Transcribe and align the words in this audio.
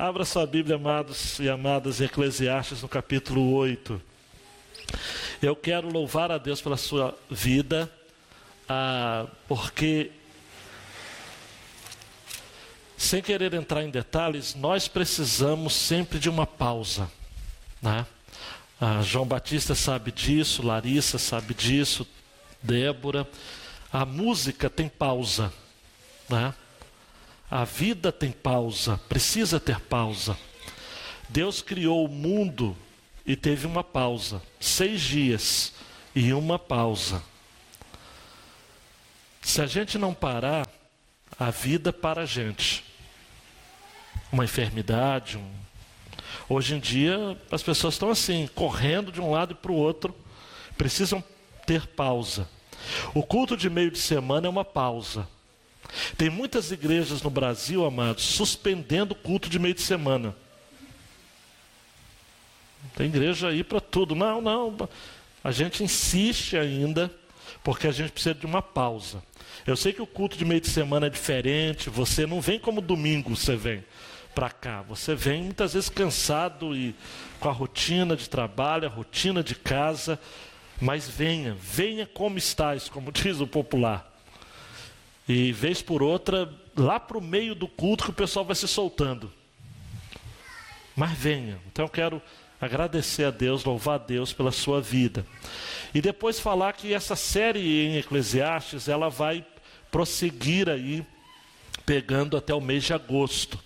Abra 0.00 0.24
sua 0.24 0.46
Bíblia, 0.46 0.76
amados 0.76 1.38
e 1.40 1.46
amadas, 1.46 2.00
Eclesiastes, 2.00 2.80
no 2.80 2.88
capítulo 2.88 3.52
8. 3.52 4.00
Eu 5.42 5.54
quero 5.54 5.90
louvar 5.92 6.32
a 6.32 6.38
Deus 6.38 6.58
pela 6.62 6.78
sua 6.78 7.14
vida, 7.28 7.92
ah, 8.66 9.26
porque, 9.46 10.10
sem 12.96 13.20
querer 13.20 13.52
entrar 13.52 13.82
em 13.82 13.90
detalhes, 13.90 14.54
nós 14.54 14.88
precisamos 14.88 15.74
sempre 15.74 16.18
de 16.18 16.30
uma 16.30 16.46
pausa. 16.46 17.12
Né? 17.82 18.06
Ah, 18.80 19.02
João 19.02 19.26
Batista 19.26 19.74
sabe 19.74 20.10
disso, 20.10 20.66
Larissa 20.66 21.18
sabe 21.18 21.52
disso, 21.52 22.08
Débora. 22.62 23.28
A 23.92 24.06
música 24.06 24.70
tem 24.70 24.88
pausa. 24.88 25.52
Né? 26.26 26.54
A 27.50 27.64
vida 27.64 28.12
tem 28.12 28.30
pausa, 28.30 28.98
precisa 29.08 29.58
ter 29.58 29.80
pausa. 29.80 30.38
Deus 31.28 31.60
criou 31.60 32.04
o 32.04 32.08
mundo 32.08 32.76
e 33.26 33.34
teve 33.34 33.66
uma 33.66 33.82
pausa, 33.82 34.40
seis 34.60 35.00
dias 35.00 35.72
e 36.14 36.32
uma 36.32 36.58
pausa. 36.58 37.22
Se 39.42 39.60
a 39.60 39.66
gente 39.66 39.98
não 39.98 40.14
parar, 40.14 40.68
a 41.38 41.50
vida 41.50 41.92
para 41.92 42.22
a 42.22 42.26
gente. 42.26 42.84
Uma 44.30 44.44
enfermidade, 44.44 45.38
um... 45.38 45.50
hoje 46.48 46.74
em 46.74 46.78
dia 46.78 47.40
as 47.50 47.62
pessoas 47.62 47.94
estão 47.94 48.10
assim, 48.10 48.48
correndo 48.54 49.10
de 49.10 49.20
um 49.20 49.30
lado 49.30 49.56
para 49.56 49.72
o 49.72 49.76
outro, 49.76 50.14
precisam 50.76 51.24
ter 51.66 51.86
pausa. 51.86 52.48
O 53.14 53.22
culto 53.22 53.56
de 53.56 53.68
meio 53.70 53.90
de 53.90 53.98
semana 53.98 54.46
é 54.46 54.50
uma 54.50 54.64
pausa. 54.64 55.26
Tem 56.16 56.30
muitas 56.30 56.70
igrejas 56.70 57.22
no 57.22 57.30
Brasil, 57.30 57.84
amados, 57.84 58.24
suspendendo 58.24 59.12
o 59.12 59.16
culto 59.16 59.48
de 59.48 59.58
meio 59.58 59.74
de 59.74 59.82
semana. 59.82 60.34
Tem 62.96 63.06
igreja 63.06 63.48
aí 63.48 63.62
para 63.62 63.80
tudo. 63.80 64.14
Não, 64.14 64.40
não. 64.40 64.88
A 65.42 65.50
gente 65.50 65.82
insiste 65.82 66.56
ainda, 66.56 67.10
porque 67.62 67.86
a 67.86 67.92
gente 67.92 68.12
precisa 68.12 68.34
de 68.34 68.46
uma 68.46 68.62
pausa. 68.62 69.22
Eu 69.66 69.76
sei 69.76 69.92
que 69.92 70.02
o 70.02 70.06
culto 70.06 70.36
de 70.36 70.44
meio 70.44 70.60
de 70.60 70.68
semana 70.68 71.06
é 71.06 71.10
diferente. 71.10 71.90
Você 71.90 72.26
não 72.26 72.40
vem 72.40 72.58
como 72.58 72.80
domingo, 72.80 73.36
você 73.36 73.56
vem 73.56 73.84
para 74.34 74.50
cá. 74.50 74.82
Você 74.82 75.14
vem 75.14 75.44
muitas 75.44 75.74
vezes 75.74 75.88
cansado 75.88 76.74
e 76.76 76.94
com 77.38 77.48
a 77.48 77.52
rotina 77.52 78.16
de 78.16 78.28
trabalho, 78.28 78.86
a 78.86 78.90
rotina 78.90 79.42
de 79.42 79.54
casa. 79.54 80.18
Mas 80.80 81.08
venha, 81.08 81.54
venha 81.60 82.06
como 82.06 82.38
estás, 82.38 82.88
como 82.88 83.12
diz 83.12 83.40
o 83.40 83.46
popular. 83.46 84.09
E 85.32 85.52
vez 85.52 85.80
por 85.80 86.02
outra, 86.02 86.52
lá 86.76 86.98
para 86.98 87.16
o 87.16 87.22
meio 87.22 87.54
do 87.54 87.68
culto 87.68 88.02
que 88.02 88.10
o 88.10 88.12
pessoal 88.12 88.44
vai 88.44 88.56
se 88.56 88.66
soltando. 88.66 89.32
Mas 90.96 91.12
venha. 91.12 91.60
Então 91.70 91.84
eu 91.84 91.88
quero 91.88 92.20
agradecer 92.60 93.22
a 93.22 93.30
Deus, 93.30 93.62
louvar 93.62 93.94
a 93.94 94.02
Deus 94.02 94.32
pela 94.32 94.50
sua 94.50 94.80
vida. 94.80 95.24
E 95.94 96.00
depois 96.00 96.40
falar 96.40 96.72
que 96.72 96.92
essa 96.92 97.14
série 97.14 97.86
em 97.86 97.96
Eclesiastes, 97.98 98.88
ela 98.88 99.08
vai 99.08 99.46
prosseguir 99.88 100.68
aí, 100.68 101.06
pegando 101.86 102.36
até 102.36 102.52
o 102.52 102.60
mês 102.60 102.82
de 102.82 102.92
agosto. 102.92 103.56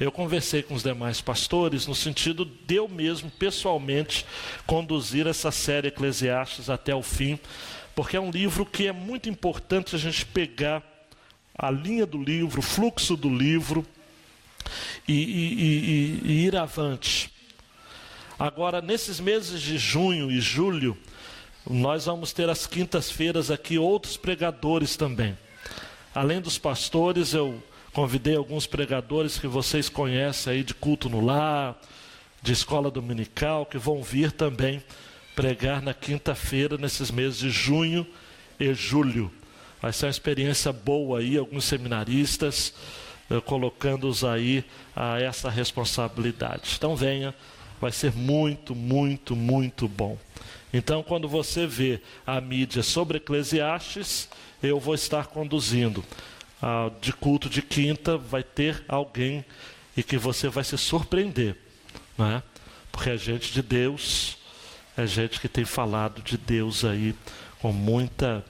Eu 0.00 0.10
conversei 0.10 0.62
com 0.62 0.72
os 0.72 0.82
demais 0.82 1.20
pastores 1.20 1.86
no 1.86 1.94
sentido 1.94 2.46
de 2.46 2.76
eu 2.76 2.88
mesmo, 2.88 3.30
pessoalmente, 3.30 4.24
conduzir 4.66 5.26
essa 5.26 5.50
série 5.50 5.88
Eclesiastes 5.88 6.70
até 6.70 6.94
o 6.94 7.02
fim, 7.02 7.38
porque 7.94 8.16
é 8.16 8.20
um 8.20 8.30
livro 8.30 8.64
que 8.64 8.86
é 8.86 8.92
muito 8.92 9.28
importante 9.28 9.94
a 9.94 9.98
gente 9.98 10.24
pegar 10.24 10.93
a 11.56 11.70
linha 11.70 12.04
do 12.04 12.22
livro, 12.22 12.58
o 12.58 12.62
fluxo 12.62 13.16
do 13.16 13.28
livro 13.28 13.86
e, 15.06 15.12
e, 15.12 16.22
e, 16.24 16.32
e 16.32 16.46
ir 16.46 16.56
avante. 16.56 17.30
Agora, 18.38 18.80
nesses 18.82 19.20
meses 19.20 19.62
de 19.62 19.78
junho 19.78 20.30
e 20.30 20.40
julho, 20.40 20.96
nós 21.68 22.06
vamos 22.06 22.32
ter 22.32 22.48
as 22.50 22.66
quintas-feiras 22.66 23.50
aqui 23.50 23.78
outros 23.78 24.16
pregadores 24.16 24.96
também. 24.96 25.38
Além 26.14 26.40
dos 26.40 26.58
pastores, 26.58 27.32
eu 27.32 27.62
convidei 27.92 28.34
alguns 28.34 28.66
pregadores 28.66 29.38
que 29.38 29.46
vocês 29.46 29.88
conhecem 29.88 30.52
aí 30.52 30.62
de 30.64 30.74
culto 30.74 31.08
no 31.08 31.24
lar, 31.24 31.80
de 32.42 32.52
escola 32.52 32.90
dominical, 32.90 33.64
que 33.64 33.78
vão 33.78 34.02
vir 34.02 34.32
também 34.32 34.82
pregar 35.34 35.80
na 35.80 35.94
quinta-feira, 35.94 36.76
nesses 36.76 37.10
meses 37.10 37.38
de 37.38 37.50
junho 37.50 38.06
e 38.58 38.74
julho. 38.74 39.30
Vai 39.84 39.92
ser 39.92 40.06
uma 40.06 40.12
experiência 40.12 40.72
boa 40.72 41.18
aí, 41.18 41.36
alguns 41.36 41.66
seminaristas 41.66 42.72
eh, 43.28 43.38
colocando-os 43.42 44.24
aí 44.24 44.64
a 44.96 45.20
essa 45.20 45.50
responsabilidade. 45.50 46.70
Então 46.74 46.96
venha, 46.96 47.34
vai 47.78 47.92
ser 47.92 48.10
muito, 48.14 48.74
muito, 48.74 49.36
muito 49.36 49.86
bom. 49.86 50.16
Então, 50.72 51.02
quando 51.02 51.28
você 51.28 51.66
vê 51.66 52.00
a 52.26 52.40
mídia 52.40 52.82
sobre 52.82 53.18
Eclesiastes, 53.18 54.26
eu 54.62 54.80
vou 54.80 54.94
estar 54.94 55.26
conduzindo. 55.26 56.02
Ah, 56.62 56.90
de 57.02 57.12
culto 57.12 57.50
de 57.50 57.60
quinta, 57.60 58.16
vai 58.16 58.42
ter 58.42 58.82
alguém 58.88 59.44
e 59.94 60.02
que 60.02 60.16
você 60.16 60.48
vai 60.48 60.64
se 60.64 60.78
surpreender, 60.78 61.56
não 62.16 62.24
é? 62.36 62.42
Porque 62.90 63.10
é 63.10 63.18
gente 63.18 63.52
de 63.52 63.60
Deus, 63.60 64.38
é 64.96 65.06
gente 65.06 65.38
que 65.38 65.46
tem 65.46 65.66
falado 65.66 66.22
de 66.22 66.38
Deus 66.38 66.86
aí 66.86 67.14
com 67.60 67.70
muita 67.70 68.42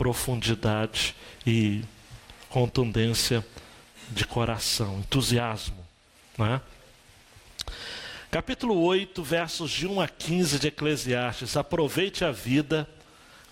profundidade 0.00 1.14
e 1.46 1.82
contundência 2.48 3.46
de 4.08 4.24
coração, 4.24 5.00
entusiasmo. 5.00 5.76
Né? 6.38 6.58
Capítulo 8.30 8.80
8, 8.80 9.22
versos 9.22 9.70
de 9.70 9.86
1 9.86 10.00
a 10.00 10.08
15 10.08 10.58
de 10.58 10.68
Eclesiastes. 10.68 11.54
Aproveite 11.54 12.24
a 12.24 12.32
vida 12.32 12.88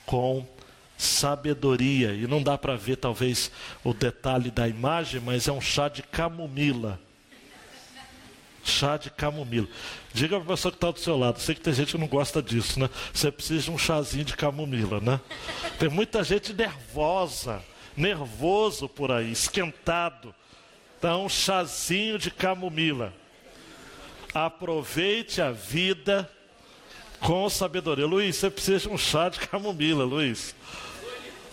com 0.07 0.49
sabedoria. 0.97 2.15
E 2.15 2.27
não 2.27 2.43
dá 2.43 2.57
para 2.57 2.77
ver, 2.77 2.97
talvez, 2.97 3.51
o 3.85 3.93
detalhe 3.93 4.51
da 4.51 4.67
imagem, 4.67 5.21
mas 5.21 5.49
é 5.49 5.53
um 5.53 5.61
chá 5.61 5.91
de 5.91 6.03
camomila 6.03 6.99
chá 8.69 8.97
de 8.97 9.11
camomila. 9.11 9.67
Diga 10.13 10.37
para 10.37 10.45
a 10.45 10.57
pessoa 10.57 10.71
que 10.71 10.77
está 10.77 10.91
do 10.91 11.01
seu 11.01 11.17
lado, 11.17 11.41
sei 11.41 11.55
que 11.55 11.61
tem 11.61 11.73
gente 11.73 11.93
que 11.93 11.99
não 11.99 12.07
gosta 12.07 12.43
disso, 12.43 12.79
né? 12.79 12.89
Você 13.13 13.33
precisa 13.33 13.65
de 13.65 13.71
um 13.71 13.79
chazinho 13.79 14.25
de 14.25 14.37
camomila, 14.37 15.01
né? 15.01 15.21
Tem 15.79 15.89
muita 15.89 16.23
gente 16.23 16.53
nervosa, 16.53 17.63
nervoso 17.97 18.89
por 18.89 19.11
aí, 19.11 19.33
esquentado. 19.33 20.35
Então, 20.99 21.27
um 21.27 21.29
chazinho 21.29 22.19
de 22.19 22.31
camomila. 22.31 23.13
Aproveite 24.35 25.41
a 25.41 25.51
vida 25.51 26.31
com 27.21 27.49
sabedoria. 27.49 28.07
Luiz, 28.07 28.37
você 28.37 28.51
precisa 28.51 28.81
de 28.81 28.89
um 28.89 28.99
chá 28.99 29.29
de 29.29 29.41
camomila, 29.41 30.05
Luiz. 30.05 30.55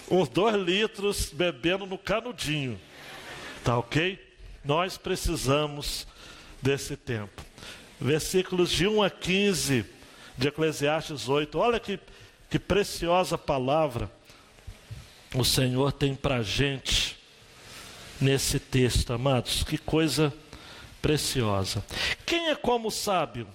Uns 0.09 0.29
dois 0.29 0.55
litros 0.55 1.31
bebendo 1.31 1.85
no 1.85 1.97
canudinho. 1.97 2.79
Tá 3.63 3.77
ok? 3.77 4.19
Nós 4.63 4.97
precisamos 4.97 6.07
desse 6.65 6.97
tempo. 6.97 7.43
Versículos 8.01 8.71
de 8.71 8.87
1 8.87 9.03
a 9.03 9.09
15 9.11 9.85
de 10.35 10.47
Eclesiastes 10.47 11.29
8. 11.29 11.59
Olha 11.59 11.79
que, 11.79 11.99
que 12.49 12.57
preciosa 12.57 13.37
palavra 13.37 14.11
o 15.35 15.45
Senhor 15.45 15.91
tem 15.91 16.15
para 16.15 16.41
gente 16.41 17.17
nesse 18.19 18.59
texto, 18.59 19.13
amados. 19.13 19.63
Que 19.63 19.77
coisa 19.77 20.33
preciosa. 21.03 21.85
Quem 22.25 22.49
é 22.49 22.55
como 22.55 22.89
sábio? 22.89 23.47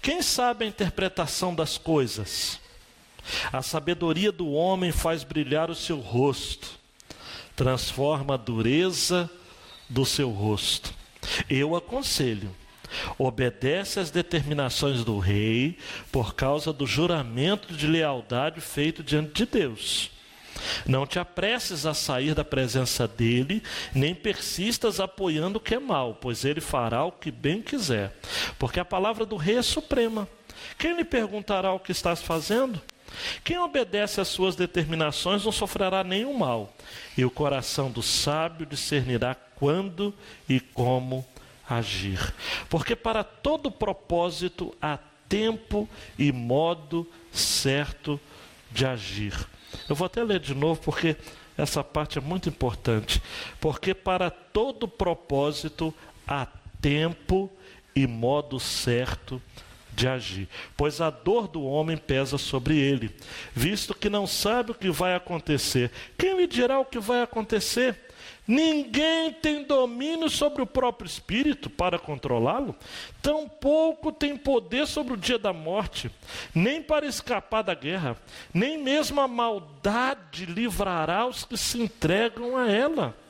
Quem 0.00 0.22
sabe 0.22 0.64
a 0.64 0.68
interpretação 0.68 1.52
das 1.52 1.76
coisas? 1.76 2.60
A 3.52 3.62
sabedoria 3.62 4.30
do 4.30 4.52
homem 4.52 4.92
faz 4.92 5.24
brilhar 5.24 5.70
o 5.70 5.74
seu 5.74 5.98
rosto, 5.98 6.78
transforma 7.56 8.34
a 8.34 8.36
dureza 8.36 9.28
do 9.88 10.04
seu 10.04 10.30
rosto. 10.30 11.01
Eu 11.48 11.74
aconselho, 11.76 12.50
obedece 13.18 14.00
às 14.00 14.10
determinações 14.10 15.04
do 15.04 15.18
rei 15.18 15.78
por 16.10 16.34
causa 16.34 16.72
do 16.72 16.86
juramento 16.86 17.72
de 17.72 17.86
lealdade 17.86 18.60
feito 18.60 19.02
diante 19.02 19.32
de 19.32 19.46
Deus. 19.46 20.10
Não 20.86 21.06
te 21.06 21.18
apresses 21.18 21.86
a 21.86 21.94
sair 21.94 22.34
da 22.34 22.44
presença 22.44 23.08
dele, 23.08 23.62
nem 23.94 24.14
persistas 24.14 25.00
apoiando 25.00 25.58
o 25.58 25.60
que 25.60 25.74
é 25.74 25.78
mal, 25.78 26.18
pois 26.20 26.44
ele 26.44 26.60
fará 26.60 27.04
o 27.04 27.12
que 27.12 27.30
bem 27.30 27.62
quiser. 27.62 28.16
Porque 28.58 28.78
a 28.78 28.84
palavra 28.84 29.24
do 29.24 29.36
rei 29.36 29.56
é 29.56 29.62
suprema. 29.62 30.28
Quem 30.78 30.94
lhe 30.94 31.04
perguntará 31.04 31.72
o 31.72 31.80
que 31.80 31.92
estás 31.92 32.22
fazendo? 32.22 32.80
Quem 33.44 33.58
obedece 33.58 34.20
às 34.20 34.28
suas 34.28 34.56
determinações 34.56 35.44
não 35.44 35.52
sofrerá 35.52 36.02
nenhum 36.02 36.34
mal, 36.34 36.74
e 37.16 37.24
o 37.24 37.30
coração 37.30 37.90
do 37.90 38.02
sábio 38.02 38.66
discernirá 38.66 39.34
quando 39.34 40.14
e 40.48 40.60
como 40.60 41.26
agir. 41.68 42.34
Porque 42.68 42.96
para 42.96 43.22
todo 43.22 43.70
propósito 43.70 44.74
há 44.80 44.98
tempo 45.28 45.88
e 46.18 46.32
modo 46.32 47.06
certo 47.32 48.20
de 48.70 48.84
agir. 48.84 49.34
Eu 49.88 49.96
vou 49.96 50.06
até 50.06 50.22
ler 50.22 50.40
de 50.40 50.54
novo 50.54 50.80
porque 50.82 51.16
essa 51.56 51.82
parte 51.84 52.18
é 52.18 52.20
muito 52.20 52.48
importante. 52.48 53.22
Porque 53.60 53.94
para 53.94 54.30
todo 54.30 54.88
propósito 54.88 55.94
há 56.26 56.46
tempo 56.80 57.50
e 57.94 58.06
modo 58.06 58.58
certo 58.58 59.36
de 59.36 59.71
agir, 60.08 60.48
pois 60.76 61.00
a 61.00 61.10
dor 61.10 61.46
do 61.48 61.62
homem 61.62 61.96
pesa 61.96 62.38
sobre 62.38 62.78
ele, 62.78 63.14
visto 63.54 63.94
que 63.94 64.08
não 64.08 64.26
sabe 64.26 64.72
o 64.72 64.74
que 64.74 64.90
vai 64.90 65.14
acontecer. 65.14 65.90
Quem 66.18 66.36
lhe 66.36 66.46
dirá 66.46 66.78
o 66.78 66.84
que 66.84 66.98
vai 66.98 67.22
acontecer? 67.22 67.98
Ninguém 68.46 69.32
tem 69.32 69.62
domínio 69.62 70.28
sobre 70.28 70.62
o 70.62 70.66
próprio 70.66 71.06
espírito 71.06 71.70
para 71.70 71.98
controlá-lo, 71.98 72.74
tampouco 73.20 74.10
tem 74.10 74.36
poder 74.36 74.86
sobre 74.86 75.14
o 75.14 75.16
dia 75.16 75.38
da 75.38 75.52
morte, 75.52 76.10
nem 76.52 76.82
para 76.82 77.06
escapar 77.06 77.62
da 77.62 77.74
guerra, 77.74 78.16
nem 78.52 78.76
mesmo 78.76 79.20
a 79.20 79.28
maldade 79.28 80.44
livrará 80.44 81.24
os 81.24 81.44
que 81.44 81.56
se 81.56 81.80
entregam 81.80 82.56
a 82.56 82.68
ela. 82.68 83.21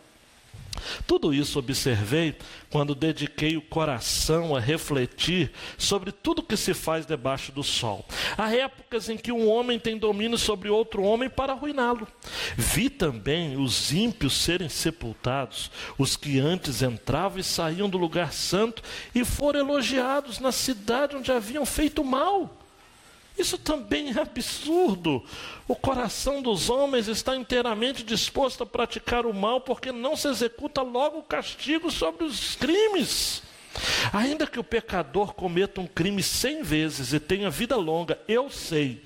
Tudo 1.06 1.32
isso 1.32 1.58
observei 1.58 2.37
quando 2.70 2.94
dediquei 2.94 3.56
o 3.56 3.62
coração 3.62 4.56
a 4.56 4.61
refletir 4.61 5.52
sobre 5.76 6.12
tudo 6.12 6.43
que 6.43 6.56
se 6.56 6.75
faz 6.75 7.05
debaixo 7.05 7.52
do 7.52 7.62
sol. 7.62 8.06
Há 8.37 8.55
épocas 8.55 9.08
em 9.08 9.17
que 9.17 9.32
um 9.32 9.49
homem 9.49 9.79
tem 9.79 9.99
domínio 9.99 10.38
sobre 10.38 10.69
outro 10.69 11.02
homem 11.02 11.29
para 11.29 11.52
arruiná-lo. 11.52 12.06
Vi 12.56 12.88
também 12.88 13.56
os 13.56 13.93
ímpios 13.93 14.34
serem 14.34 14.69
sepultados, 14.69 15.70
os 15.99 16.17
que 16.17 16.38
antes 16.40 16.82
entravam 16.82 17.38
e 17.38 17.44
saíam 17.44 17.88
do 17.88 17.99
lugar 17.99 18.32
santo 18.32 18.82
e 19.14 19.25
foram 19.25 19.61
elogiados 19.61 20.38
na 20.38 20.52
cidade 20.52 21.17
onde 21.17 21.31
haviam 21.31 21.67
feito 21.67 22.02
mal. 22.05 22.62
Isso 23.42 23.58
também 23.58 24.08
é 24.16 24.20
absurdo. 24.20 25.20
O 25.66 25.74
coração 25.74 26.40
dos 26.40 26.70
homens 26.70 27.08
está 27.08 27.34
inteiramente 27.34 28.04
disposto 28.04 28.62
a 28.62 28.66
praticar 28.66 29.26
o 29.26 29.34
mal 29.34 29.60
porque 29.60 29.90
não 29.90 30.16
se 30.16 30.28
executa 30.28 30.80
logo 30.80 31.18
o 31.18 31.22
castigo 31.24 31.90
sobre 31.90 32.22
os 32.22 32.54
crimes. 32.54 33.42
Ainda 34.12 34.46
que 34.46 34.60
o 34.60 34.64
pecador 34.64 35.34
cometa 35.34 35.80
um 35.80 35.88
crime 35.88 36.22
cem 36.22 36.62
vezes 36.62 37.12
e 37.12 37.18
tenha 37.18 37.50
vida 37.50 37.74
longa, 37.74 38.16
eu 38.28 38.48
sei, 38.48 39.02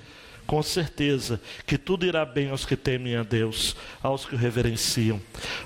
com 0.46 0.62
certeza, 0.62 1.40
que 1.66 1.78
tudo 1.78 2.04
irá 2.04 2.26
bem 2.26 2.50
aos 2.50 2.66
que 2.66 2.76
temem 2.76 3.16
a 3.16 3.22
Deus, 3.22 3.74
aos 4.02 4.26
que 4.26 4.34
o 4.34 4.38
reverenciam. 4.38 5.18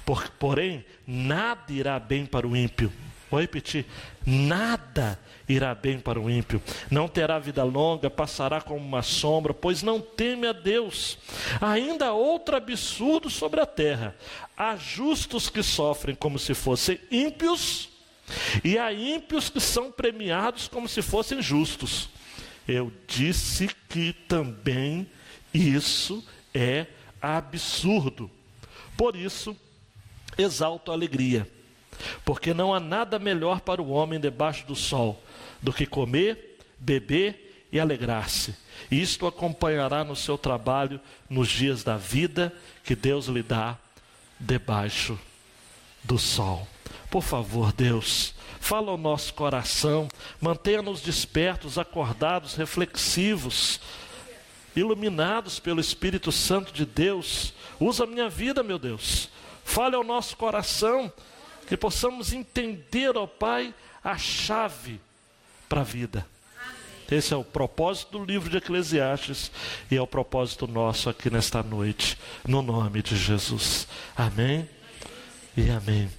Por, 0.07 0.29
porém, 0.39 0.85
nada 1.05 1.73
irá 1.73 1.99
bem 1.99 2.25
para 2.25 2.47
o 2.47 2.57
ímpio. 2.57 2.93
Vou 3.31 3.41
repetir: 3.41 3.87
nada 4.27 5.19
irá 5.49 5.75
bem 5.75 5.99
para 6.01 6.21
o 6.21 6.29
ímpio. 6.31 6.63
Não 6.91 7.09
terá 7.09 7.39
vida 7.39 7.63
longa, 7.63 8.11
passará 8.11 8.61
como 8.61 8.81
uma 8.81 9.03
sombra, 9.03 9.55
pois 9.55 9.83
não 9.83 10.01
teme 10.01 10.47
a 10.47 10.53
Deus. 10.53 11.19
Ainda 11.61 12.13
outro 12.13 12.57
absurdo 12.57 13.31
sobre 13.31 13.61
a 13.61 13.67
terra: 13.67 14.17
há 14.57 14.77
justos 14.77 15.49
que 15.49 15.63
sofrem 15.63 16.15
como 16.15 16.39
se 16.39 16.55
fossem 16.55 16.99
ímpios, 17.11 17.89
e 18.65 18.79
há 18.79 18.93
ímpios 18.93 19.49
que 19.49 19.61
são 19.61 19.91
premiados 19.91 20.69
como 20.69 20.89
se 20.89 21.03
fossem 21.03 21.41
justos. 21.41 22.09
Eu 22.67 22.93
disse 23.07 23.69
que 23.89 24.13
também 24.13 25.09
isso 25.53 26.25
é 26.55 26.87
absurdo. 27.21 28.31
Por 28.97 29.17
isso, 29.17 29.57
exalto 30.39 30.91
a 30.91 30.95
alegria, 30.95 31.49
porque 32.25 32.55
não 32.55 32.75
há 32.75 32.81
nada 32.81 33.19
melhor 33.19 33.61
para 33.61 33.83
o 33.83 33.91
homem 33.91 34.21
debaixo 34.21 34.67
do 34.67 34.75
sol 34.75 35.23
do 35.63 35.73
que 35.73 35.87
comer, 35.87 36.59
beber 36.79 37.67
e 37.71 37.79
alegrar-se. 37.79 38.55
Isto 38.91 39.27
acompanhará 39.27 40.03
no 40.03 40.17
seu 40.17 40.39
trabalho 40.39 41.01
nos 41.29 41.49
dias 41.49 41.85
da 41.85 41.97
vida 41.97 42.53
que 42.83 42.95
Deus 42.95 43.27
lhe 43.27 43.43
dá 43.43 43.77
debaixo 44.39 45.19
do 46.03 46.19
sol. 46.19 46.67
Por 47.11 47.23
favor, 47.23 47.73
Deus, 47.73 48.35
fala 48.59 48.91
ao 48.91 48.97
nosso 48.97 49.35
coração, 49.35 50.09
mantenha-nos 50.41 51.01
despertos, 51.01 51.79
acordados, 51.79 52.55
reflexivos, 52.55 53.81
iluminados 54.75 55.59
pelo 55.59 55.81
Espírito 55.81 56.33
Santo 56.33 56.73
de 56.73 56.87
Deus. 56.87 57.53
Usa 57.79 58.05
a 58.05 58.07
minha 58.07 58.29
vida, 58.29 58.63
meu 58.63 58.79
Deus. 58.79 59.29
Fale 59.65 59.95
ao 59.95 60.03
nosso 60.03 60.37
coração, 60.37 61.13
que 61.71 61.77
possamos 61.77 62.33
entender, 62.33 63.17
ó 63.17 63.29
Pai, 63.29 63.73
a 64.03 64.19
chave 64.19 65.01
para 65.69 65.83
a 65.83 65.85
vida. 65.85 66.27
Esse 67.09 67.33
é 67.33 67.37
o 67.37 67.45
propósito 67.45 68.19
do 68.19 68.25
livro 68.25 68.51
de 68.51 68.57
Eclesiastes 68.57 69.53
e 69.89 69.97
é 69.97 70.03
o 70.03 70.07
propósito 70.07 70.67
nosso 70.67 71.09
aqui 71.09 71.31
nesta 71.31 71.63
noite, 71.63 72.19
no 72.45 72.61
nome 72.61 73.03
de 73.03 73.17
Jesus. 73.17 73.87
Amém 74.17 74.69
e 75.57 75.71
amém. 75.71 76.11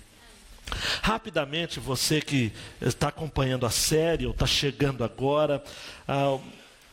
Rapidamente, 1.02 1.82
você 1.82 2.22
que 2.22 2.54
está 2.80 3.10
acompanhando 3.10 3.66
a 3.66 3.70
série 3.70 4.26
ou 4.26 4.32
está 4.32 4.48
chegando 4.48 5.04
agora, 5.04 5.62
ah, 6.08 6.40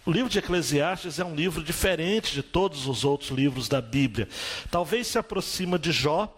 o 0.04 0.10
livro 0.10 0.28
de 0.28 0.40
Eclesiastes 0.40 1.20
é 1.20 1.24
um 1.24 1.36
livro 1.36 1.62
diferente 1.62 2.34
de 2.34 2.42
todos 2.42 2.88
os 2.88 3.04
outros 3.04 3.30
livros 3.30 3.68
da 3.68 3.80
Bíblia. 3.80 4.28
Talvez 4.68 5.06
se 5.06 5.16
aproxima 5.16 5.78
de 5.78 5.92
Jó 5.92 6.34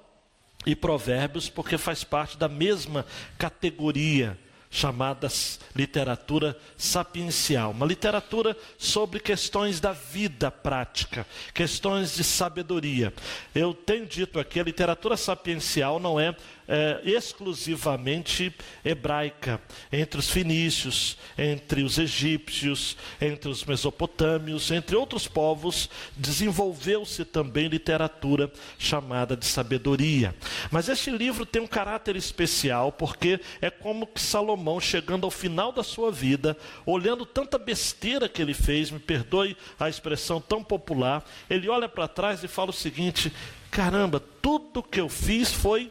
e 0.66 0.76
Provérbios, 0.76 1.48
porque 1.48 1.78
faz 1.78 2.04
parte 2.04 2.36
da 2.36 2.48
mesma 2.48 3.06
categoria 3.38 4.38
chamada 4.70 5.26
literatura 5.74 6.56
sapiencial, 6.76 7.72
uma 7.72 7.84
literatura 7.84 8.56
sobre 8.78 9.18
questões 9.18 9.80
da 9.80 9.90
vida 9.90 10.48
prática, 10.48 11.26
questões 11.52 12.14
de 12.14 12.22
sabedoria. 12.22 13.12
Eu 13.52 13.74
tenho 13.74 14.06
dito 14.06 14.38
aqui, 14.38 14.60
a 14.60 14.64
literatura 14.64 15.16
sapiencial 15.16 15.98
não 15.98 16.20
é 16.20 16.36
é, 16.70 17.00
exclusivamente 17.04 18.54
hebraica, 18.84 19.60
entre 19.92 20.20
os 20.20 20.30
fenícios, 20.30 21.18
entre 21.36 21.82
os 21.82 21.98
egípcios, 21.98 22.96
entre 23.20 23.48
os 23.50 23.64
mesopotâmios, 23.64 24.70
entre 24.70 24.94
outros 24.94 25.26
povos, 25.26 25.90
desenvolveu-se 26.16 27.24
também 27.24 27.66
literatura 27.66 28.52
chamada 28.78 29.36
de 29.36 29.46
sabedoria. 29.46 30.32
Mas 30.70 30.88
este 30.88 31.10
livro 31.10 31.44
tem 31.44 31.60
um 31.60 31.66
caráter 31.66 32.14
especial 32.14 32.92
porque 32.92 33.40
é 33.60 33.68
como 33.68 34.06
que 34.06 34.20
Salomão, 34.20 34.78
chegando 34.78 35.24
ao 35.24 35.30
final 35.30 35.72
da 35.72 35.82
sua 35.82 36.12
vida, 36.12 36.56
olhando 36.86 37.26
tanta 37.26 37.58
besteira 37.58 38.28
que 38.28 38.40
ele 38.40 38.54
fez, 38.54 38.92
me 38.92 39.00
perdoe 39.00 39.56
a 39.78 39.88
expressão 39.88 40.40
tão 40.40 40.62
popular, 40.62 41.24
ele 41.48 41.68
olha 41.68 41.88
para 41.88 42.06
trás 42.06 42.44
e 42.44 42.48
fala 42.48 42.70
o 42.70 42.72
seguinte: 42.72 43.32
caramba, 43.72 44.22
tudo 44.40 44.84
que 44.84 45.00
eu 45.00 45.08
fiz 45.08 45.50
foi 45.52 45.90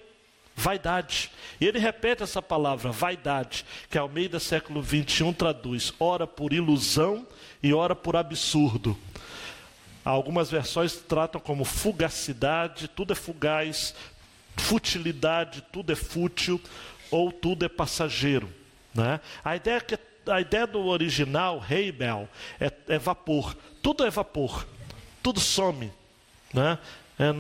Vaidade. 0.60 1.32
E 1.62 1.66
ele 1.66 1.80
repete 1.80 2.22
essa 2.22 2.42
palavra, 2.42 2.92
vaidade, 2.92 3.66
que 3.90 3.98
ao 3.98 4.10
meio 4.10 4.30
do 4.30 4.40
século 4.42 4.82
21 4.82 5.32
traduz, 5.32 5.94
ora 5.98 6.28
por 6.28 6.52
ilusão 6.52 7.26
e 7.64 7.74
ora 7.74 7.96
por 7.96 8.18
absurdo. 8.18 8.98
Algumas 10.04 10.52
versões 10.52 10.98
tratam 10.98 11.40
como 11.40 11.64
fugacidade, 11.64 12.90
tudo 12.90 13.14
é 13.14 13.16
fugaz, 13.16 13.96
futilidade, 14.58 15.64
tudo 15.72 15.94
é 15.94 15.96
fútil, 15.96 16.62
ou 17.10 17.32
tudo 17.32 17.64
é 17.64 17.70
passageiro. 17.70 18.50
Né? 18.94 19.22
A, 19.46 19.56
ideia 19.56 19.80
que, 19.80 19.98
a 20.28 20.42
ideia 20.42 20.68
do 20.68 20.86
original, 20.86 21.64
Heibel, 21.70 22.28
é, 22.60 22.70
é 22.90 23.00
vapor. 23.00 23.56
Tudo 23.82 24.06
é 24.06 24.10
vapor, 24.10 24.68
tudo 25.24 25.40
some. 25.40 25.90
Né? 26.54 26.78
É, 27.20 27.34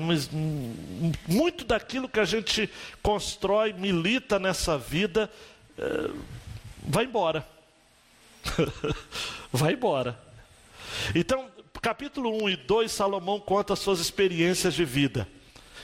muito 1.25 1.63
daquilo 1.63 2.09
que 2.09 2.19
a 2.19 2.25
gente 2.25 2.69
constrói, 3.01 3.71
milita 3.71 4.38
nessa 4.38 4.77
vida, 4.77 5.31
é, 5.77 6.12
vai 6.86 7.05
embora. 7.05 7.48
vai 9.53 9.74
embora. 9.74 10.19
Então, 11.15 11.50
capítulo 11.81 12.43
1 12.43 12.50
e 12.50 12.55
2, 12.57 12.91
Salomão 12.91 13.39
conta 13.39 13.71
as 13.71 13.79
suas 13.79 14.01
experiências 14.01 14.74
de 14.74 14.83
vida. 14.83 15.25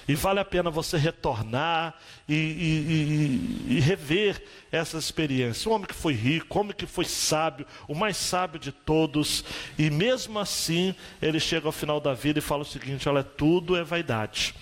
E 0.08 0.14
vale 0.14 0.40
a 0.40 0.46
pena 0.46 0.70
você 0.70 0.98
retornar 0.98 1.96
e, 2.30 2.34
e, 2.36 3.74
e, 3.74 3.78
e, 3.78 3.80
rever 3.80 4.42
essa 4.72 4.98
experiência. 4.98 5.70
Um 5.70 5.74
homem 5.74 5.88
que 5.88 5.96
foi 5.96 6.14
rico, 6.14 6.58
um 6.58 6.62
homem 6.62 6.76
que 6.76 6.86
foi 6.86 7.06
sábio, 7.06 7.66
o 7.88 7.96
mais 7.96 8.16
sábio 8.16 8.60
de 8.60 8.72
todos, 8.72 9.44
e 9.78 9.90
mesmo 9.90 10.38
assim 10.38 10.94
ele 11.20 11.40
chega 11.40 11.68
ao 11.68 11.72
final 11.72 12.00
da 12.00 12.14
vida 12.14 12.38
e 12.38 12.42
fala 12.42 12.62
o 12.62 12.66
seguinte: 12.66 13.10
olha, 13.10 13.24
tudo 13.24 13.76
é 13.76 13.84
vaidade, 13.84 14.54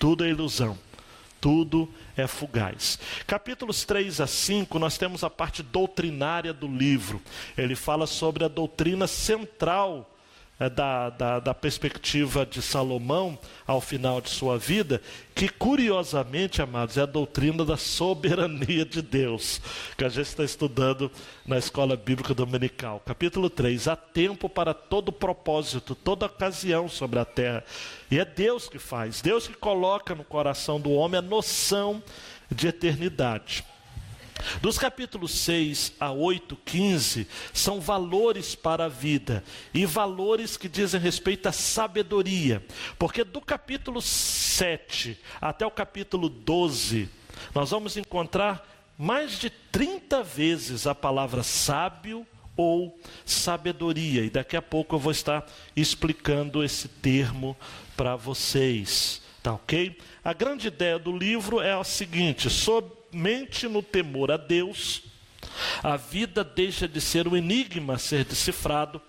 tudo 0.00 0.24
é 0.24 0.28
ilusão, 0.30 0.76
tudo 1.40 1.88
é 2.16 2.26
fugaz. 2.26 2.98
Capítulos 3.24 3.84
3 3.84 4.20
a 4.20 4.26
5, 4.26 4.78
nós 4.80 4.98
temos 4.98 5.22
a 5.22 5.30
parte 5.30 5.62
doutrinária 5.62 6.52
do 6.52 6.66
livro. 6.66 7.22
Ele 7.56 7.76
fala 7.76 8.06
sobre 8.06 8.44
a 8.44 8.48
doutrina 8.48 9.06
central 9.06 10.10
da, 10.66 11.10
da, 11.10 11.38
da, 11.38 11.54
perspectiva 11.54 12.44
de 12.44 12.60
Salomão 12.60 13.38
ao 13.64 13.80
final 13.80 14.20
de 14.20 14.28
sua 14.28 14.58
vida, 14.58 15.00
que 15.32 15.48
curiosamente, 15.48 16.60
amados, 16.60 16.96
é 16.96 17.02
a 17.02 17.06
doutrina 17.06 17.64
da 17.64 17.76
soberania 17.76 18.84
de 18.84 19.00
Deus, 19.00 19.60
que 19.96 20.04
a 20.04 20.08
gente 20.08 20.26
está 20.26 20.42
estudando 20.42 21.12
na 21.46 21.58
escola 21.58 21.96
bíblica 21.96 22.34
dominical. 22.34 23.00
Capítulo 23.06 23.48
3: 23.48 23.86
há 23.86 23.94
tempo 23.94 24.48
para 24.48 24.74
todo 24.74 25.12
propósito, 25.12 25.94
toda 25.94 26.26
ocasião 26.26 26.88
sobre 26.88 27.20
a 27.20 27.24
terra, 27.24 27.62
e 28.10 28.18
é 28.18 28.24
Deus 28.24 28.68
que 28.68 28.80
faz, 28.80 29.20
Deus 29.20 29.46
que 29.46 29.54
coloca 29.54 30.12
no 30.14 30.24
coração 30.24 30.80
do 30.80 30.90
homem 30.90 31.18
a 31.18 31.22
noção 31.22 32.02
de 32.50 32.66
eternidade. 32.66 33.64
Dos 34.60 34.78
capítulos 34.78 35.32
6 35.32 35.94
a 35.98 36.10
8, 36.10 36.56
15, 36.64 37.26
são 37.52 37.80
valores 37.80 38.54
para 38.54 38.84
a 38.84 38.88
vida 38.88 39.42
e 39.72 39.84
valores 39.84 40.56
que 40.56 40.68
dizem 40.68 41.00
respeito 41.00 41.48
à 41.48 41.52
sabedoria, 41.52 42.64
porque 42.98 43.24
do 43.24 43.40
capítulo 43.40 44.00
7 44.00 45.18
até 45.40 45.66
o 45.66 45.70
capítulo 45.70 46.28
12, 46.28 47.08
nós 47.54 47.70
vamos 47.70 47.96
encontrar 47.96 48.66
mais 48.96 49.38
de 49.38 49.50
30 49.50 50.22
vezes 50.22 50.86
a 50.86 50.94
palavra 50.94 51.42
sábio 51.42 52.26
ou 52.56 52.98
sabedoria, 53.24 54.24
e 54.24 54.30
daqui 54.30 54.56
a 54.56 54.62
pouco 54.62 54.96
eu 54.96 54.98
vou 54.98 55.12
estar 55.12 55.46
explicando 55.76 56.64
esse 56.64 56.88
termo 56.88 57.56
para 57.96 58.16
vocês, 58.16 59.22
tá 59.40 59.52
ok? 59.52 59.96
A 60.24 60.32
grande 60.32 60.66
ideia 60.66 60.98
do 60.98 61.16
livro 61.16 61.60
é 61.60 61.72
a 61.72 61.84
seguinte: 61.84 62.50
somente 63.10 63.66
no 63.66 63.82
temor 63.82 64.30
a 64.30 64.36
Deus, 64.36 65.02
a 65.82 65.96
vida 65.96 66.44
deixa 66.44 66.86
de 66.86 67.00
ser 67.00 67.26
um 67.26 67.36
enigma 67.36 67.94
a 67.94 67.98
ser 67.98 68.24
decifrado 68.24 69.00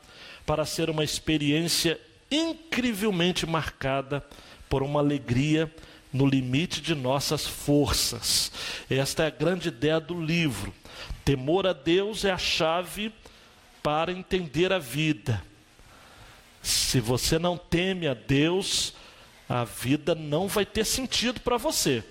para 0.46 0.65
ser 0.65 0.89
uma 0.89 1.03
experiência 1.03 2.00
incrivelmente 2.32 3.46
marcada 3.46 4.25
por 4.70 4.82
uma 4.82 5.00
alegria 5.00 5.74
no 6.12 6.25
limite 6.25 6.82
de 6.82 6.96
nossas 6.96 7.46
forças. 7.46 8.51
Esta 8.89 9.24
é 9.24 9.27
a 9.27 9.32
grande 9.32 9.68
ideia 9.68 10.00
do 10.00 10.20
livro. 10.20 10.74
Temor 11.25 11.68
a 11.68 11.74
Deus 11.74 12.24
é 12.25 12.32
a 12.32 12.38
chave 12.38 13.13
para 13.84 14.12
entender 14.12 14.72
a 14.72 14.79
vida. 14.79 15.44
Se 16.62 17.00
você 17.00 17.38
não 17.38 17.58
teme 17.58 18.08
a 18.08 18.13
Deus, 18.13 18.94
a 19.48 19.63
vida 19.63 20.15
não 20.15 20.48
vai 20.48 20.65
ter 20.65 20.86
sentido 20.86 21.39
para 21.41 21.58
você. 21.58 22.03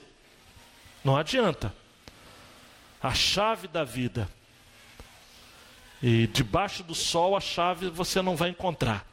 Não 1.04 1.16
adianta. 1.16 1.72
A 3.02 3.14
chave 3.14 3.68
da 3.68 3.84
vida. 3.84 4.28
E 6.02 6.26
debaixo 6.28 6.82
do 6.82 6.94
sol 6.94 7.36
a 7.36 7.40
chave 7.40 7.88
você 7.90 8.22
não 8.22 8.36
vai 8.36 8.50
encontrar. 8.50 9.04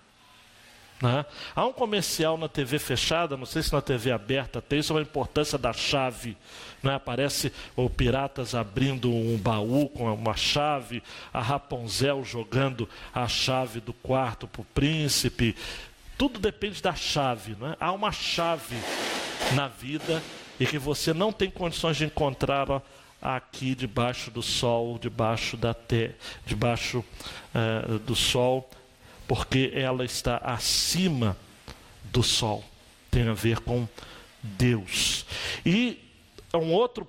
Né? 1.01 1.25
Há 1.54 1.65
um 1.65 1.74
comercial 1.74 2.38
na 2.38 2.48
TV 2.48 2.80
fechada, 2.80 3.36
não 3.36 3.46
sei 3.46 3.62
se 3.62 3.74
na 3.74 3.82
TV 3.82 4.12
aberta 4.12 4.62
tem, 4.62 4.82
sobre 4.82 5.04
a 5.04 5.06
importância 5.06 5.58
da 5.58 5.74
chave. 5.74 6.38
Né? 6.82 6.96
Aparece 6.96 7.51
o 7.75 7.89
Piratas 7.89 8.56
abrindo 8.56 9.12
um 9.12 9.38
baú 9.38 9.89
com 9.89 10.12
uma 10.13 10.36
chave, 10.36 11.04
a 11.34 11.42
Rapunzel 11.42 12.24
jogando 12.24 12.88
a 13.13 13.27
chave 13.27 13.82
do 13.82 13.94
quarto 13.94 14.48
para 14.48 14.62
o 14.62 14.65
príncipe. 14.65 15.56
Tudo 16.18 16.39
depende 16.39 16.82
da 16.82 16.96
chave. 16.96 17.58
Né? 17.60 17.75
Há 17.80 17.92
uma 17.92 18.12
chave 18.12 18.77
na 19.54 19.68
vida 19.68 20.24
e 20.60 20.65
que 20.65 20.77
você 20.77 21.13
não 21.13 21.34
tem 21.34 21.50
condições 21.50 21.98
de 21.98 22.06
encontá-la 22.06 22.82
aqui 23.34 23.74
debaixo 23.74 24.29
do 24.29 24.41
sol, 24.41 25.00
debaixo 25.00 25.58
da 25.58 25.74
te, 25.74 26.12
debaixo 26.46 27.03
uh, 27.53 28.00
do 28.00 28.15
sol 28.15 28.70
porque 29.27 29.72
ela 29.74 30.05
está 30.05 30.38
acima 30.38 31.36
do 32.03 32.22
sol. 32.22 32.63
Tem 33.10 33.27
a 33.27 33.34
ver 33.34 33.60
com 33.60 33.88
Deus. 34.41 35.25
E 35.65 36.00
um 36.53 36.72
outro 36.72 37.08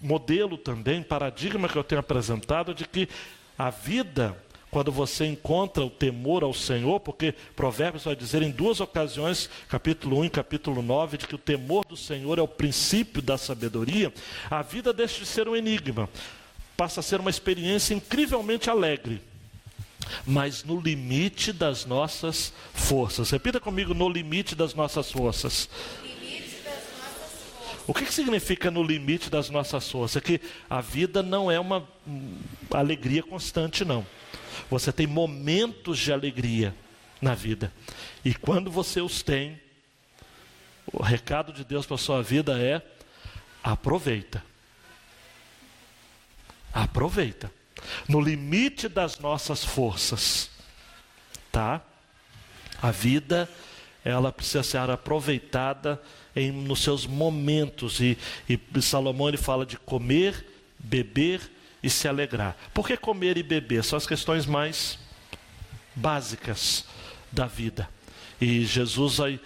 modelo 0.00 0.58
também, 0.58 1.02
paradigma 1.02 1.68
que 1.68 1.76
eu 1.76 1.84
tenho 1.84 2.00
apresentado, 2.00 2.74
de 2.74 2.86
que 2.86 3.08
a 3.56 3.70
vida, 3.70 4.36
quando 4.72 4.90
você 4.90 5.26
encontra 5.26 5.84
o 5.84 5.90
temor 5.90 6.42
ao 6.42 6.54
Senhor, 6.54 6.98
porque 6.98 7.34
Provérbios 7.54 8.04
vai 8.04 8.16
dizer 8.16 8.40
em 8.40 8.50
duas 8.50 8.80
ocasiões, 8.80 9.50
capítulo 9.68 10.20
1 10.20 10.24
e 10.24 10.30
capítulo 10.30 10.80
9, 10.80 11.18
de 11.18 11.26
que 11.26 11.34
o 11.34 11.38
temor 11.38 11.84
do 11.84 11.94
Senhor 11.94 12.38
é 12.38 12.42
o 12.42 12.48
princípio 12.48 13.20
da 13.20 13.36
sabedoria, 13.36 14.10
a 14.50 14.62
vida 14.62 14.90
deixa 14.90 15.20
de 15.20 15.26
ser 15.26 15.46
um 15.46 15.54
enigma, 15.54 16.08
passa 16.74 17.00
a 17.00 17.02
ser 17.02 17.20
uma 17.20 17.28
experiência 17.28 17.92
incrivelmente 17.92 18.70
alegre 18.70 19.20
mas 20.26 20.64
no 20.64 20.80
limite 20.80 21.52
das 21.52 21.86
nossas 21.86 22.52
forças. 22.74 23.30
Repita 23.30 23.60
comigo: 23.60 23.94
no 23.94 24.08
limite 24.08 24.56
das 24.56 24.74
nossas 24.74 25.12
forças. 25.12 25.68
O 27.86 27.94
que, 27.94 28.04
que 28.04 28.12
significa 28.12 28.68
no 28.68 28.82
limite 28.82 29.30
das 29.30 29.48
nossas 29.48 29.88
forças? 29.88 30.16
É 30.16 30.20
que 30.20 30.40
a 30.68 30.80
vida 30.80 31.22
não 31.22 31.50
é 31.50 31.60
uma 31.60 31.86
hum, 32.06 32.36
alegria 32.72 33.22
constante, 33.22 33.84
não. 33.84 34.04
Você 34.70 34.92
tem 34.92 35.06
momentos 35.06 35.98
de 35.98 36.12
alegria 36.12 36.74
na 37.20 37.34
vida. 37.34 37.72
E 38.24 38.34
quando 38.34 38.70
você 38.70 39.00
os 39.00 39.22
tem, 39.22 39.60
o 40.92 41.02
recado 41.02 41.52
de 41.52 41.64
Deus 41.64 41.86
para 41.86 41.94
a 41.94 41.98
sua 41.98 42.22
vida 42.22 42.58
é: 42.58 42.82
aproveita. 43.62 44.44
Aproveita 46.72 47.50
no 48.08 48.20
limite 48.20 48.88
das 48.88 49.18
nossas 49.18 49.64
forças, 49.64 50.50
tá? 51.50 51.82
A 52.80 52.90
vida, 52.90 53.48
ela 54.04 54.32
precisa 54.32 54.62
ser 54.62 54.78
aproveitada 54.90 56.00
em, 56.34 56.50
nos 56.50 56.82
seus 56.82 57.06
momentos, 57.06 58.00
e, 58.00 58.18
e 58.48 58.82
Salomão 58.82 59.28
ele 59.28 59.36
fala 59.36 59.64
de 59.64 59.76
comer, 59.76 60.46
beber 60.78 61.40
e 61.82 61.90
se 61.90 62.06
alegrar. 62.06 62.56
Por 62.72 62.86
que 62.86 62.96
comer 62.96 63.36
e 63.36 63.42
beber? 63.42 63.82
São 63.82 63.96
as 63.96 64.06
questões 64.06 64.46
mais 64.46 64.98
básicas 65.94 66.84
da 67.30 67.46
vida. 67.46 67.88
E 68.40 68.64
Jesus 68.64 69.16
vai 69.16 69.40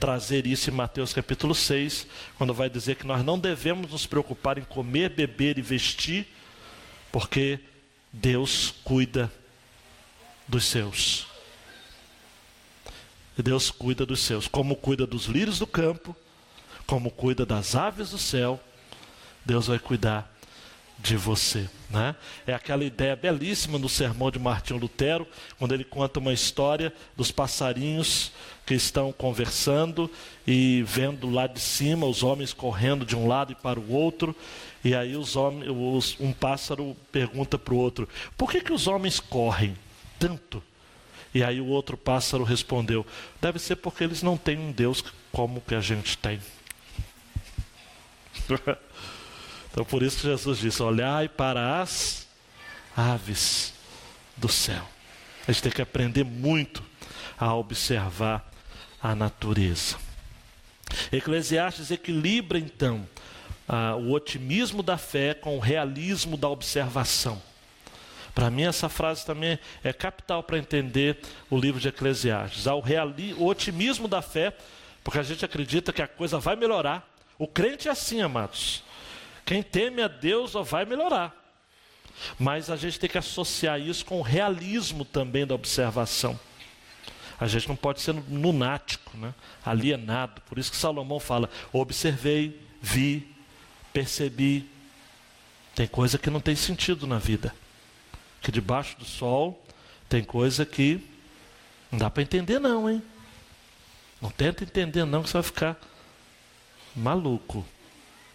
trazer 0.00 0.46
isso 0.46 0.68
em 0.68 0.72
Mateus 0.72 1.12
capítulo 1.12 1.54
6, 1.54 2.06
quando 2.36 2.52
vai 2.52 2.68
dizer 2.68 2.96
que 2.96 3.06
nós 3.06 3.24
não 3.24 3.38
devemos 3.38 3.90
nos 3.90 4.06
preocupar 4.06 4.58
em 4.58 4.64
comer, 4.64 5.10
beber 5.10 5.58
e 5.58 5.62
vestir, 5.62 6.26
porque 7.12 7.60
Deus 8.12 8.74
cuida 8.82 9.30
dos 10.48 10.64
seus. 10.64 11.26
Deus 13.38 13.70
cuida 13.70 14.04
dos 14.04 14.20
seus, 14.20 14.46
como 14.48 14.76
cuida 14.76 15.06
dos 15.06 15.26
lírios 15.26 15.58
do 15.58 15.66
campo, 15.66 16.16
como 16.86 17.10
cuida 17.10 17.46
das 17.46 17.74
aves 17.74 18.10
do 18.10 18.18
céu, 18.18 18.60
Deus 19.44 19.66
vai 19.66 19.78
cuidar 19.78 20.31
de 21.02 21.16
você. 21.16 21.68
Né? 21.90 22.14
É 22.46 22.54
aquela 22.54 22.84
ideia 22.84 23.16
belíssima 23.16 23.78
no 23.78 23.88
sermão 23.88 24.30
de 24.30 24.38
Martinho 24.38 24.78
Lutero, 24.78 25.26
quando 25.58 25.74
ele 25.74 25.84
conta 25.84 26.20
uma 26.20 26.32
história 26.32 26.92
dos 27.16 27.30
passarinhos 27.30 28.32
que 28.64 28.74
estão 28.74 29.12
conversando 29.12 30.10
e 30.46 30.82
vendo 30.86 31.28
lá 31.28 31.46
de 31.46 31.60
cima 31.60 32.06
os 32.06 32.22
homens 32.22 32.52
correndo 32.52 33.04
de 33.04 33.16
um 33.16 33.26
lado 33.26 33.52
e 33.52 33.56
para 33.56 33.80
o 33.80 33.92
outro, 33.92 34.34
e 34.84 34.94
aí 34.94 35.16
os 35.16 35.36
homens, 35.36 35.68
os, 35.68 36.16
um 36.20 36.32
pássaro 36.32 36.96
pergunta 37.10 37.58
para 37.58 37.74
o 37.74 37.76
outro: 37.76 38.08
por 38.36 38.50
que, 38.50 38.60
que 38.60 38.72
os 38.72 38.86
homens 38.86 39.18
correm 39.18 39.76
tanto? 40.18 40.62
E 41.34 41.42
aí 41.42 41.60
o 41.60 41.66
outro 41.66 41.96
pássaro 41.96 42.44
respondeu: 42.44 43.04
deve 43.40 43.58
ser 43.58 43.76
porque 43.76 44.04
eles 44.04 44.22
não 44.22 44.36
têm 44.36 44.58
um 44.58 44.70
Deus 44.70 45.04
como 45.32 45.60
que 45.60 45.74
a 45.74 45.80
gente 45.80 46.16
tem. 46.16 46.40
então 49.72 49.84
por 49.84 50.02
isso 50.02 50.18
que 50.18 50.22
Jesus 50.24 50.58
disse: 50.58 50.82
olhai 50.82 51.28
para 51.28 51.80
as 51.80 52.28
aves 52.96 53.72
do 54.36 54.48
céu. 54.48 54.86
A 55.48 55.50
gente 55.50 55.62
tem 55.62 55.72
que 55.72 55.82
aprender 55.82 56.24
muito 56.24 56.82
a 57.38 57.54
observar 57.54 58.48
a 59.02 59.14
natureza. 59.14 59.96
Eclesiastes 61.10 61.90
equilibra 61.90 62.58
então 62.58 63.08
o 64.00 64.12
otimismo 64.12 64.82
da 64.82 64.98
fé 64.98 65.32
com 65.32 65.56
o 65.56 65.60
realismo 65.60 66.36
da 66.36 66.48
observação. 66.48 67.40
Para 68.34 68.50
mim, 68.50 68.62
essa 68.62 68.88
frase 68.88 69.24
também 69.24 69.58
é 69.82 69.92
capital 69.92 70.42
para 70.42 70.58
entender 70.58 71.18
o 71.50 71.58
livro 71.58 71.80
de 71.80 71.88
Eclesiastes. 71.88 72.66
Há 72.66 72.74
o, 72.74 72.80
reali, 72.80 73.34
o 73.34 73.46
otimismo 73.46 74.08
da 74.08 74.22
fé, 74.22 74.54
porque 75.04 75.18
a 75.18 75.22
gente 75.22 75.44
acredita 75.44 75.92
que 75.92 76.00
a 76.00 76.08
coisa 76.08 76.38
vai 76.38 76.56
melhorar. 76.56 77.06
O 77.38 77.46
crente 77.46 77.88
é 77.88 77.90
assim, 77.90 78.22
amados. 78.22 78.82
Quem 79.44 79.62
teme 79.62 80.02
a 80.02 80.08
Deus 80.08 80.52
vai 80.64 80.84
melhorar. 80.84 81.34
Mas 82.38 82.70
a 82.70 82.76
gente 82.76 82.98
tem 82.98 83.08
que 83.08 83.18
associar 83.18 83.80
isso 83.80 84.04
com 84.04 84.18
o 84.18 84.22
realismo 84.22 85.04
também 85.04 85.46
da 85.46 85.54
observação. 85.54 86.38
A 87.40 87.46
gente 87.46 87.68
não 87.68 87.74
pode 87.74 88.00
ser 88.00 88.12
lunático, 88.12 89.16
né? 89.16 89.34
alienado. 89.64 90.40
Por 90.42 90.58
isso 90.58 90.70
que 90.70 90.76
Salomão 90.76 91.18
fala: 91.18 91.50
observei, 91.72 92.60
vi, 92.80 93.28
percebi. 93.92 94.68
Tem 95.74 95.86
coisa 95.86 96.18
que 96.18 96.30
não 96.30 96.40
tem 96.40 96.54
sentido 96.54 97.06
na 97.06 97.18
vida. 97.18 97.54
Que 98.40 98.52
debaixo 98.52 98.96
do 98.98 99.04
sol 99.04 99.60
tem 100.08 100.22
coisa 100.22 100.66
que 100.66 101.00
não 101.90 101.98
dá 101.98 102.10
para 102.10 102.22
entender 102.22 102.58
não, 102.58 102.88
hein? 102.88 103.02
Não 104.20 104.30
tenta 104.30 104.62
entender 104.62 105.04
não 105.04 105.22
que 105.22 105.28
você 105.28 105.34
vai 105.34 105.42
ficar 105.42 105.76
maluco, 106.94 107.66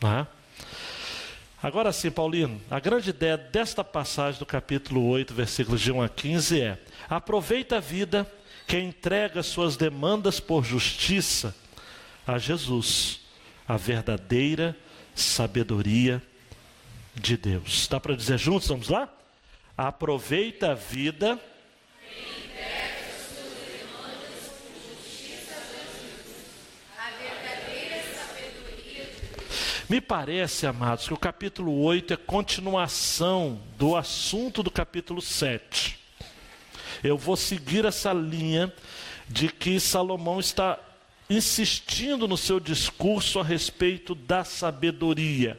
né? 0.01 0.27
Agora 1.61 1.91
sim, 1.91 2.11
Paulino, 2.11 2.61
a 2.69 2.79
grande 2.79 3.09
ideia 3.09 3.35
desta 3.35 3.83
passagem 3.83 4.37
do 4.37 4.45
capítulo 4.45 5.07
8, 5.07 5.33
versículos 5.33 5.81
de 5.81 5.91
1 5.91 6.03
a 6.03 6.09
15 6.09 6.61
é: 6.61 6.79
aproveita 7.09 7.77
a 7.77 7.79
vida 7.79 8.31
que 8.67 8.77
entrega 8.77 9.41
suas 9.41 9.75
demandas 9.75 10.39
por 10.39 10.63
justiça 10.63 11.55
a 12.27 12.37
Jesus, 12.37 13.21
a 13.67 13.75
verdadeira 13.75 14.77
sabedoria 15.15 16.21
de 17.15 17.35
Deus. 17.35 17.87
Dá 17.87 17.99
para 17.99 18.15
dizer 18.15 18.37
juntos? 18.37 18.67
Vamos 18.67 18.89
lá? 18.89 19.11
Aproveita 19.75 20.73
a 20.73 20.75
vida. 20.75 21.39
Me 29.89 30.01
parece, 30.01 30.67
amados, 30.67 31.07
que 31.07 31.13
o 31.13 31.17
capítulo 31.17 31.81
8 31.81 32.13
é 32.13 32.17
continuação 32.17 33.61
do 33.77 33.95
assunto 33.95 34.61
do 34.61 34.69
capítulo 34.69 35.21
7. 35.21 35.97
Eu 37.01 37.17
vou 37.17 37.37
seguir 37.37 37.85
essa 37.85 38.11
linha 38.11 38.73
de 39.29 39.47
que 39.47 39.79
Salomão 39.79 40.41
está 40.41 40.77
insistindo 41.29 42.27
no 42.27 42.35
seu 42.35 42.59
discurso 42.59 43.39
a 43.39 43.43
respeito 43.45 44.13
da 44.13 44.43
sabedoria. 44.43 45.57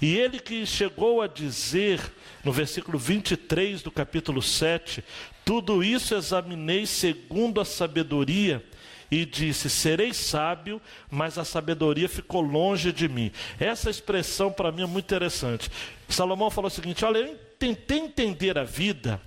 E 0.00 0.16
ele 0.16 0.40
que 0.40 0.66
chegou 0.66 1.22
a 1.22 1.28
dizer, 1.28 2.00
no 2.42 2.50
versículo 2.50 2.98
23 2.98 3.80
do 3.80 3.92
capítulo 3.92 4.42
7, 4.42 5.04
tudo 5.44 5.84
isso 5.84 6.16
examinei 6.16 6.84
segundo 6.84 7.60
a 7.60 7.64
sabedoria, 7.64 8.64
e 9.12 9.26
disse: 9.26 9.68
Serei 9.68 10.14
sábio, 10.14 10.80
mas 11.10 11.36
a 11.36 11.44
sabedoria 11.44 12.08
ficou 12.08 12.40
longe 12.40 12.90
de 12.90 13.06
mim. 13.06 13.30
Essa 13.60 13.90
expressão 13.90 14.50
para 14.50 14.72
mim 14.72 14.84
é 14.84 14.86
muito 14.86 15.04
interessante. 15.04 15.70
Salomão 16.08 16.50
falou 16.50 16.68
o 16.68 16.70
seguinte: 16.70 17.04
Olha, 17.04 17.18
eu 17.18 17.38
tentei 17.58 17.98
entender 17.98 18.56
a 18.56 18.64
vida 18.64 19.20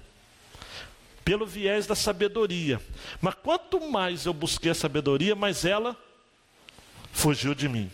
pelo 1.23 1.45
viés 1.45 1.85
da 1.85 1.93
sabedoria. 1.93 2.81
Mas 3.21 3.35
quanto 3.35 3.79
mais 3.79 4.25
eu 4.25 4.33
busquei 4.33 4.71
a 4.71 4.75
sabedoria, 4.75 5.35
mais 5.35 5.63
ela 5.63 5.95
fugiu 7.13 7.53
de 7.53 7.69
mim. 7.69 7.91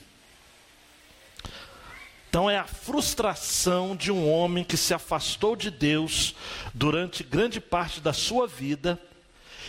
Então 2.29 2.49
é 2.49 2.57
a 2.57 2.63
frustração 2.63 3.97
de 3.97 4.09
um 4.09 4.31
homem 4.31 4.63
que 4.63 4.77
se 4.77 4.93
afastou 4.93 5.57
de 5.57 5.69
Deus 5.69 6.33
durante 6.73 7.21
grande 7.21 7.59
parte 7.59 7.99
da 7.99 8.13
sua 8.13 8.47
vida 8.47 8.97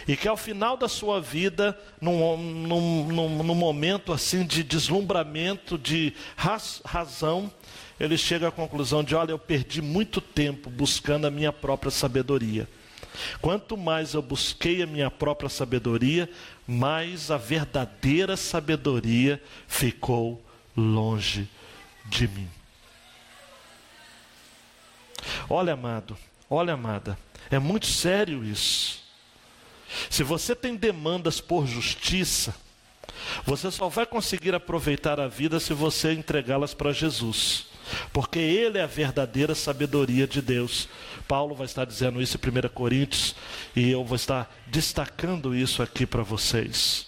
e 0.06 0.16
que 0.16 0.28
ao 0.28 0.36
final 0.36 0.76
da 0.76 0.88
sua 0.88 1.20
vida, 1.20 1.78
num, 2.00 2.36
num, 2.36 3.04
num, 3.06 3.42
num 3.42 3.54
momento 3.54 4.12
assim 4.12 4.44
de 4.44 4.62
deslumbramento, 4.62 5.78
de 5.78 6.12
raz, 6.36 6.80
razão, 6.84 7.52
ele 8.00 8.16
chega 8.18 8.48
à 8.48 8.50
conclusão 8.50 9.04
de: 9.04 9.14
olha, 9.14 9.32
eu 9.32 9.38
perdi 9.38 9.80
muito 9.80 10.20
tempo 10.20 10.68
buscando 10.68 11.26
a 11.26 11.30
minha 11.30 11.52
própria 11.52 11.90
sabedoria. 11.90 12.68
Quanto 13.40 13.76
mais 13.76 14.14
eu 14.14 14.22
busquei 14.22 14.82
a 14.82 14.86
minha 14.86 15.10
própria 15.10 15.48
sabedoria, 15.48 16.28
mais 16.66 17.30
a 17.30 17.36
verdadeira 17.36 18.36
sabedoria 18.36 19.42
ficou 19.68 20.42
longe 20.76 21.48
de 22.06 22.26
mim. 22.26 22.48
Olha, 25.48 25.74
amado, 25.74 26.16
olha, 26.48 26.74
amada, 26.74 27.18
é 27.50 27.58
muito 27.58 27.86
sério 27.86 28.44
isso. 28.44 29.01
Se 30.10 30.22
você 30.22 30.54
tem 30.54 30.76
demandas 30.76 31.40
por 31.40 31.66
justiça, 31.66 32.54
você 33.44 33.70
só 33.70 33.88
vai 33.88 34.06
conseguir 34.06 34.54
aproveitar 34.54 35.20
a 35.20 35.28
vida 35.28 35.60
se 35.60 35.72
você 35.72 36.12
entregá-las 36.12 36.74
para 36.74 36.92
Jesus, 36.92 37.66
porque 38.12 38.38
Ele 38.38 38.78
é 38.78 38.82
a 38.82 38.86
verdadeira 38.86 39.54
sabedoria 39.54 40.26
de 40.26 40.40
Deus. 40.40 40.88
Paulo 41.28 41.54
vai 41.54 41.66
estar 41.66 41.84
dizendo 41.84 42.20
isso 42.20 42.36
em 42.36 42.66
1 42.66 42.68
Coríntios, 42.68 43.34
e 43.74 43.90
eu 43.90 44.04
vou 44.04 44.16
estar 44.16 44.52
destacando 44.66 45.54
isso 45.54 45.82
aqui 45.82 46.06
para 46.06 46.22
vocês. 46.22 47.06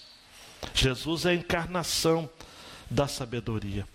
Jesus 0.73 1.27
é 1.27 1.31
a 1.31 1.35
encarnação 1.35 2.29
da 2.91 3.07
sabedoria. 3.07 3.87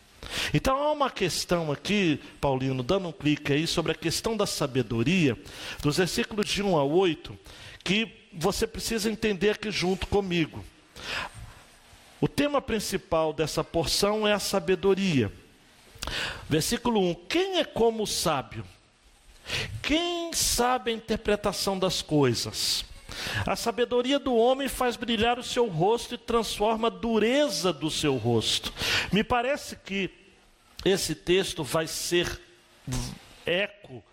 Então 0.54 0.78
há 0.78 0.92
uma 0.92 1.10
questão 1.10 1.72
aqui, 1.72 2.20
Paulino, 2.42 2.84
dando 2.84 3.08
um 3.08 3.12
clique 3.12 3.54
aí 3.54 3.66
sobre 3.66 3.92
a 3.92 3.96
questão 3.96 4.36
da 4.36 4.46
sabedoria, 4.46 5.38
dos 5.82 5.98
versículos 5.98 6.48
de 6.48 6.62
1 6.62 6.78
a 6.78 6.84
8, 6.84 7.38
que 7.84 8.19
você 8.34 8.68
precisa 8.68 9.10
entender 9.10 9.52
aqui 9.52 9.72
junto 9.72 10.08
comigo. 10.08 10.64
O 12.22 12.28
tema 12.28 12.62
principal 12.62 13.32
dessa 13.32 13.64
porção 13.64 14.28
é 14.28 14.34
a 14.34 14.40
sabedoria. 14.40 15.32
Versículo 16.48 17.00
1: 17.12 17.16
Quem 17.28 17.60
é 17.60 17.66
como 17.66 18.04
o 18.04 18.08
sábio? 18.08 18.66
Quem 19.82 20.32
sabe 20.34 20.92
a 20.92 20.94
interpretação 20.94 21.80
das 21.80 22.02
coisas? 22.02 22.86
A 23.46 23.56
sabedoria 23.56 24.20
do 24.20 24.36
homem 24.36 24.68
faz 24.68 24.96
brilhar 24.96 25.40
o 25.40 25.44
seu 25.44 25.68
rosto 25.68 26.16
e 26.16 26.18
transforma 26.18 26.88
a 26.88 26.92
dureza 26.92 27.74
do 27.74 27.90
seu 27.90 28.16
rosto. 28.18 28.74
Me 29.12 29.24
parece 29.24 29.76
que 29.78 30.10
esse 30.86 31.16
texto 31.16 31.64
vai 31.64 31.88
ser 31.88 32.40
eco 33.46 34.04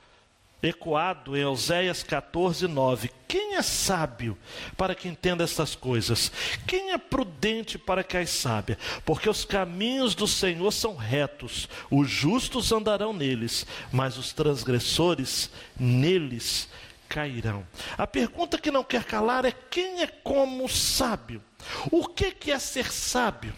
ecoado 0.62 1.36
em 1.36 1.44
Oséias 1.44 2.02
14, 2.02 2.66
9. 2.66 3.10
Quem 3.28 3.56
é 3.56 3.62
sábio 3.62 4.36
para 4.76 4.94
que 4.94 5.08
entenda 5.08 5.44
estas 5.44 5.74
coisas? 5.74 6.30
Quem 6.66 6.92
é 6.92 6.98
prudente 6.98 7.78
para 7.78 8.02
que 8.02 8.16
as 8.16 8.30
saiba? 8.30 8.78
Porque 9.04 9.28
os 9.28 9.44
caminhos 9.44 10.14
do 10.14 10.26
Senhor 10.26 10.72
são 10.72 10.96
retos, 10.96 11.68
os 11.90 12.08
justos 12.08 12.72
andarão 12.72 13.12
neles, 13.12 13.66
mas 13.92 14.16
os 14.16 14.32
transgressores 14.32 15.50
neles 15.78 16.68
cairão. 17.08 17.66
A 17.96 18.06
pergunta 18.06 18.58
que 18.58 18.70
não 18.70 18.84
quer 18.84 19.04
calar 19.04 19.44
é: 19.44 19.52
quem 19.52 20.02
é 20.02 20.06
como 20.06 20.68
sábio? 20.68 21.42
O 21.90 22.06
que, 22.06 22.30
que 22.30 22.52
é 22.52 22.58
ser 22.58 22.90
sábio? 22.92 23.54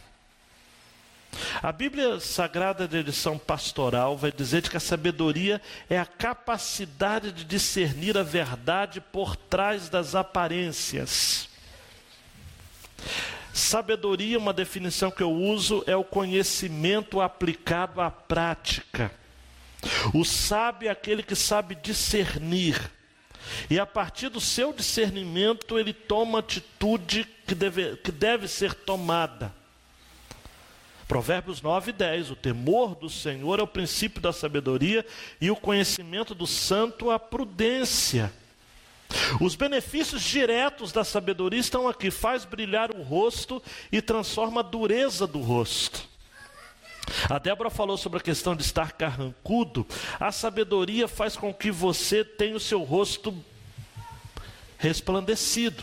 A 1.61 1.73
Bíblia 1.73 2.21
Sagrada 2.21 2.87
de 2.87 2.99
edição 2.99 3.37
pastoral 3.37 4.16
vai 4.16 4.31
dizer 4.31 4.68
que 4.68 4.77
a 4.77 4.81
sabedoria 4.81 5.61
é 5.90 5.99
a 5.99 6.07
capacidade 6.07 7.33
de 7.33 7.44
discernir 7.44 8.16
a 8.16 8.23
verdade 8.23 9.01
por 9.01 9.35
trás 9.35 9.88
das 9.88 10.14
aparências. 10.14 11.49
Sabedoria, 13.53 14.38
uma 14.38 14.53
definição 14.53 15.11
que 15.11 15.23
eu 15.23 15.33
uso, 15.33 15.83
é 15.88 15.97
o 15.97 16.05
conhecimento 16.05 17.21
aplicado 17.21 18.01
à 18.01 18.09
prática. 18.09 19.11
O 20.14 20.25
sábio 20.25 20.88
é 20.88 20.92
aquele 20.92 21.25
que 21.25 21.35
sabe 21.35 21.75
discernir. 21.75 22.79
E 23.68 23.81
a 23.81 23.87
partir 23.87 24.29
do 24.29 24.40
seu 24.40 24.73
discernimento, 24.73 25.77
ele 25.77 25.92
toma 25.92 26.38
atitude 26.38 27.27
que 27.44 27.55
deve, 27.55 27.97
que 27.97 28.12
deve 28.12 28.47
ser 28.47 28.75
tomada. 28.75 29.58
Provérbios 31.09 31.62
9 31.62 31.90
e 31.90 31.92
10. 31.94 32.31
O 32.31 32.37
temor 32.37 32.94
do 32.94 33.09
Senhor 33.09 33.59
é 33.59 33.62
o 33.62 33.66
princípio 33.66 34.21
da 34.21 34.33
sabedoria 34.33 35.05
e 35.40 35.51
o 35.51 35.57
conhecimento 35.57 36.35
do 36.35 36.47
santo 36.47 37.11
a 37.11 37.18
prudência. 37.18 38.31
Os 39.40 39.55
benefícios 39.55 40.23
diretos 40.23 40.92
da 40.92 41.03
sabedoria 41.03 41.59
estão 41.59 41.88
aqui: 41.88 42.11
faz 42.11 42.44
brilhar 42.44 42.94
o 42.94 43.03
rosto 43.03 43.62
e 43.90 44.03
transforma 44.03 44.61
a 44.61 44.62
dureza 44.62 45.27
do 45.27 45.40
rosto. 45.40 46.07
A 47.31 47.38
Débora 47.38 47.71
falou 47.71 47.97
sobre 47.97 48.18
a 48.18 48.23
questão 48.23 48.55
de 48.55 48.62
estar 48.62 48.92
carrancudo. 48.92 49.87
A 50.21 50.31
sabedoria 50.31 51.09
faz 51.09 51.37
com 51.37 51.55
que 51.55 51.71
você 51.71 52.23
tenha 52.23 52.55
o 52.55 52.61
seu 52.61 52.83
rosto 52.83 53.35
resplandecido. 54.77 55.83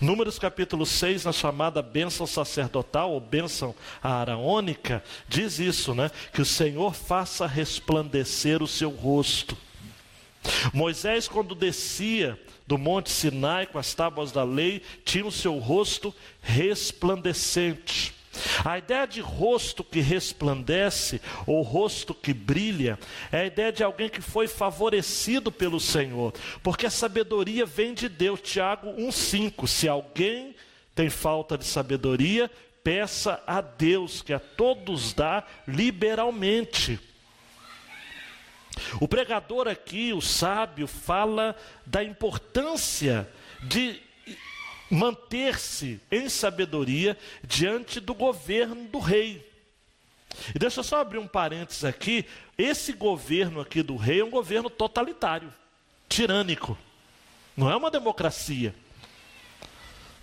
Números 0.00 0.38
capítulo 0.38 0.86
6, 0.86 1.24
na 1.24 1.32
chamada 1.32 1.82
bênção 1.82 2.26
sacerdotal 2.26 3.12
ou 3.12 3.20
bênção 3.20 3.74
araônica, 4.02 5.02
diz 5.28 5.58
isso, 5.58 5.94
né? 5.94 6.10
Que 6.32 6.42
o 6.42 6.46
Senhor 6.46 6.94
faça 6.94 7.46
resplandecer 7.46 8.62
o 8.62 8.68
seu 8.68 8.90
rosto. 8.90 9.56
Moisés, 10.72 11.28
quando 11.28 11.54
descia 11.54 12.38
do 12.66 12.76
monte 12.76 13.10
Sinai 13.10 13.66
com 13.66 13.78
as 13.78 13.94
tábuas 13.94 14.32
da 14.32 14.44
lei, 14.44 14.82
tinha 15.04 15.26
o 15.26 15.32
seu 15.32 15.58
rosto 15.58 16.14
resplandecente. 16.40 18.14
A 18.64 18.78
ideia 18.78 19.06
de 19.06 19.20
rosto 19.20 19.84
que 19.84 20.00
resplandece, 20.00 21.20
ou 21.46 21.62
rosto 21.62 22.14
que 22.14 22.32
brilha, 22.32 22.98
é 23.30 23.40
a 23.40 23.46
ideia 23.46 23.72
de 23.72 23.84
alguém 23.84 24.08
que 24.08 24.22
foi 24.22 24.48
favorecido 24.48 25.52
pelo 25.52 25.78
Senhor, 25.78 26.32
porque 26.62 26.86
a 26.86 26.90
sabedoria 26.90 27.66
vem 27.66 27.92
de 27.92 28.08
Deus. 28.08 28.40
Tiago 28.40 28.88
1,5: 28.94 29.66
Se 29.66 29.88
alguém 29.88 30.54
tem 30.94 31.10
falta 31.10 31.58
de 31.58 31.64
sabedoria, 31.64 32.50
peça 32.82 33.42
a 33.46 33.60
Deus, 33.60 34.22
que 34.22 34.32
a 34.32 34.40
todos 34.40 35.12
dá 35.12 35.44
liberalmente. 35.66 36.98
O 39.00 39.06
pregador 39.06 39.68
aqui, 39.68 40.12
o 40.12 40.20
sábio, 40.20 40.86
fala 40.86 41.54
da 41.84 42.02
importância 42.02 43.28
de 43.62 44.00
manter-se 44.92 45.98
em 46.10 46.28
sabedoria 46.28 47.16
diante 47.42 47.98
do 47.98 48.12
governo 48.12 48.86
do 48.88 48.98
rei. 48.98 49.50
E 50.54 50.58
deixa 50.58 50.80
eu 50.80 50.84
só 50.84 51.00
abrir 51.00 51.16
um 51.16 51.26
parênteses 51.26 51.82
aqui: 51.82 52.26
esse 52.58 52.92
governo 52.92 53.62
aqui 53.62 53.82
do 53.82 53.96
rei 53.96 54.20
é 54.20 54.24
um 54.24 54.30
governo 54.30 54.68
totalitário, 54.68 55.52
tirânico, 56.10 56.76
não 57.56 57.70
é 57.70 57.76
uma 57.76 57.90
democracia. 57.90 58.74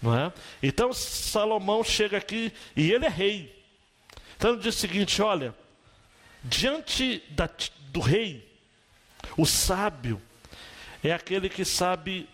Não 0.02 0.18
é? 0.18 0.32
Então 0.62 0.94
Salomão 0.94 1.84
chega 1.84 2.18
aqui 2.18 2.54
e 2.76 2.92
ele 2.92 3.06
é 3.06 3.10
rei. 3.10 3.64
Então 4.38 4.52
ele 4.52 4.62
diz 4.62 4.76
o 4.76 4.80
seguinte: 4.80 5.20
olha, 5.20 5.54
diante 6.44 7.24
da, 7.32 7.50
do 7.92 8.00
rei, 8.00 8.48
o 9.36 9.48
sábio, 9.48 10.22
é 11.04 11.12
aquele 11.12 11.50
que 11.50 11.66
sabe 11.66 12.30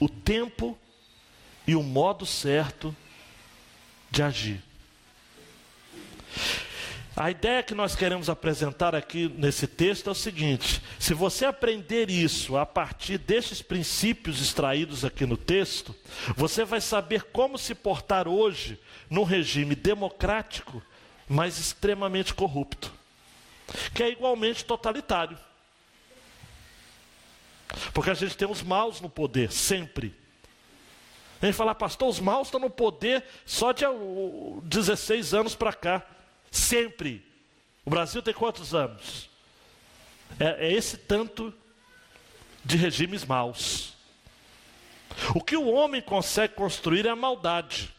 o 0.00 0.08
tempo 0.08 0.78
e 1.66 1.74
o 1.74 1.82
modo 1.82 2.24
certo 2.24 2.94
de 4.10 4.22
agir. 4.22 4.62
A 7.20 7.32
ideia 7.32 7.64
que 7.64 7.74
nós 7.74 7.96
queremos 7.96 8.30
apresentar 8.30 8.94
aqui 8.94 9.28
nesse 9.36 9.66
texto 9.66 10.08
é 10.08 10.12
o 10.12 10.14
seguinte: 10.14 10.80
se 11.00 11.12
você 11.12 11.46
aprender 11.46 12.10
isso 12.10 12.56
a 12.56 12.64
partir 12.64 13.18
destes 13.18 13.60
princípios 13.60 14.40
extraídos 14.40 15.04
aqui 15.04 15.26
no 15.26 15.36
texto, 15.36 15.92
você 16.36 16.64
vai 16.64 16.80
saber 16.80 17.24
como 17.24 17.58
se 17.58 17.74
portar 17.74 18.28
hoje 18.28 18.78
num 19.10 19.24
regime 19.24 19.74
democrático, 19.74 20.80
mas 21.28 21.58
extremamente 21.58 22.32
corrupto, 22.32 22.92
que 23.92 24.04
é 24.04 24.10
igualmente 24.10 24.64
totalitário. 24.64 25.36
Porque 27.92 28.10
a 28.10 28.14
gente 28.14 28.36
tem 28.36 28.48
os 28.48 28.62
maus 28.62 29.00
no 29.00 29.08
poder, 29.08 29.52
sempre. 29.52 30.14
A 31.40 31.46
gente 31.46 31.54
fala, 31.54 31.74
pastor, 31.74 32.08
os 32.08 32.18
maus 32.18 32.48
estão 32.48 32.60
no 32.60 32.70
poder 32.70 33.24
só 33.46 33.72
de 33.72 33.84
16 34.64 35.34
anos 35.34 35.54
para 35.54 35.72
cá. 35.72 36.04
Sempre. 36.50 37.24
O 37.84 37.90
Brasil 37.90 38.20
tem 38.22 38.34
quantos 38.34 38.74
anos? 38.74 39.30
É, 40.38 40.66
é 40.66 40.72
esse 40.72 40.96
tanto 40.96 41.54
de 42.64 42.76
regimes 42.76 43.24
maus. 43.24 43.94
O 45.34 45.40
que 45.40 45.56
o 45.56 45.68
homem 45.68 46.02
consegue 46.02 46.54
construir 46.54 47.06
é 47.06 47.10
a 47.10 47.16
maldade. 47.16 47.94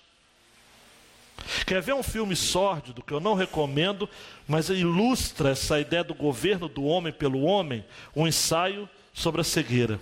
Quer 1.66 1.82
ver 1.82 1.94
um 1.94 2.04
filme 2.04 2.36
sórdido 2.36 3.02
que 3.02 3.14
eu 3.14 3.20
não 3.20 3.34
recomendo, 3.34 4.10
mas 4.48 4.70
ilustra 4.70 5.52
essa 5.52 5.80
ideia 5.80 6.04
do 6.04 6.14
governo 6.14 6.68
do 6.68 6.84
homem 6.84 7.14
pelo 7.14 7.42
homem? 7.42 7.86
Um 8.16 8.28
ensaio 8.28 8.90
sobre 9.13 9.41
a 9.41 9.43
cegueira. 9.43 10.00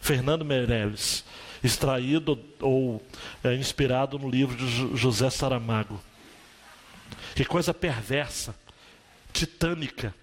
Fernando 0.00 0.44
Meirelles, 0.44 1.24
extraído 1.62 2.38
ou 2.60 3.00
é, 3.44 3.54
inspirado 3.54 4.18
no 4.18 4.28
livro 4.28 4.56
de 4.56 4.96
José 4.96 5.30
Saramago. 5.30 6.00
Que 7.34 7.44
coisa 7.44 7.72
perversa, 7.72 8.54
titânica, 9.32 10.14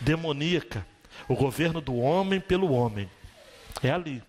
demoníaca. 0.00 0.86
O 1.28 1.36
governo 1.36 1.80
do 1.80 1.96
homem 1.96 2.40
pelo 2.40 2.72
homem. 2.72 3.08
É 3.82 3.90
ali. 3.90 4.22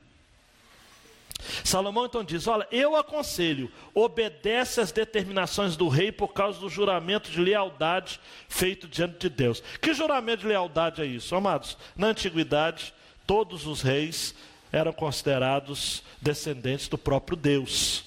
Salomão 1.63 2.05
então 2.05 2.23
diz: 2.23 2.47
Olha, 2.47 2.67
eu 2.71 2.95
aconselho, 2.95 3.71
obedece 3.93 4.81
às 4.81 4.91
determinações 4.91 5.75
do 5.75 5.87
rei 5.87 6.11
por 6.11 6.29
causa 6.29 6.59
do 6.59 6.69
juramento 6.69 7.29
de 7.29 7.39
lealdade 7.39 8.19
feito 8.47 8.87
diante 8.87 9.19
de 9.19 9.29
Deus. 9.29 9.63
Que 9.81 9.93
juramento 9.93 10.41
de 10.41 10.47
lealdade 10.47 11.01
é 11.01 11.05
isso, 11.05 11.35
amados? 11.35 11.77
Na 11.95 12.07
antiguidade, 12.07 12.93
todos 13.25 13.65
os 13.65 13.81
reis 13.81 14.35
eram 14.71 14.91
considerados 14.91 16.03
descendentes 16.21 16.87
do 16.87 16.97
próprio 16.97 17.37
Deus. 17.37 18.03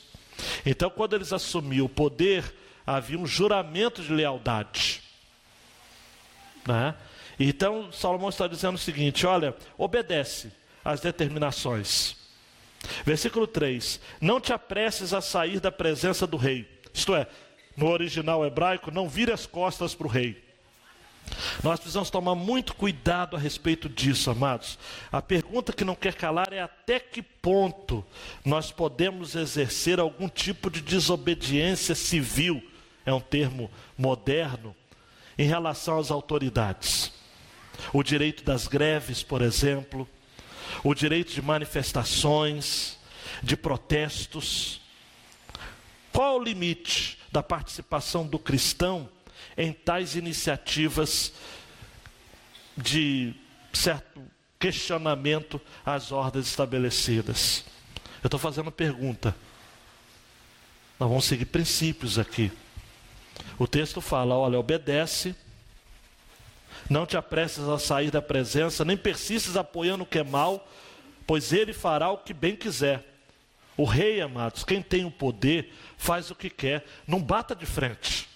Então, 0.64 0.90
quando 0.90 1.14
eles 1.14 1.32
assumiam 1.32 1.86
o 1.86 1.88
poder, 1.88 2.54
havia 2.86 3.18
um 3.18 3.26
juramento 3.26 4.02
de 4.02 4.12
lealdade. 4.12 5.02
Né? 6.66 6.94
Então, 7.38 7.92
Salomão 7.92 8.28
está 8.28 8.46
dizendo 8.46 8.74
o 8.74 8.78
seguinte: 8.78 9.26
olha, 9.26 9.54
obedece 9.78 10.52
às 10.84 11.00
determinações. 11.00 12.16
Versículo 13.04 13.46
3: 13.46 14.00
Não 14.20 14.40
te 14.40 14.52
apresses 14.52 15.12
a 15.12 15.20
sair 15.20 15.60
da 15.60 15.72
presença 15.72 16.26
do 16.26 16.36
rei. 16.36 16.68
Isto 16.92 17.14
é, 17.14 17.26
no 17.76 17.88
original 17.88 18.44
hebraico, 18.44 18.90
não 18.90 19.08
vire 19.08 19.32
as 19.32 19.46
costas 19.46 19.94
para 19.94 20.06
o 20.06 20.10
rei. 20.10 20.44
Nós 21.62 21.80
precisamos 21.80 22.08
tomar 22.08 22.36
muito 22.36 22.74
cuidado 22.74 23.34
a 23.36 23.38
respeito 23.38 23.88
disso, 23.88 24.30
amados. 24.30 24.78
A 25.10 25.20
pergunta 25.20 25.72
que 25.72 25.84
não 25.84 25.94
quer 25.94 26.14
calar 26.14 26.52
é 26.52 26.60
até 26.60 27.00
que 27.00 27.20
ponto 27.20 28.04
nós 28.44 28.70
podemos 28.70 29.34
exercer 29.34 29.98
algum 29.98 30.28
tipo 30.28 30.70
de 30.70 30.80
desobediência 30.80 31.94
civil 31.94 32.62
é 33.06 33.14
um 33.14 33.20
termo 33.20 33.70
moderno, 33.96 34.74
em 35.38 35.46
relação 35.46 35.98
às 35.98 36.10
autoridades. 36.10 37.12
O 37.92 38.02
direito 38.02 38.42
das 38.42 38.66
greves, 38.66 39.22
por 39.22 39.40
exemplo, 39.40 40.08
o 40.82 40.94
direito 40.94 41.32
de 41.32 41.42
manifestações, 41.42 42.98
de 43.42 43.56
protestos. 43.56 44.80
Qual 46.12 46.38
o 46.38 46.42
limite 46.42 47.18
da 47.30 47.42
participação 47.42 48.26
do 48.26 48.38
cristão 48.38 49.08
em 49.56 49.72
tais 49.72 50.16
iniciativas 50.16 51.32
de 52.76 53.34
certo 53.72 54.22
questionamento 54.58 55.60
às 55.84 56.12
ordens 56.12 56.46
estabelecidas? 56.46 57.64
Eu 58.22 58.28
estou 58.28 58.40
fazendo 58.40 58.72
pergunta. 58.72 59.36
Nós 60.98 61.08
vamos 61.08 61.26
seguir 61.26 61.46
princípios 61.46 62.18
aqui. 62.18 62.50
O 63.58 63.66
texto 63.66 64.00
fala: 64.00 64.34
olha, 64.34 64.58
obedece, 64.58 65.36
não 66.88 67.06
te 67.06 67.16
apresses 67.16 67.68
a 67.68 67.78
sair 67.78 68.10
da 68.10 68.22
presença, 68.22 68.84
nem 68.84 68.96
persistes 68.96 69.56
apoiando 69.56 70.04
o 70.04 70.06
que 70.06 70.18
é 70.18 70.24
mal, 70.24 70.66
pois 71.26 71.52
ele 71.52 71.72
fará 71.72 72.10
o 72.10 72.18
que 72.18 72.32
bem 72.32 72.54
quiser. 72.56 73.04
O 73.76 73.84
rei, 73.84 74.20
amados, 74.20 74.64
quem 74.64 74.80
tem 74.80 75.04
o 75.04 75.10
poder, 75.10 75.72
faz 75.98 76.30
o 76.30 76.34
que 76.34 76.48
quer, 76.48 76.84
não 77.06 77.22
bata 77.22 77.54
de 77.54 77.66
frente. 77.66 78.28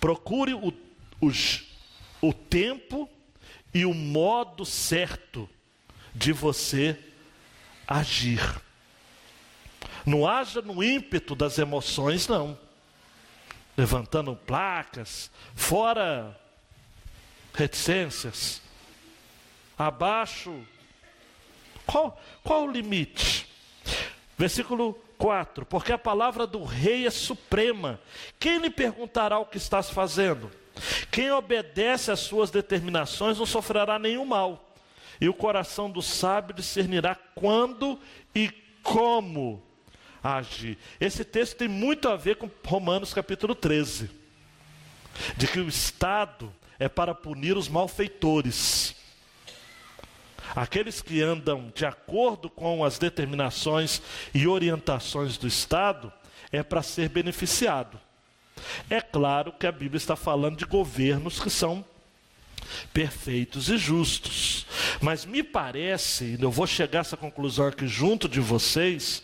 Procure 0.00 0.54
o, 0.54 0.72
o, 1.20 1.30
o 2.22 2.32
tempo 2.32 3.08
e 3.74 3.84
o 3.84 3.92
modo 3.92 4.64
certo 4.64 5.48
de 6.14 6.32
você 6.32 6.98
agir. 7.86 8.40
Não 10.06 10.26
haja 10.26 10.62
no 10.62 10.82
ímpeto 10.82 11.34
das 11.34 11.58
emoções, 11.58 12.26
não 12.26 12.58
levantando 13.76 14.36
placas, 14.36 15.30
fora 15.54 16.38
reticências, 17.52 18.60
abaixo. 19.78 20.64
Qual, 21.86 22.20
qual 22.42 22.64
o 22.64 22.70
limite? 22.70 23.46
Versículo 24.36 24.94
4: 25.18 25.66
Porque 25.66 25.92
a 25.92 25.98
palavra 25.98 26.46
do 26.46 26.64
rei 26.64 27.06
é 27.06 27.10
suprema. 27.10 28.00
Quem 28.38 28.58
lhe 28.58 28.70
perguntará 28.70 29.38
o 29.38 29.46
que 29.46 29.58
estás 29.58 29.90
fazendo? 29.90 30.50
Quem 31.10 31.30
obedece 31.30 32.10
às 32.10 32.20
suas 32.20 32.50
determinações 32.50 33.38
não 33.38 33.46
sofrerá 33.46 33.98
nenhum 33.98 34.24
mal, 34.24 34.74
e 35.20 35.28
o 35.28 35.34
coração 35.34 35.90
do 35.90 36.00
sábio 36.00 36.54
discernirá 36.54 37.14
quando 37.34 37.98
e 38.34 38.50
como 38.82 39.62
agir. 40.22 40.78
Esse 40.98 41.24
texto 41.24 41.56
tem 41.56 41.68
muito 41.68 42.08
a 42.08 42.16
ver 42.16 42.36
com 42.36 42.50
Romanos 42.64 43.12
capítulo 43.12 43.54
13, 43.54 44.10
de 45.36 45.46
que 45.46 45.60
o 45.60 45.68
Estado 45.68 46.52
é 46.80 46.88
para 46.88 47.14
punir 47.14 47.56
os 47.56 47.68
malfeitores. 47.68 48.96
Aqueles 50.56 51.00
que 51.00 51.22
andam 51.22 51.70
de 51.74 51.84
acordo 51.84 52.50
com 52.50 52.84
as 52.84 52.98
determinações 52.98 54.02
e 54.34 54.48
orientações 54.48 55.36
do 55.36 55.46
Estado 55.46 56.12
é 56.50 56.62
para 56.62 56.82
ser 56.82 57.08
beneficiado. 57.08 58.00
É 58.88 59.00
claro 59.00 59.52
que 59.52 59.66
a 59.66 59.72
Bíblia 59.72 59.98
está 59.98 60.16
falando 60.16 60.56
de 60.56 60.64
governos 60.64 61.38
que 61.38 61.50
são 61.50 61.84
perfeitos 62.92 63.68
e 63.68 63.78
justos. 63.78 64.66
Mas 65.00 65.24
me 65.24 65.42
parece, 65.42 66.36
eu 66.40 66.50
vou 66.50 66.66
chegar 66.66 67.00
a 67.00 67.02
essa 67.02 67.16
conclusão 67.16 67.66
aqui 67.68 67.86
junto 67.86 68.28
de 68.28 68.40
vocês, 68.40 69.22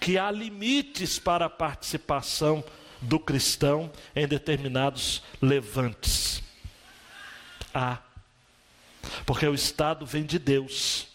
que 0.00 0.16
há 0.18 0.30
limites 0.30 1.18
para 1.18 1.46
a 1.46 1.50
participação 1.50 2.62
do 3.00 3.18
cristão 3.18 3.90
em 4.14 4.26
determinados 4.26 5.22
levantes. 5.40 6.47
Há. 7.74 7.98
Porque 9.24 9.46
o 9.46 9.54
Estado 9.54 10.04
vem 10.04 10.24
de 10.24 10.38
Deus, 10.38 11.06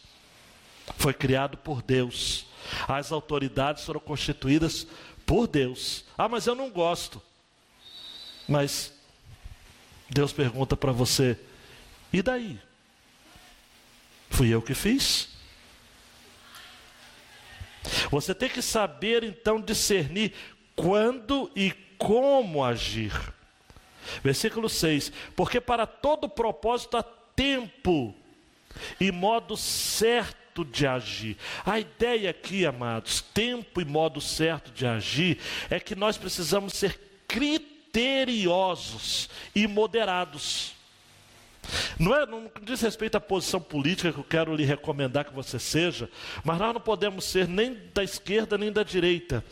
foi 0.98 1.14
criado 1.14 1.58
por 1.58 1.82
Deus, 1.82 2.46
as 2.88 3.12
autoridades 3.12 3.84
foram 3.84 4.00
constituídas 4.00 4.88
por 5.26 5.48
Deus. 5.48 6.06
Ah, 6.18 6.30
mas 6.30 6.48
eu 6.48 6.56
não 6.56 6.70
gosto. 6.70 7.22
Mas 8.48 8.94
Deus 10.10 10.32
pergunta 10.32 10.76
para 10.76 10.92
você: 10.92 11.38
e 12.12 12.22
daí? 12.22 12.60
Fui 14.30 14.50
eu 14.50 14.62
que 14.62 14.74
fiz. 14.74 15.30
Você 18.10 18.34
tem 18.34 18.50
que 18.50 18.62
saber 18.62 19.24
então 19.24 19.60
discernir 19.60 20.34
quando 20.76 21.52
e 21.56 21.72
como 21.98 22.64
agir. 22.64 23.12
Versículo 24.24 24.68
6: 24.68 25.12
Porque 25.36 25.62
para 25.62 25.86
todo 25.86 26.28
propósito 26.28 26.98
há 26.98 27.04
tempo 27.04 28.16
e 29.00 29.12
modo 29.12 29.56
certo 29.56 30.66
de 30.66 30.86
agir. 30.86 31.38
A 31.66 31.80
ideia 31.80 32.30
aqui, 32.30 32.66
amados, 32.66 33.22
tempo 33.22 33.82
e 33.82 33.86
modo 33.86 34.22
certo 34.22 34.72
de 34.72 34.86
agir, 34.86 35.40
é 35.70 35.80
que 35.80 35.96
nós 35.96 36.18
precisamos 36.18 36.74
ser 36.74 37.00
criteriosos 37.28 39.30
e 39.56 39.68
moderados. 39.68 40.74
Não, 41.98 42.14
é, 42.14 42.26
não 42.26 42.52
diz 42.62 42.82
respeito 42.82 43.16
à 43.16 43.22
posição 43.22 43.62
política 43.62 44.12
que 44.12 44.20
eu 44.20 44.24
quero 44.24 44.56
lhe 44.56 44.66
recomendar 44.66 45.26
que 45.26 45.34
você 45.34 45.58
seja, 45.58 46.10
mas 46.44 46.60
nós 46.60 46.74
não 46.74 46.82
podemos 46.82 47.26
ser 47.26 47.48
nem 47.48 47.78
da 47.94 48.04
esquerda 48.04 48.58
nem 48.58 48.72
da 48.72 48.84
direita. 48.84 49.44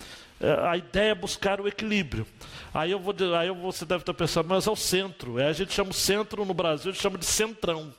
É, 0.41 0.67
a 0.67 0.75
ideia 0.75 1.11
é 1.11 1.15
buscar 1.15 1.61
o 1.61 1.67
equilíbrio. 1.67 2.25
Aí, 2.73 2.91
eu 2.91 2.99
vou, 2.99 3.13
aí 3.37 3.49
você 3.51 3.85
deve 3.85 4.01
estar 4.01 4.13
pensando, 4.13 4.49
mas 4.49 4.65
é 4.65 4.71
o 4.71 4.75
centro. 4.75 5.39
É, 5.39 5.47
a 5.47 5.53
gente 5.53 5.71
chama 5.71 5.91
o 5.91 5.93
centro 5.93 6.43
no 6.43 6.53
Brasil, 6.53 6.89
a 6.89 6.93
gente 6.93 7.01
chama 7.01 7.17
de 7.17 7.25
centrão, 7.25 7.93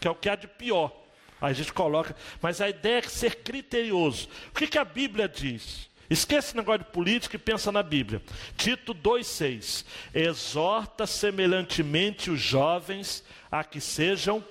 que 0.00 0.08
é 0.08 0.10
o 0.10 0.14
que 0.14 0.28
há 0.28 0.34
de 0.34 0.48
pior. 0.48 0.92
Aí 1.40 1.50
a 1.50 1.54
gente 1.54 1.72
coloca, 1.72 2.16
mas 2.42 2.60
a 2.60 2.68
ideia 2.68 2.98
é 2.98 3.02
ser 3.02 3.36
criterioso. 3.36 4.28
O 4.50 4.58
que, 4.58 4.66
que 4.66 4.78
a 4.78 4.84
Bíblia 4.84 5.28
diz? 5.28 5.88
Esquece 6.08 6.48
esse 6.48 6.56
negócio 6.56 6.84
de 6.84 6.90
política 6.90 7.36
e 7.36 7.38
pensa 7.38 7.70
na 7.70 7.82
Bíblia. 7.82 8.22
Tito 8.56 8.94
2,6: 8.94 9.84
Exorta 10.14 11.06
semelhantemente 11.06 12.30
os 12.30 12.40
jovens 12.40 13.24
a 13.50 13.62
que 13.62 13.80
sejam 13.80 14.42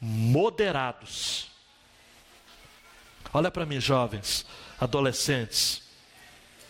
moderados. 0.00 1.48
Olha 3.32 3.50
para 3.50 3.66
mim, 3.66 3.80
jovens, 3.80 4.46
adolescentes, 4.80 5.82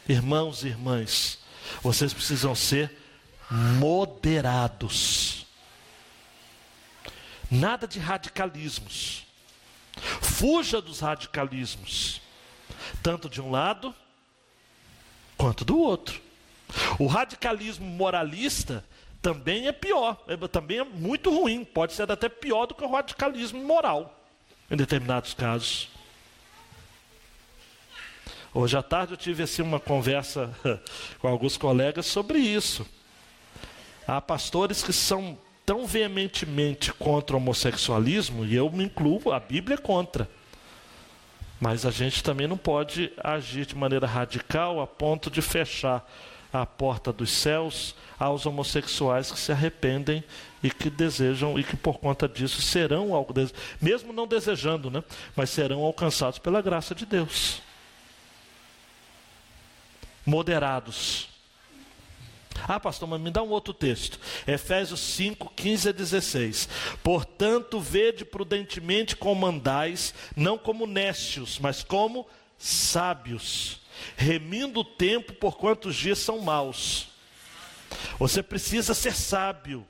irmãos 0.08 0.64
e 0.64 0.68
irmãs, 0.68 1.38
vocês 1.82 2.12
precisam 2.12 2.54
ser 2.54 2.90
moderados. 3.50 5.46
Nada 7.50 7.86
de 7.86 7.98
radicalismos. 7.98 9.26
Fuja 10.20 10.80
dos 10.80 11.00
radicalismos, 11.00 12.20
tanto 13.02 13.28
de 13.28 13.40
um 13.40 13.50
lado 13.50 13.94
quanto 15.36 15.64
do 15.64 15.78
outro. 15.78 16.20
O 16.98 17.06
radicalismo 17.06 17.86
moralista 17.86 18.84
também 19.22 19.68
é 19.68 19.72
pior, 19.72 20.22
é, 20.26 20.36
também 20.48 20.78
é 20.80 20.84
muito 20.84 21.30
ruim, 21.30 21.64
pode 21.64 21.92
ser 21.92 22.10
até 22.10 22.28
pior 22.28 22.66
do 22.66 22.74
que 22.74 22.84
o 22.84 22.90
radicalismo 22.90 23.64
moral, 23.64 24.20
em 24.70 24.76
determinados 24.76 25.32
casos. 25.32 25.88
Hoje 28.56 28.76
à 28.76 28.82
tarde 28.84 29.14
eu 29.14 29.16
tive 29.16 29.42
assim 29.42 29.62
uma 29.62 29.80
conversa 29.80 30.48
com 31.18 31.26
alguns 31.26 31.56
colegas 31.56 32.06
sobre 32.06 32.38
isso. 32.38 32.86
Há 34.06 34.20
pastores 34.20 34.80
que 34.80 34.92
são 34.92 35.36
tão 35.66 35.88
veementemente 35.88 36.92
contra 36.92 37.34
o 37.34 37.40
homossexualismo, 37.40 38.44
e 38.44 38.54
eu 38.54 38.70
me 38.70 38.84
incluo, 38.84 39.32
a 39.32 39.40
Bíblia 39.40 39.74
é 39.74 39.76
contra. 39.76 40.30
Mas 41.60 41.84
a 41.84 41.90
gente 41.90 42.22
também 42.22 42.46
não 42.46 42.56
pode 42.56 43.10
agir 43.18 43.66
de 43.66 43.74
maneira 43.74 44.06
radical 44.06 44.80
a 44.80 44.86
ponto 44.86 45.32
de 45.32 45.42
fechar 45.42 46.08
a 46.52 46.64
porta 46.64 47.12
dos 47.12 47.32
céus 47.32 47.96
aos 48.16 48.46
homossexuais 48.46 49.32
que 49.32 49.38
se 49.40 49.50
arrependem 49.50 50.22
e 50.62 50.70
que 50.70 50.88
desejam 50.88 51.58
e 51.58 51.64
que 51.64 51.76
por 51.76 51.98
conta 51.98 52.28
disso 52.28 52.62
serão, 52.62 53.08
mesmo 53.82 54.12
não 54.12 54.28
desejando, 54.28 54.92
né, 54.92 55.02
mas 55.34 55.50
serão 55.50 55.82
alcançados 55.82 56.38
pela 56.38 56.62
graça 56.62 56.94
de 56.94 57.04
Deus. 57.04 57.60
Moderados. 60.24 61.28
Ah, 62.66 62.80
pastor, 62.80 63.08
mas 63.08 63.20
me 63.20 63.30
dá 63.30 63.42
um 63.42 63.50
outro 63.50 63.74
texto. 63.74 64.18
Efésios 64.46 65.00
5, 65.00 65.52
15 65.54 65.88
a 65.88 65.92
16. 65.92 66.68
Portanto, 67.02 67.80
vede 67.80 68.24
prudentemente 68.24 69.16
como 69.16 69.46
andais, 69.46 70.14
não 70.36 70.56
como 70.56 70.86
nécios, 70.86 71.58
mas 71.58 71.82
como 71.82 72.26
sábios, 72.56 73.80
remindo 74.16 74.80
o 74.80 74.84
tempo 74.84 75.32
por 75.34 75.58
quantos 75.58 75.94
dias 75.96 76.18
são 76.18 76.40
maus. 76.40 77.08
Você 78.18 78.42
precisa 78.42 78.94
ser 78.94 79.14
sábio. 79.14 79.86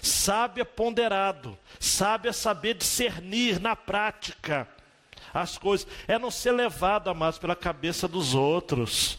Sábio 0.00 0.62
é 0.62 0.64
ponderado, 0.64 1.58
sábio 1.78 2.30
é 2.30 2.32
saber 2.32 2.74
discernir 2.74 3.60
na 3.60 3.76
prática 3.76 4.66
as 5.32 5.58
coisas, 5.58 5.86
é 6.06 6.18
não 6.18 6.30
ser 6.30 6.52
levado, 6.52 7.10
amados, 7.10 7.38
pela 7.38 7.56
cabeça 7.56 8.06
dos 8.06 8.34
outros. 8.34 9.18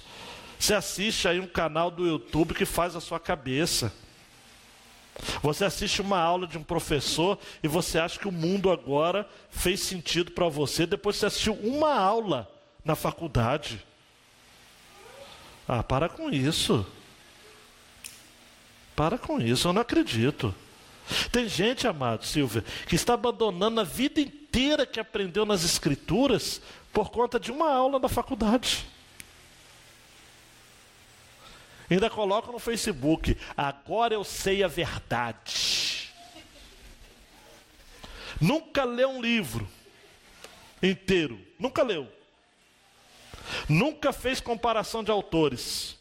Você 0.60 0.74
assiste 0.74 1.28
aí 1.28 1.40
um 1.40 1.48
canal 1.48 1.92
do 1.92 2.08
YouTube 2.08 2.54
que 2.54 2.66
faz 2.66 2.96
a 2.96 3.02
sua 3.02 3.20
cabeça. 3.20 3.94
Você 5.42 5.64
assiste 5.64 6.02
uma 6.02 6.20
aula 6.20 6.46
de 6.46 6.58
um 6.58 6.64
professor 6.64 7.38
e 7.64 7.68
você 7.68 8.00
acha 8.00 8.20
que 8.20 8.28
o 8.28 8.32
mundo 8.32 8.70
agora 8.70 9.28
fez 9.50 9.80
sentido 9.80 10.32
para 10.32 10.50
você 10.50 10.86
depois 10.86 11.16
que 11.16 11.22
você 11.22 11.26
assistiu 11.28 11.54
uma 11.54 11.94
aula 11.94 12.50
na 12.84 12.96
faculdade. 12.96 13.86
Ah, 15.68 15.82
para 15.82 16.10
com 16.10 16.30
isso. 16.30 16.86
Para 18.96 19.18
com 19.18 19.40
isso, 19.42 19.68
eu 19.68 19.74
não 19.74 19.82
acredito. 19.82 20.54
Tem 21.32 21.48
gente, 21.48 21.88
amado 21.88 22.26
Silvia, 22.26 22.64
que 22.88 22.96
está 22.96 23.14
abandonando 23.14 23.80
a 23.80 23.84
vida 23.84 24.20
inteira 24.20 24.86
que 24.86 25.00
aprendeu 25.00 25.46
nas 25.46 25.64
escrituras 25.64 26.62
por 26.92 27.12
conta 27.12 27.40
de 27.40 27.52
uma 27.52 27.72
aula 27.72 28.00
da 28.00 28.10
faculdade. 28.10 28.86
Ainda 31.90 32.10
coloca 32.10 32.52
no 32.52 32.60
Facebook, 32.60 33.38
agora 33.56 34.14
eu 34.14 34.24
sei 34.24 34.64
a 34.64 34.68
verdade. 34.68 36.12
Nunca 38.42 38.84
leu 38.84 39.10
um 39.10 39.22
livro 39.22 39.68
inteiro, 40.82 41.40
nunca 41.60 41.84
leu. 41.84 42.12
Nunca 43.70 44.12
fez 44.12 44.42
comparação 44.42 45.04
de 45.04 45.12
autores. 45.12 45.98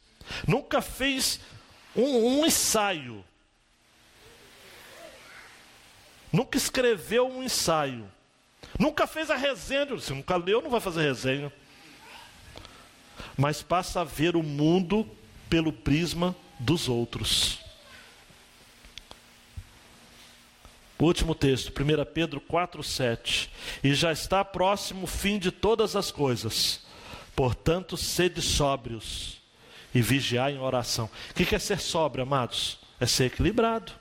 Nunca 0.46 0.80
fez 0.80 1.40
um, 1.94 2.40
um 2.40 2.46
ensaio. 2.46 3.24
Nunca 6.32 6.56
escreveu 6.56 7.28
um 7.28 7.42
ensaio. 7.42 8.10
Nunca 8.78 9.06
fez 9.06 9.30
a 9.30 9.36
resenha. 9.36 9.98
Se 9.98 10.12
nunca 10.12 10.36
leu, 10.36 10.62
não 10.62 10.70
vai 10.70 10.80
fazer 10.80 11.02
resenha. 11.02 11.52
Mas 13.36 13.62
passa 13.62 14.00
a 14.00 14.04
ver 14.04 14.34
o 14.34 14.42
mundo 14.42 15.08
pelo 15.48 15.72
prisma 15.72 16.34
dos 16.58 16.88
outros. 16.88 17.64
último 21.04 21.34
texto, 21.34 21.70
1 21.70 22.04
Pedro 22.12 22.40
4,7. 22.40 23.48
E 23.82 23.94
já 23.94 24.12
está 24.12 24.44
próximo 24.44 25.04
o 25.04 25.06
fim 25.06 25.38
de 25.38 25.50
todas 25.50 25.96
as 25.96 26.10
coisas. 26.10 26.80
Portanto, 27.36 27.96
sede 27.96 28.40
sóbrios 28.40 29.40
e 29.94 30.00
vigiar 30.00 30.50
em 30.50 30.58
oração. 30.58 31.10
O 31.30 31.34
que 31.34 31.54
é 31.54 31.58
ser 31.58 31.80
sóbrio, 31.80 32.22
amados? 32.22 32.78
É 32.98 33.06
ser 33.06 33.24
equilibrado. 33.24 33.92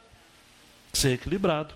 Ser 0.92 1.14
equilibrado. 1.14 1.76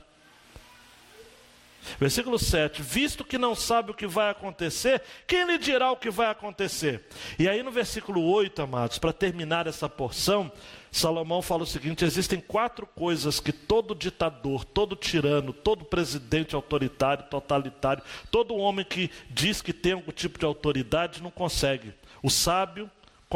Versículo 2.00 2.38
7: 2.38 2.82
Visto 2.82 3.23
que 3.23 3.38
não 3.38 3.56
sabe 3.56 3.91
o 3.91 3.93
que 3.93 4.08
vai 4.08 4.30
acontecer, 4.30 5.02
quem 5.26 5.45
lhe 5.45 5.58
dirá 5.58 5.91
o 5.91 5.97
que 5.97 6.10
vai 6.10 6.30
acontecer? 6.30 7.06
E 7.38 7.47
aí 7.47 7.63
no 7.63 7.71
versículo 7.71 8.23
8, 8.23 8.62
amados, 8.62 8.97
para 8.97 9.13
terminar 9.13 9.67
essa 9.67 9.88
porção, 9.88 10.52
Salomão 10.91 11.41
fala 11.41 11.63
o 11.63 11.67
seguinte: 11.67 12.06
existem 12.06 12.39
quatro 12.39 12.86
coisas 12.86 13.39
que 13.39 13.52
todo 13.52 13.95
ditador, 13.95 14.65
todo 14.65 14.95
tirano, 14.95 15.54
todo 15.54 15.86
presidente 15.86 16.56
autoritário, 16.56 17.26
totalitário, 17.30 18.04
todo 18.32 18.56
homem 18.56 18.86
que 18.86 19.10
diz 19.30 19.62
que 19.62 19.73
tem 19.73 19.93
algum 19.93 20.12
tipo 20.12 20.39
de 20.39 20.45
autoridade 20.45 21.21
não 21.21 21.32
consegue. 21.32 21.93
O 22.21 22.30
sábio 22.30 22.89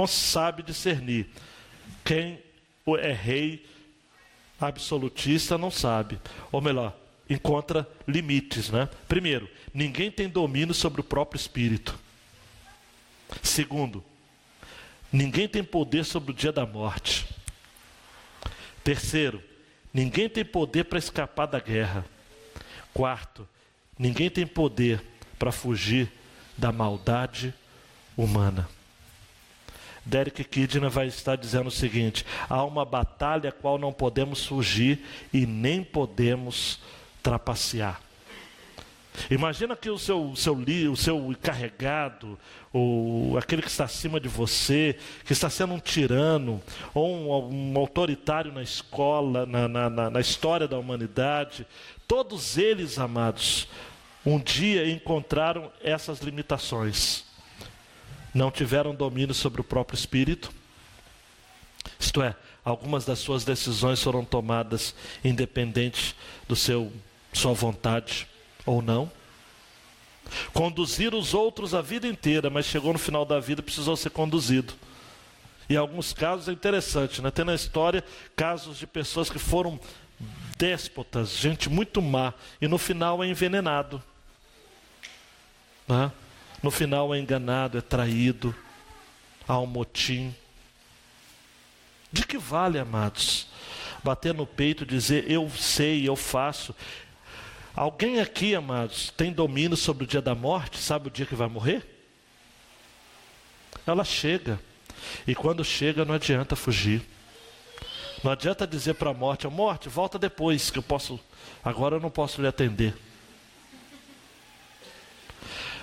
sabe 0.08 0.64
discernir. 0.64 1.30
Quem 2.04 2.42
é 3.00 3.12
rei 3.12 3.66
absolutista 4.60 5.58
não 5.58 5.72
sabe. 5.72 6.20
Ou 6.52 6.62
melhor, 6.62 6.96
encontra 7.34 7.88
limites, 8.08 8.70
né? 8.70 8.90
Primeiro, 9.08 9.50
ninguém 9.74 10.12
tem 10.12 10.28
domínio 10.28 10.74
sobre 10.74 11.02
o 11.02 11.04
próprio 11.04 11.40
espírito. 11.40 11.98
Segundo, 13.42 14.04
ninguém 15.12 15.48
tem 15.48 15.64
poder 15.64 16.04
sobre 16.04 16.32
o 16.32 16.34
dia 16.36 16.52
da 16.52 16.66
morte. 16.66 17.28
Terceiro, 18.84 19.42
ninguém 19.94 20.28
tem 20.28 20.44
poder 20.44 20.86
para 20.86 21.00
escapar 21.00 21.46
da 21.46 21.60
guerra. 21.60 22.06
Quarto, 22.94 23.48
ninguém 23.98 24.30
tem 24.30 24.46
poder 24.46 25.02
para 25.40 25.52
fugir 25.52 26.12
da 26.58 26.72
maldade 26.72 27.54
humana. 28.18 28.68
Derek 30.06 30.44
Kidner 30.44 30.90
vai 30.90 31.08
estar 31.08 31.36
dizendo 31.38 31.68
o 31.68 31.72
seguinte: 31.72 32.26
há 32.50 32.64
uma 32.64 32.84
batalha 32.84 33.50
a 33.50 33.54
qual 33.54 33.78
não 33.78 33.94
podemos 33.94 34.46
fugir 34.46 35.06
e 35.32 35.46
nem 35.46 35.84
podemos 35.84 36.80
trapacear. 37.22 38.02
Imagina 39.30 39.76
que 39.76 39.90
o 39.90 40.00
seu, 40.00 40.34
seu, 40.36 40.56
o 40.56 40.96
seu 40.96 41.32
encarregado, 41.32 42.40
ou 42.72 43.38
aquele 43.38 43.62
que 43.62 43.68
está 43.68 43.84
acima 43.84 44.20
de 44.20 44.30
você, 44.30 44.98
que 45.26 45.34
está 45.34 45.50
sendo 45.50 45.74
um 45.74 45.80
tirano, 45.80 46.62
ou 46.94 47.14
um, 47.14 47.74
um 47.74 47.78
autoritário 47.78 48.54
na 48.54 48.64
escola, 48.64 49.46
na, 49.46 49.68
na, 49.68 50.10
na 50.10 50.20
história 50.22 50.68
da 50.68 50.80
humanidade, 50.80 51.68
todos 52.08 52.58
eles, 52.58 52.98
amados, 52.98 53.68
um 54.26 54.40
dia 54.40 54.90
encontraram 54.90 55.72
essas 55.84 56.22
limitações. 56.22 57.26
Não 58.34 58.50
tiveram 58.50 58.96
domínio 58.96 59.36
sobre 59.36 59.60
o 59.60 59.64
próprio 59.64 59.98
espírito, 59.98 60.54
Isto 62.00 62.22
é, 62.22 62.36
algumas 62.64 63.06
das 63.06 63.20
suas 63.20 63.44
decisões 63.44 64.02
foram 64.02 64.24
tomadas 64.24 64.96
independente 65.24 66.16
do 66.48 66.56
seu 66.56 66.92
sua 67.34 67.54
vontade 67.54 68.28
ou 68.66 68.82
não. 68.82 69.12
Conduzir 70.54 71.14
os 71.14 71.34
outros 71.34 71.74
a 71.74 71.82
vida 71.82 72.08
inteira, 72.08 72.50
mas 72.50 72.66
chegou 72.66 72.94
no 72.94 73.00
final 73.00 73.26
da 73.26 73.40
vida 73.40 73.62
precisou 73.62 73.98
ser 73.98 74.10
conduzido. 74.12 74.74
Em 75.70 75.76
alguns 75.76 76.14
casos 76.14 76.48
é 76.48 76.52
interessante, 76.52 77.22
né? 77.22 77.32
Tem 77.32 77.46
na 77.46 77.56
história 77.56 78.04
casos 78.36 78.78
de 78.78 78.86
pessoas 78.86 79.30
que 79.30 79.40
foram 79.40 79.80
déspotas, 80.58 81.38
gente 81.38 81.70
muito 81.70 82.02
má, 82.02 82.34
e 82.62 82.68
no 82.68 82.78
final 82.78 83.24
é 83.24 83.28
envenenado. 83.28 84.02
Né? 85.88 86.12
No 86.62 86.70
final 86.70 87.14
é 87.16 87.20
enganado, 87.20 87.78
é 87.78 87.82
traído, 87.82 88.56
há 89.48 89.58
um 89.60 89.66
motim. 89.66 90.36
De 92.12 92.26
que 92.26 92.38
vale, 92.38 92.78
amados? 92.78 93.48
Bater 94.04 94.34
no 94.34 94.46
peito 94.46 94.84
e 94.84 94.88
dizer 94.88 95.30
eu 95.30 95.50
sei, 95.50 96.08
eu 96.08 96.16
faço. 96.16 96.76
Alguém 97.76 98.20
aqui, 98.20 98.54
amados, 98.54 99.12
tem 99.16 99.32
domínio 99.32 99.78
sobre 99.78 100.04
o 100.04 100.08
dia 100.08 100.22
da 100.22 100.36
morte? 100.36 100.78
Sabe 100.78 101.08
o 101.08 101.12
dia 101.12 101.26
que 101.26 101.36
vai 101.36 101.48
morrer? 101.48 101.86
Ela 103.86 104.04
chega. 104.04 104.60
E 105.26 105.34
quando 105.34 105.64
chega, 105.64 106.06
não 106.06 106.14
adianta 106.14 106.56
fugir. 106.56 107.02
Não 108.24 108.32
adianta 108.32 108.68
dizer 108.68 108.96
para 108.96 109.12
a 109.12 109.14
morte: 109.14 109.48
morte, 109.48 109.90
volta 109.90 110.20
depois, 110.20 110.70
que 110.70 110.78
eu 110.78 110.84
posso. 110.84 111.20
Agora 111.64 111.96
eu 111.96 112.00
não 112.00 112.10
posso 112.10 112.42
lhe 112.42 112.48
atender. 112.48 112.94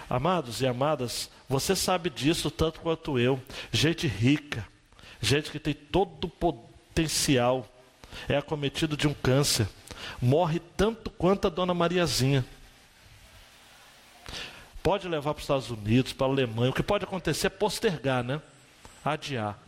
Amados 0.08 0.62
e 0.62 0.66
amadas, 0.66 1.30
você 1.48 1.76
sabe 1.76 2.08
disso 2.08 2.50
tanto 2.50 2.80
quanto 2.80 3.18
eu. 3.18 3.40
Gente 3.70 4.06
rica, 4.06 4.66
gente 5.20 5.50
que 5.50 5.58
tem 5.58 5.74
todo 5.74 6.24
o 6.24 6.28
potencial, 6.28 7.68
é 8.26 8.36
acometido 8.36 8.96
de 8.96 9.06
um 9.06 9.12
câncer, 9.12 9.68
morre 10.20 10.60
tanto 10.76 11.10
quanto 11.10 11.46
a 11.46 11.50
dona 11.50 11.74
Mariazinha. 11.74 12.44
Pode 14.82 15.08
levar 15.08 15.34
para 15.34 15.38
os 15.38 15.44
Estados 15.44 15.70
Unidos, 15.70 16.12
para 16.12 16.26
a 16.26 16.30
Alemanha. 16.30 16.70
O 16.70 16.74
que 16.74 16.82
pode 16.82 17.04
acontecer 17.04 17.48
é 17.48 17.50
postergar, 17.50 18.24
né? 18.24 18.40
Adiar. 19.04 19.58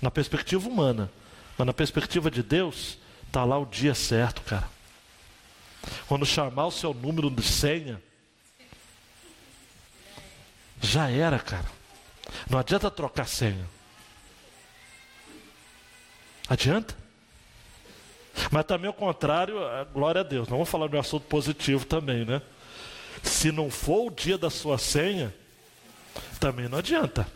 Na 0.00 0.10
perspectiva 0.10 0.68
humana. 0.68 1.10
Mas 1.56 1.66
na 1.66 1.72
perspectiva 1.72 2.30
de 2.30 2.42
Deus, 2.42 2.98
está 3.26 3.44
lá 3.44 3.58
o 3.58 3.66
dia 3.66 3.94
certo, 3.94 4.42
cara. 4.42 4.68
Quando 6.08 6.26
chamar 6.26 6.66
o 6.66 6.70
seu 6.70 6.92
número 6.92 7.30
de 7.30 7.42
senha, 7.42 8.02
já 10.80 11.10
era, 11.10 11.38
cara. 11.38 11.70
Não 12.48 12.58
adianta 12.58 12.90
trocar 12.90 13.28
senha. 13.28 13.66
Adianta? 16.48 16.99
Mas 18.50 18.64
também 18.64 18.90
o 18.90 18.92
contrário, 18.92 19.56
glória 19.92 20.20
a 20.20 20.24
Deus. 20.24 20.48
Não 20.48 20.58
vamos 20.58 20.68
falar 20.68 20.92
um 20.92 20.98
assunto 20.98 21.24
positivo 21.26 21.84
também, 21.84 22.24
né? 22.24 22.42
Se 23.22 23.52
não 23.52 23.70
for 23.70 24.06
o 24.06 24.10
dia 24.10 24.38
da 24.38 24.48
sua 24.50 24.78
senha, 24.78 25.34
também 26.38 26.68
não 26.68 26.78
adianta. 26.78 27.26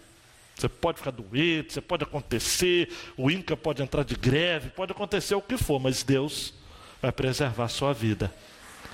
Você 0.56 0.68
pode 0.68 0.98
ficar 0.98 1.10
doente, 1.10 1.72
você 1.72 1.80
pode 1.80 2.04
acontecer, 2.04 2.88
o 3.16 3.30
INCA 3.30 3.56
pode 3.56 3.82
entrar 3.82 4.04
de 4.04 4.14
greve, 4.14 4.70
pode 4.70 4.92
acontecer 4.92 5.34
o 5.34 5.42
que 5.42 5.56
for, 5.56 5.80
mas 5.80 6.02
Deus 6.02 6.54
vai 7.02 7.10
preservar 7.10 7.64
a 7.64 7.68
sua 7.68 7.92
vida. 7.92 8.32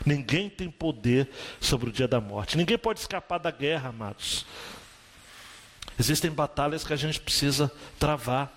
Ninguém 0.04 0.48
tem 0.48 0.70
poder 0.70 1.28
sobre 1.60 1.90
o 1.90 1.92
dia 1.92 2.08
da 2.08 2.20
morte. 2.20 2.56
Ninguém 2.56 2.78
pode 2.78 3.00
escapar 3.00 3.38
da 3.38 3.50
guerra, 3.50 3.90
amados. 3.90 4.46
Existem 5.98 6.30
batalhas 6.30 6.82
que 6.82 6.94
a 6.94 6.96
gente 6.96 7.20
precisa 7.20 7.70
travar. 7.98 8.50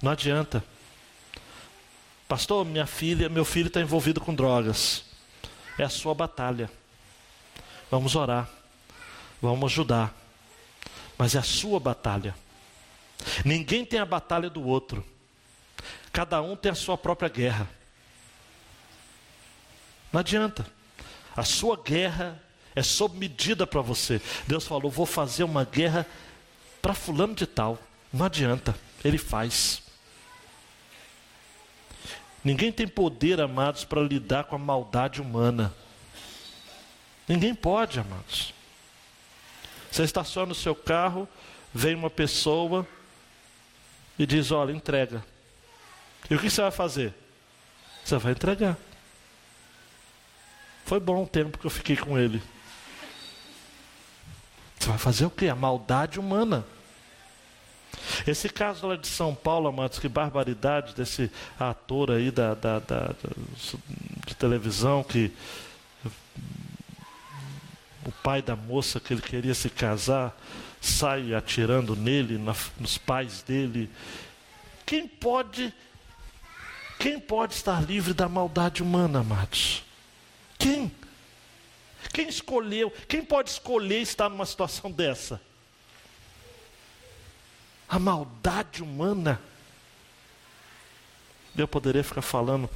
Não 0.00 0.12
adianta. 0.12 0.62
Pastor, 2.28 2.62
minha 2.66 2.86
filha, 2.86 3.26
meu 3.30 3.44
filho 3.44 3.68
está 3.68 3.80
envolvido 3.80 4.20
com 4.20 4.34
drogas. 4.34 5.02
É 5.78 5.84
a 5.84 5.88
sua 5.88 6.14
batalha. 6.14 6.70
Vamos 7.90 8.14
orar. 8.14 8.46
Vamos 9.40 9.72
ajudar. 9.72 10.14
Mas 11.16 11.34
é 11.34 11.38
a 11.38 11.42
sua 11.42 11.80
batalha. 11.80 12.34
Ninguém 13.46 13.82
tem 13.82 13.98
a 13.98 14.04
batalha 14.04 14.50
do 14.50 14.62
outro. 14.62 15.02
Cada 16.12 16.42
um 16.42 16.54
tem 16.54 16.70
a 16.70 16.74
sua 16.74 16.98
própria 16.98 17.30
guerra. 17.30 17.68
Não 20.12 20.20
adianta. 20.20 20.66
A 21.34 21.44
sua 21.44 21.76
guerra 21.82 22.42
é 22.74 22.82
sob 22.82 23.16
medida 23.16 23.66
para 23.66 23.80
você. 23.80 24.20
Deus 24.46 24.66
falou: 24.66 24.90
vou 24.90 25.06
fazer 25.06 25.44
uma 25.44 25.64
guerra 25.64 26.06
para 26.82 26.92
fulano 26.92 27.34
de 27.34 27.46
tal. 27.46 27.78
Não 28.12 28.26
adianta, 28.26 28.74
ele 29.02 29.18
faz. 29.18 29.87
Ninguém 32.48 32.72
tem 32.72 32.88
poder, 32.88 33.42
amados, 33.42 33.84
para 33.84 34.00
lidar 34.00 34.44
com 34.44 34.56
a 34.56 34.58
maldade 34.58 35.20
humana. 35.20 35.70
Ninguém 37.28 37.54
pode, 37.54 38.00
amados. 38.00 38.54
Você 39.90 40.02
estaciona 40.04 40.52
o 40.52 40.54
seu 40.54 40.74
carro, 40.74 41.28
vem 41.74 41.94
uma 41.94 42.08
pessoa 42.08 42.88
e 44.18 44.24
diz: 44.24 44.50
Olha, 44.50 44.72
entrega. 44.72 45.22
E 46.30 46.34
o 46.34 46.38
que 46.38 46.48
você 46.48 46.62
vai 46.62 46.70
fazer? 46.70 47.12
Você 48.02 48.16
vai 48.16 48.32
entregar. 48.32 48.78
Foi 50.86 50.98
bom 50.98 51.24
o 51.24 51.28
tempo 51.28 51.58
que 51.58 51.66
eu 51.66 51.70
fiquei 51.70 51.98
com 51.98 52.18
ele. 52.18 52.42
Você 54.78 54.88
vai 54.88 54.96
fazer 54.96 55.26
o 55.26 55.30
quê? 55.30 55.48
A 55.48 55.54
maldade 55.54 56.18
humana. 56.18 56.64
Esse 58.26 58.48
caso 58.48 58.86
lá 58.86 58.96
de 58.96 59.06
São 59.06 59.34
Paulo, 59.34 59.68
amados, 59.68 59.98
que 59.98 60.08
barbaridade 60.08 60.94
desse 60.94 61.30
ator 61.58 62.10
aí 62.10 62.30
da, 62.30 62.54
da, 62.54 62.78
da, 62.78 63.14
de 64.26 64.34
televisão 64.34 65.02
que 65.02 65.32
o 68.04 68.12
pai 68.22 68.40
da 68.40 68.56
moça 68.56 68.98
que 68.98 69.12
ele 69.12 69.22
queria 69.22 69.54
se 69.54 69.68
casar 69.68 70.36
sai 70.80 71.34
atirando 71.34 71.94
nele, 71.96 72.38
na, 72.38 72.54
nos 72.78 72.96
pais 72.96 73.42
dele. 73.42 73.90
Quem 74.86 75.06
pode, 75.06 75.74
quem 76.98 77.18
pode 77.18 77.54
estar 77.54 77.82
livre 77.82 78.14
da 78.14 78.28
maldade 78.28 78.82
humana, 78.82 79.20
amados? 79.20 79.84
Quem? 80.58 80.90
Quem 82.12 82.28
escolheu? 82.28 82.90
Quem 83.06 83.24
pode 83.24 83.50
escolher 83.50 84.00
estar 84.00 84.28
numa 84.28 84.46
situação 84.46 84.90
dessa? 84.90 85.40
A 87.88 87.98
maldade 87.98 88.82
humana. 88.82 89.40
Eu 91.56 91.66
poderia 91.66 92.04
ficar 92.04 92.22
falando 92.22 92.68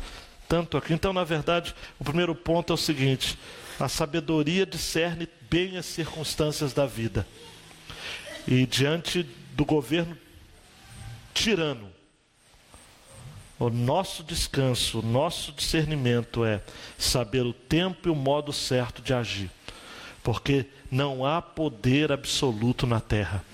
tanto 0.48 0.77
aqui. 0.77 0.92
Então, 0.92 1.12
na 1.12 1.25
verdade, 1.25 1.75
o 1.98 2.05
primeiro 2.05 2.35
ponto 2.35 2.72
é 2.72 2.75
o 2.75 2.79
seguinte: 2.79 3.38
a 3.79 3.88
sabedoria 3.88 4.66
discerne 4.66 5.29
bem 5.51 5.77
as 5.77 5.87
circunstâncias 5.87 6.72
da 6.72 6.87
vida. 6.87 7.27
E 8.46 8.66
diante 8.66 9.22
do 9.53 9.64
governo 9.64 10.16
tirano, 11.33 11.90
o 13.59 13.70
nosso 13.70 14.25
descanso, 14.25 14.98
o 14.98 15.03
nosso 15.03 15.53
discernimento 15.53 16.44
é 16.44 16.61
saber 16.98 17.46
o 17.46 17.53
tempo 17.53 18.09
e 18.09 18.11
o 18.11 18.14
modo 18.14 18.53
certo 18.53 19.01
de 19.01 19.14
agir. 19.14 19.51
Porque 20.22 20.66
não 20.90 21.25
há 21.25 21.40
poder 21.40 22.11
absoluto 22.11 22.87
na 22.87 23.01
terra. 23.01 23.44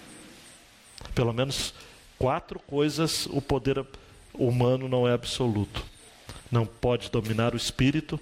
Pelo 1.18 1.32
menos 1.32 1.74
quatro 2.16 2.60
coisas 2.60 3.26
o 3.26 3.42
poder 3.42 3.84
humano 4.32 4.88
não 4.88 5.08
é 5.08 5.12
absoluto. 5.12 5.84
Não 6.48 6.64
pode 6.64 7.10
dominar 7.10 7.54
o 7.54 7.56
espírito, 7.56 8.20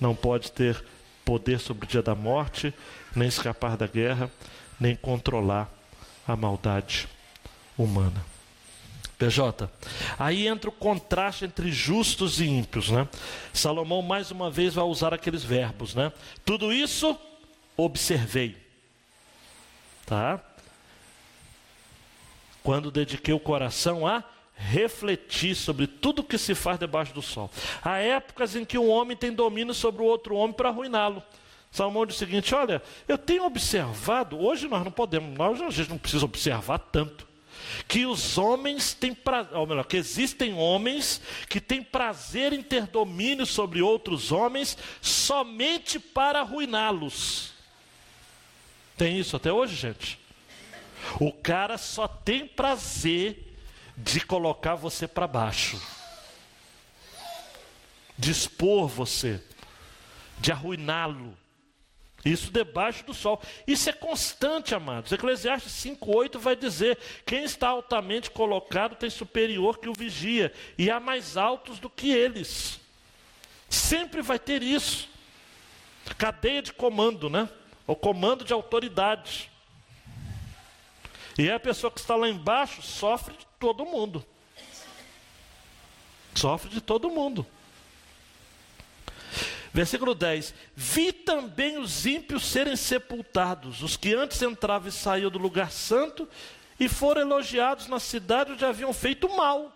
não 0.00 0.14
pode 0.14 0.52
ter 0.52 0.80
poder 1.24 1.58
sobre 1.58 1.86
o 1.86 1.88
dia 1.88 2.02
da 2.02 2.14
morte, 2.14 2.72
nem 3.16 3.26
escapar 3.26 3.76
da 3.76 3.88
guerra, 3.88 4.30
nem 4.78 4.94
controlar 4.94 5.68
a 6.24 6.36
maldade 6.36 7.08
humana. 7.76 8.24
PJ. 9.18 9.68
Aí 10.16 10.46
entra 10.46 10.70
o 10.70 10.72
contraste 10.72 11.46
entre 11.46 11.72
justos 11.72 12.40
e 12.40 12.44
ímpios, 12.44 12.90
né? 12.90 13.08
Salomão 13.52 14.02
mais 14.02 14.30
uma 14.30 14.52
vez 14.52 14.72
vai 14.72 14.84
usar 14.84 15.12
aqueles 15.12 15.42
verbos, 15.42 15.96
né? 15.96 16.12
Tudo 16.44 16.72
isso 16.72 17.18
observei. 17.76 18.56
Tá? 20.06 20.40
Quando 22.66 22.90
dediquei 22.90 23.32
o 23.32 23.38
coração 23.38 24.04
a 24.04 24.24
refletir 24.56 25.54
sobre 25.54 25.86
tudo 25.86 26.24
que 26.24 26.36
se 26.36 26.52
faz 26.52 26.80
debaixo 26.80 27.14
do 27.14 27.22
sol. 27.22 27.48
Há 27.80 27.98
épocas 27.98 28.56
em 28.56 28.64
que 28.64 28.76
um 28.76 28.90
homem 28.90 29.16
tem 29.16 29.32
domínio 29.32 29.72
sobre 29.72 30.02
o 30.02 30.04
outro 30.04 30.34
homem 30.34 30.52
para 30.52 30.70
arruiná-lo. 30.70 31.22
Salomão 31.70 32.04
diz 32.04 32.16
o 32.16 32.18
seguinte: 32.18 32.52
olha, 32.56 32.82
eu 33.06 33.16
tenho 33.16 33.44
observado, 33.44 34.36
hoje 34.36 34.66
nós 34.66 34.82
não 34.82 34.90
podemos, 34.90 35.38
nós 35.38 35.62
a 35.62 35.70
gente 35.70 35.90
não 35.90 35.96
precisa 35.96 36.24
observar 36.24 36.80
tanto 36.80 37.24
que 37.86 38.04
os 38.04 38.36
homens 38.36 38.92
têm 38.94 39.14
prazer, 39.14 39.56
ou 39.56 39.64
melhor, 39.64 39.84
que 39.84 39.96
existem 39.96 40.52
homens 40.52 41.22
que 41.48 41.60
têm 41.60 41.84
prazer 41.84 42.52
em 42.52 42.64
ter 42.64 42.88
domínio 42.88 43.46
sobre 43.46 43.80
outros 43.80 44.32
homens 44.32 44.76
somente 45.00 46.00
para 46.00 46.40
arruiná-los. 46.40 47.52
Tem 48.96 49.20
isso 49.20 49.36
até 49.36 49.52
hoje, 49.52 49.76
gente? 49.76 50.25
O 51.20 51.32
cara 51.32 51.78
só 51.78 52.06
tem 52.06 52.46
prazer 52.46 53.54
de 53.96 54.20
colocar 54.20 54.74
você 54.74 55.08
para 55.08 55.26
baixo, 55.26 55.80
de 58.18 58.30
expor 58.30 58.88
você, 58.88 59.42
de 60.38 60.52
arruiná-lo. 60.52 61.36
Isso 62.24 62.50
debaixo 62.50 63.04
do 63.04 63.14
sol. 63.14 63.40
Isso 63.66 63.88
é 63.88 63.92
constante, 63.92 64.74
amados. 64.74 65.12
Eclesiastes 65.12 65.72
5,8 65.72 66.38
vai 66.38 66.56
dizer: 66.56 66.98
quem 67.24 67.44
está 67.44 67.68
altamente 67.68 68.30
colocado 68.30 68.96
tem 68.96 69.08
superior 69.08 69.78
que 69.78 69.88
o 69.88 69.94
vigia, 69.94 70.52
e 70.76 70.90
há 70.90 70.98
mais 70.98 71.36
altos 71.36 71.78
do 71.78 71.88
que 71.88 72.10
eles. 72.10 72.80
Sempre 73.68 74.22
vai 74.22 74.38
ter 74.38 74.62
isso. 74.62 75.08
Cadeia 76.18 76.62
de 76.62 76.72
comando, 76.72 77.30
né? 77.30 77.48
O 77.86 77.94
comando 77.94 78.44
de 78.44 78.52
autoridade. 78.52 79.50
E 81.38 81.50
a 81.50 81.60
pessoa 81.60 81.90
que 81.90 82.00
está 82.00 82.16
lá 82.16 82.28
embaixo 82.28 82.82
sofre 82.82 83.34
de 83.36 83.46
todo 83.58 83.84
mundo. 83.84 84.24
Sofre 86.34 86.70
de 86.70 86.80
todo 86.80 87.10
mundo. 87.10 87.46
Versículo 89.72 90.14
10: 90.14 90.54
Vi 90.74 91.12
também 91.12 91.78
os 91.78 92.06
ímpios 92.06 92.46
serem 92.46 92.76
sepultados, 92.76 93.82
os 93.82 93.96
que 93.96 94.14
antes 94.14 94.40
entravam 94.40 94.88
e 94.88 94.92
saíam 94.92 95.30
do 95.30 95.38
lugar 95.38 95.70
santo, 95.70 96.26
e 96.80 96.88
foram 96.88 97.20
elogiados 97.20 97.86
na 97.86 98.00
cidade 98.00 98.52
onde 98.52 98.64
haviam 98.64 98.92
feito 98.92 99.28
mal. 99.36 99.72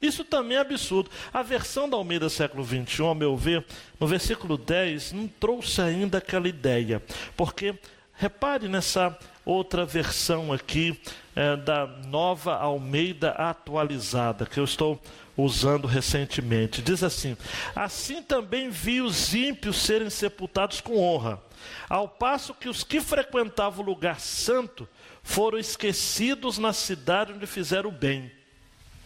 Isso 0.00 0.24
também 0.24 0.56
é 0.56 0.60
absurdo. 0.60 1.10
A 1.32 1.42
versão 1.42 1.88
da 1.88 1.96
Almeida 1.96 2.30
século 2.30 2.62
21, 2.62 3.06
ao 3.06 3.14
meu 3.14 3.36
ver, 3.36 3.66
no 3.98 4.06
versículo 4.06 4.56
10, 4.56 5.12
não 5.12 5.28
trouxe 5.28 5.82
ainda 5.82 6.18
aquela 6.18 6.48
ideia. 6.48 7.02
Porque, 7.36 7.78
repare 8.20 8.68
nessa 8.68 9.18
outra 9.46 9.86
versão 9.86 10.52
aqui, 10.52 11.00
é, 11.34 11.56
da 11.56 11.86
nova 11.86 12.54
Almeida 12.54 13.30
atualizada, 13.30 14.44
que 14.44 14.60
eu 14.60 14.64
estou 14.64 15.00
usando 15.34 15.86
recentemente. 15.86 16.82
Diz 16.82 17.02
assim: 17.02 17.34
Assim 17.74 18.22
também 18.22 18.68
vi 18.68 19.00
os 19.00 19.34
ímpios 19.34 19.78
serem 19.78 20.10
sepultados 20.10 20.82
com 20.82 20.98
honra, 20.98 21.40
ao 21.88 22.06
passo 22.06 22.52
que 22.52 22.68
os 22.68 22.84
que 22.84 23.00
frequentavam 23.00 23.82
o 23.82 23.86
lugar 23.86 24.20
santo 24.20 24.86
foram 25.22 25.58
esquecidos 25.58 26.58
na 26.58 26.74
cidade 26.74 27.32
onde 27.32 27.46
fizeram 27.46 27.88
o 27.88 27.92
bem. 27.92 28.30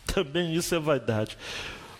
Também 0.06 0.54
isso 0.54 0.74
é 0.74 0.78
vaidade. 0.80 1.38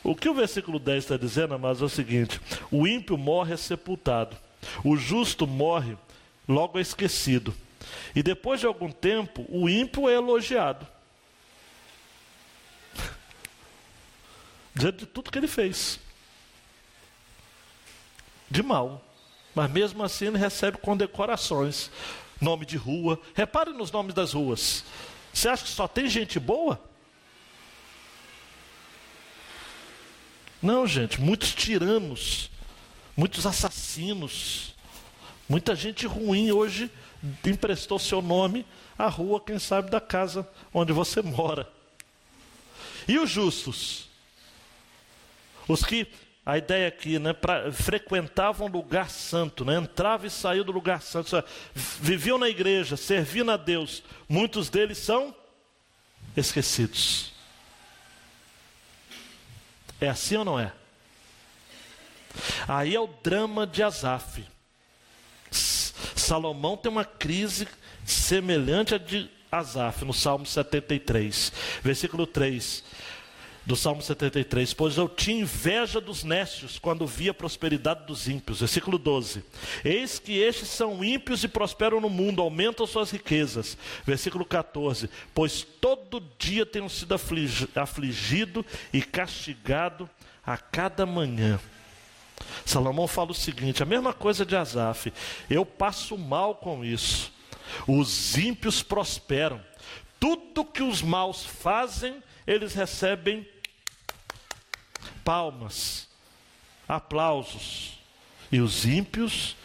O 0.03 0.17
que 0.17 0.29
o 0.29 0.35
versículo 0.35 0.81
10 0.81 1.05
está 1.05 1.17
dizendo, 1.17 1.57
mas 1.61 1.81
é 1.81 1.85
o 1.85 1.89
seguinte: 1.89 2.41
o 2.73 2.89
ímpio 2.89 3.17
morre 3.17 3.55
é 3.55 3.57
sepultado, 3.57 4.37
o 4.83 4.97
justo 4.97 5.47
morre, 5.47 5.97
logo 6.49 6.78
é 6.78 6.82
esquecido. 6.82 7.55
E 8.14 8.22
depois 8.22 8.61
de 8.61 8.66
algum 8.66 8.90
tempo, 8.90 9.45
o 9.49 9.68
ímpio 9.68 10.09
é 10.09 10.14
elogiado. 10.14 10.86
Diante 14.74 14.99
de 14.99 15.07
tudo 15.07 15.30
que 15.30 15.38
ele 15.38 15.49
fez. 15.49 15.99
De 18.51 18.62
mal. 18.62 19.03
Mas 19.55 19.70
mesmo 19.70 20.03
assim 20.03 20.26
ele 20.26 20.38
recebe 20.38 20.78
condecorações. 20.78 21.90
Nome 22.40 22.66
de 22.66 22.76
rua. 22.76 23.20
Repare 23.34 23.72
nos 23.72 23.90
nomes 23.90 24.14
das 24.14 24.32
ruas. 24.32 24.84
Você 25.32 25.49
acha 25.49 25.64
que 25.64 25.70
só 25.70 25.88
tem 25.88 26.09
gente 26.09 26.38
boa? 26.38 26.80
Não, 30.62 30.86
gente, 30.86 31.20
muitos 31.20 31.55
tiranos, 31.55 32.51
muitos 33.14 33.45
assassinos, 33.45 34.74
muita 35.49 35.74
gente 35.74 36.07
ruim 36.07 36.51
hoje 36.51 36.90
emprestou 37.45 37.99
seu 37.99 38.20
nome 38.20 38.66
à 38.99 39.09
rua, 39.09 39.40
quem 39.40 39.59
sabe, 39.59 39.90
da 39.90 40.01
casa 40.01 40.49
onde 40.72 40.92
você 40.92 41.22
mora. 41.22 41.68
E 43.09 43.18
os 43.18 43.30
justos? 43.30 44.09
Os 45.66 45.82
que, 45.82 46.07
a 46.45 46.59
ideia 46.59 46.88
aqui, 46.88 47.18
né, 47.18 47.32
pra, 47.32 47.72
frequentavam 47.72 48.66
lugar 48.66 49.11
santo, 49.11 49.64
né, 49.64 49.76
entravam 49.78 50.26
e 50.26 50.30
saíam 50.30 50.64
do 50.64 50.72
lugar 50.72 51.01
santo, 51.01 51.30
seja, 51.30 51.45
viviam 51.74 52.38
na 52.38 52.49
igreja, 52.49 52.97
serviam 52.97 53.49
a 53.51 53.57
Deus, 53.57 54.03
muitos 54.28 54.68
deles 54.68 54.99
são 54.99 55.34
esquecidos. 56.36 57.32
É 60.01 60.09
assim 60.09 60.36
ou 60.36 60.45
não 60.45 60.61
é? 60.61 60.72
Aí 62.68 62.95
é 62.95 63.01
o 63.01 63.07
drama 63.07 63.66
de 63.66 63.82
Asaf. 63.82 64.45
Salomão 65.55 66.77
tem 66.77 66.91
uma 66.91 67.05
crise 67.05 67.69
semelhante 68.05 68.95
à 68.95 68.99
de 68.99 69.31
Asaf, 69.51 70.05
no 70.05 70.13
Salmo 70.13 70.45
73, 70.45 71.53
versículo 71.83 72.27
3 72.27 72.83
do 73.67 73.75
Salmo 73.75 74.03
73, 74.03 74.75
pois 74.75 74.97
eu 74.97 75.09
tinha 75.09 75.41
inveja 75.41 76.01
dos 76.01 76.23
nécios 76.23 76.79
quando 76.79 77.07
via 77.07 77.31
a 77.31 77.35
prosperidade 77.35 78.05
dos 78.07 78.29
ímpios. 78.29 78.61
Versículo 78.61 78.99
12: 78.99 79.43
Eis 79.85 80.19
que 80.19 80.39
estes 80.39 80.69
são 80.69 81.03
ímpios 81.03 81.43
e 81.45 81.49
prosperam 81.49 82.01
no 82.01 82.11
mundo, 82.11 82.43
aumentam 82.43 82.87
suas 82.87 83.11
riquezas. 83.11 83.79
Versículo 84.05 84.45
14: 84.45 85.09
Pois 85.35 85.63
todo 85.81 86.23
dia 86.39 86.67
tenho 86.67 86.91
sido 86.91 87.15
afligido 87.75 88.65
e 88.93 89.01
castigado 89.01 90.09
a 90.45 90.59
cada 90.59 91.07
manhã. 91.07 91.59
Salomão 92.64 93.07
fala 93.07 93.30
o 93.30 93.34
seguinte: 93.34 93.82
a 93.82 93.86
mesma 93.86 94.12
coisa 94.12 94.45
de 94.45 94.57
Asaf, 94.57 95.12
eu 95.49 95.64
passo 95.64 96.16
mal 96.16 96.55
com 96.57 96.84
isso. 96.84 97.32
Os 97.86 98.36
ímpios 98.36 98.82
prosperam, 98.82 99.61
tudo 100.20 100.64
que 100.64 100.82
os 100.82 101.03
maus 101.03 101.45
fazem, 101.45 102.22
eles 102.47 102.74
recebem 102.74 103.47
palmas, 105.24 106.09
aplausos, 106.86 107.99
e 108.53 108.61
os 108.61 108.84
ímpios 108.84 109.57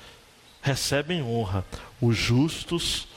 recebem 0.61 1.21
honra, 1.21 1.65
os 2.01 2.15
justos, 2.15 3.07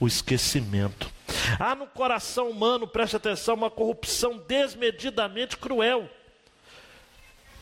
o 0.00 0.06
esquecimento. 0.06 1.10
Há 1.58 1.74
no 1.74 1.86
coração 1.86 2.50
humano, 2.50 2.86
preste 2.86 3.16
atenção, 3.16 3.54
uma 3.54 3.70
corrupção 3.70 4.38
desmedidamente 4.38 5.56
cruel. 5.56 6.08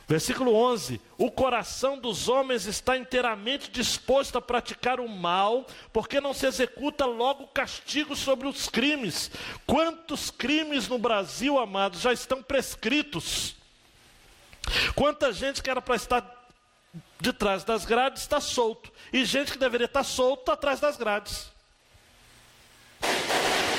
Versículo 0.06 0.54
11: 0.54 1.00
O 1.16 1.30
coração 1.30 1.98
dos 1.98 2.28
homens 2.28 2.66
está 2.66 2.96
inteiramente 2.96 3.70
disposto 3.70 4.36
a 4.36 4.42
praticar 4.42 5.00
o 5.00 5.08
mal, 5.08 5.66
porque 5.92 6.20
não 6.20 6.34
se 6.34 6.46
executa 6.46 7.06
logo 7.06 7.46
castigo 7.48 8.14
sobre 8.14 8.46
os 8.46 8.68
crimes. 8.68 9.30
Quantos 9.66 10.30
crimes 10.30 10.88
no 10.88 10.98
Brasil, 10.98 11.58
amados, 11.58 12.00
já 12.00 12.12
estão 12.12 12.42
prescritos? 12.42 13.56
Quanta 14.94 15.32
gente 15.32 15.62
que 15.62 15.70
era 15.70 15.80
para 15.80 15.96
estar 15.96 16.44
de 17.20 17.32
trás 17.32 17.64
das 17.64 17.84
grades 17.84 18.22
está 18.22 18.40
solto, 18.40 18.92
e 19.12 19.24
gente 19.24 19.52
que 19.52 19.58
deveria 19.58 19.86
estar 19.86 20.04
solto 20.04 20.40
está 20.40 20.52
atrás 20.52 20.80
das 20.80 20.96
grades. 20.96 21.50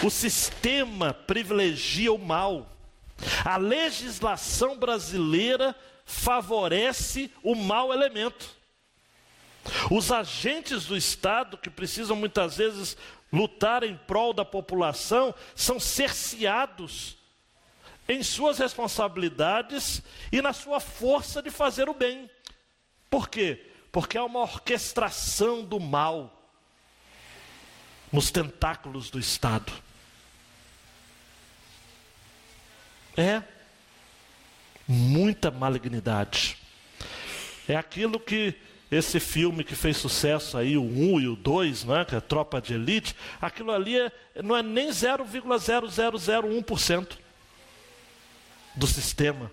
O 0.03 0.09
sistema 0.09 1.13
privilegia 1.13 2.11
o 2.11 2.17
mal. 2.17 2.67
A 3.45 3.57
legislação 3.57 4.77
brasileira 4.77 5.75
favorece 6.05 7.31
o 7.43 7.55
mau 7.55 7.91
elemento. 7.91 8.55
Os 9.89 10.11
agentes 10.11 10.85
do 10.85 10.95
Estado, 10.95 11.57
que 11.57 11.69
precisam 11.69 12.15
muitas 12.15 12.57
vezes 12.57 12.95
lutar 13.33 13.83
em 13.83 13.97
prol 13.97 14.31
da 14.31 14.45
população, 14.45 15.33
são 15.55 15.79
cerceados 15.79 17.17
em 18.07 18.21
suas 18.21 18.59
responsabilidades 18.59 20.03
e 20.31 20.41
na 20.41 20.53
sua 20.53 20.79
força 20.79 21.41
de 21.41 21.49
fazer 21.49 21.89
o 21.89 21.93
bem. 21.93 22.29
Por 23.09 23.27
quê? 23.27 23.71
Porque 23.91 24.17
há 24.17 24.23
uma 24.23 24.41
orquestração 24.41 25.63
do 25.63 25.79
mal 25.79 26.31
nos 28.11 28.29
tentáculos 28.29 29.09
do 29.09 29.19
Estado. 29.19 29.73
É 33.17 33.41
muita 34.87 35.51
malignidade. 35.51 36.57
É 37.67 37.75
aquilo 37.75 38.19
que 38.19 38.55
esse 38.91 39.19
filme 39.19 39.63
que 39.63 39.73
fez 39.75 39.97
sucesso 39.97 40.55
aí, 40.57 40.75
o 40.77 40.83
1 40.83 41.21
e 41.21 41.27
o 41.27 41.35
2, 41.35 41.85
né, 41.85 42.05
que 42.05 42.15
é 42.15 42.19
Tropa 42.19 42.61
de 42.61 42.75
Elite, 42.75 43.15
aquilo 43.41 43.71
ali 43.71 43.99
é, 43.99 44.11
não 44.43 44.55
é 44.55 44.61
nem 44.61 44.89
0,0001% 44.89 47.17
do 48.75 48.85
sistema. 48.87 49.51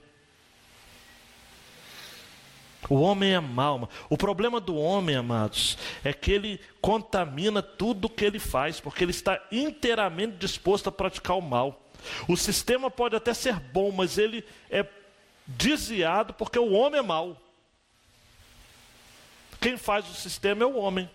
O 2.89 2.97
homem 2.97 3.33
é 3.33 3.41
mau. 3.41 3.89
O 4.11 4.19
problema 4.19 4.61
do 4.61 4.77
homem, 4.77 5.17
amados, 5.17 5.79
é 6.05 6.13
que 6.13 6.31
ele 6.33 6.61
contamina 6.81 7.63
tudo 7.63 8.07
o 8.07 8.11
que 8.11 8.25
ele 8.25 8.41
faz, 8.41 8.81
porque 8.81 9.05
ele 9.05 9.13
está 9.13 9.41
inteiramente 9.53 10.37
disposto 10.37 10.89
a 10.89 10.93
praticar 10.93 11.39
o 11.39 11.43
mal. 11.43 11.81
O 12.27 12.37
sistema 12.37 12.91
pode 12.91 13.15
até 13.15 13.33
ser 13.33 13.61
bom, 13.61 13.93
mas 13.93 14.19
ele 14.19 14.45
é 14.69 14.85
desviado 15.57 16.35
porque 16.35 16.59
o 16.59 16.73
homem 16.73 16.99
é 16.99 17.03
mau. 17.03 17.37
Quem 19.61 19.77
faz 19.77 20.09
o 20.09 20.15
sistema 20.15 20.65
é 20.65 20.67
o 20.67 20.77
homem. 20.77 21.09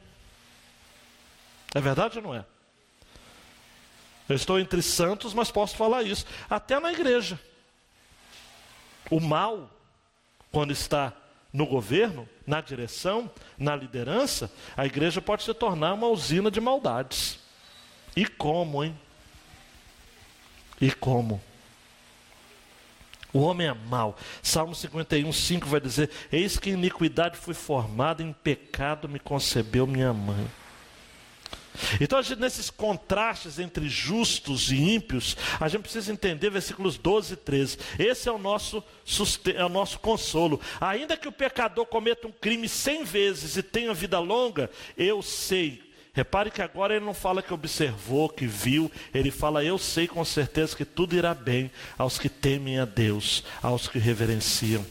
É 1.76 1.82
verdade 1.82 2.18
ou 2.18 2.24
não 2.24 2.36
é? 2.36 2.46
Eu 4.30 4.36
estou 4.36 4.60
entre 4.60 4.82
santos, 4.82 5.34
mas 5.34 5.52
posso 5.52 5.76
falar 5.76 6.04
isso. 6.04 6.26
Até 6.50 6.80
na 6.80 6.92
igreja. 6.92 7.40
O 9.10 9.20
mal, 9.20 9.70
quando 10.52 10.72
está 10.72 11.14
no 11.52 11.66
governo, 11.66 12.28
na 12.46 12.62
direção, 12.62 13.32
na 13.58 13.76
liderança, 13.76 14.52
a 14.76 14.86
igreja 14.86 15.22
pode 15.22 15.44
se 15.44 15.54
tornar 15.54 15.94
uma 15.94 16.08
usina 16.08 16.52
de 16.52 16.60
maldades. 16.60 17.40
E 18.16 18.26
como, 18.26 18.84
hein? 18.84 18.98
E 20.80 20.92
como? 20.92 21.42
O 23.34 23.40
homem 23.40 23.68
é 23.68 23.74
mau. 23.74 24.18
Salmo 24.42 24.74
51, 24.74 25.32
5 25.32 25.68
vai 25.68 25.80
dizer: 25.80 26.10
Eis 26.32 26.58
que 26.58 26.72
iniquidade 26.72 27.38
fui 27.38 27.54
formada, 27.54 28.24
em 28.24 28.32
pecado 28.32 29.10
me 29.10 29.20
concebeu 29.20 29.86
minha 29.86 30.14
mãe. 30.14 30.48
Então, 32.02 32.22
gente, 32.22 32.40
nesses 32.40 32.70
contrastes 32.70 33.60
entre 33.60 33.88
justos 33.88 34.72
e 34.72 34.76
ímpios, 34.76 35.38
a 35.60 35.68
gente 35.68 35.84
precisa 35.84 36.12
entender 36.12 36.50
versículos 36.50 36.98
12 36.98 37.34
e 37.34 37.38
13. 37.38 37.78
Esse 38.00 38.28
é 38.28 38.32
o 38.32 38.38
nosso, 38.38 38.84
é 39.56 39.64
o 39.64 39.70
nosso 39.70 40.00
consolo. 40.00 40.60
Ainda 40.82 41.16
que 41.16 41.28
o 41.28 41.32
pecador 41.32 41.86
cometa 41.86 42.28
um 42.28 42.32
crime 42.32 42.68
cem 42.68 43.04
vezes 43.04 43.58
e 43.58 43.64
tenha 43.64 43.94
vida 43.94 44.20
longa, 44.20 44.70
eu 44.98 45.22
sei 45.22 45.87
Repare 46.18 46.50
que 46.50 46.64
agora 46.64 46.96
ele 46.96 47.06
não 47.06 47.14
fala 47.14 47.44
que 47.44 47.54
observou, 47.54 48.28
que 48.28 48.48
viu, 48.48 48.92
ele 49.14 49.30
fala: 49.30 49.64
Eu 49.64 49.78
sei 49.78 50.08
com 50.08 50.26
certeza 50.26 50.76
que 50.76 50.84
tudo 50.84 51.16
irá 51.16 51.32
bem 51.32 51.70
aos 51.96 52.18
que 52.18 52.28
temem 52.28 52.80
a 52.80 52.86
Deus, 52.86 53.44
aos 53.62 53.88
que 53.88 54.00
reverenciam. 54.00 54.84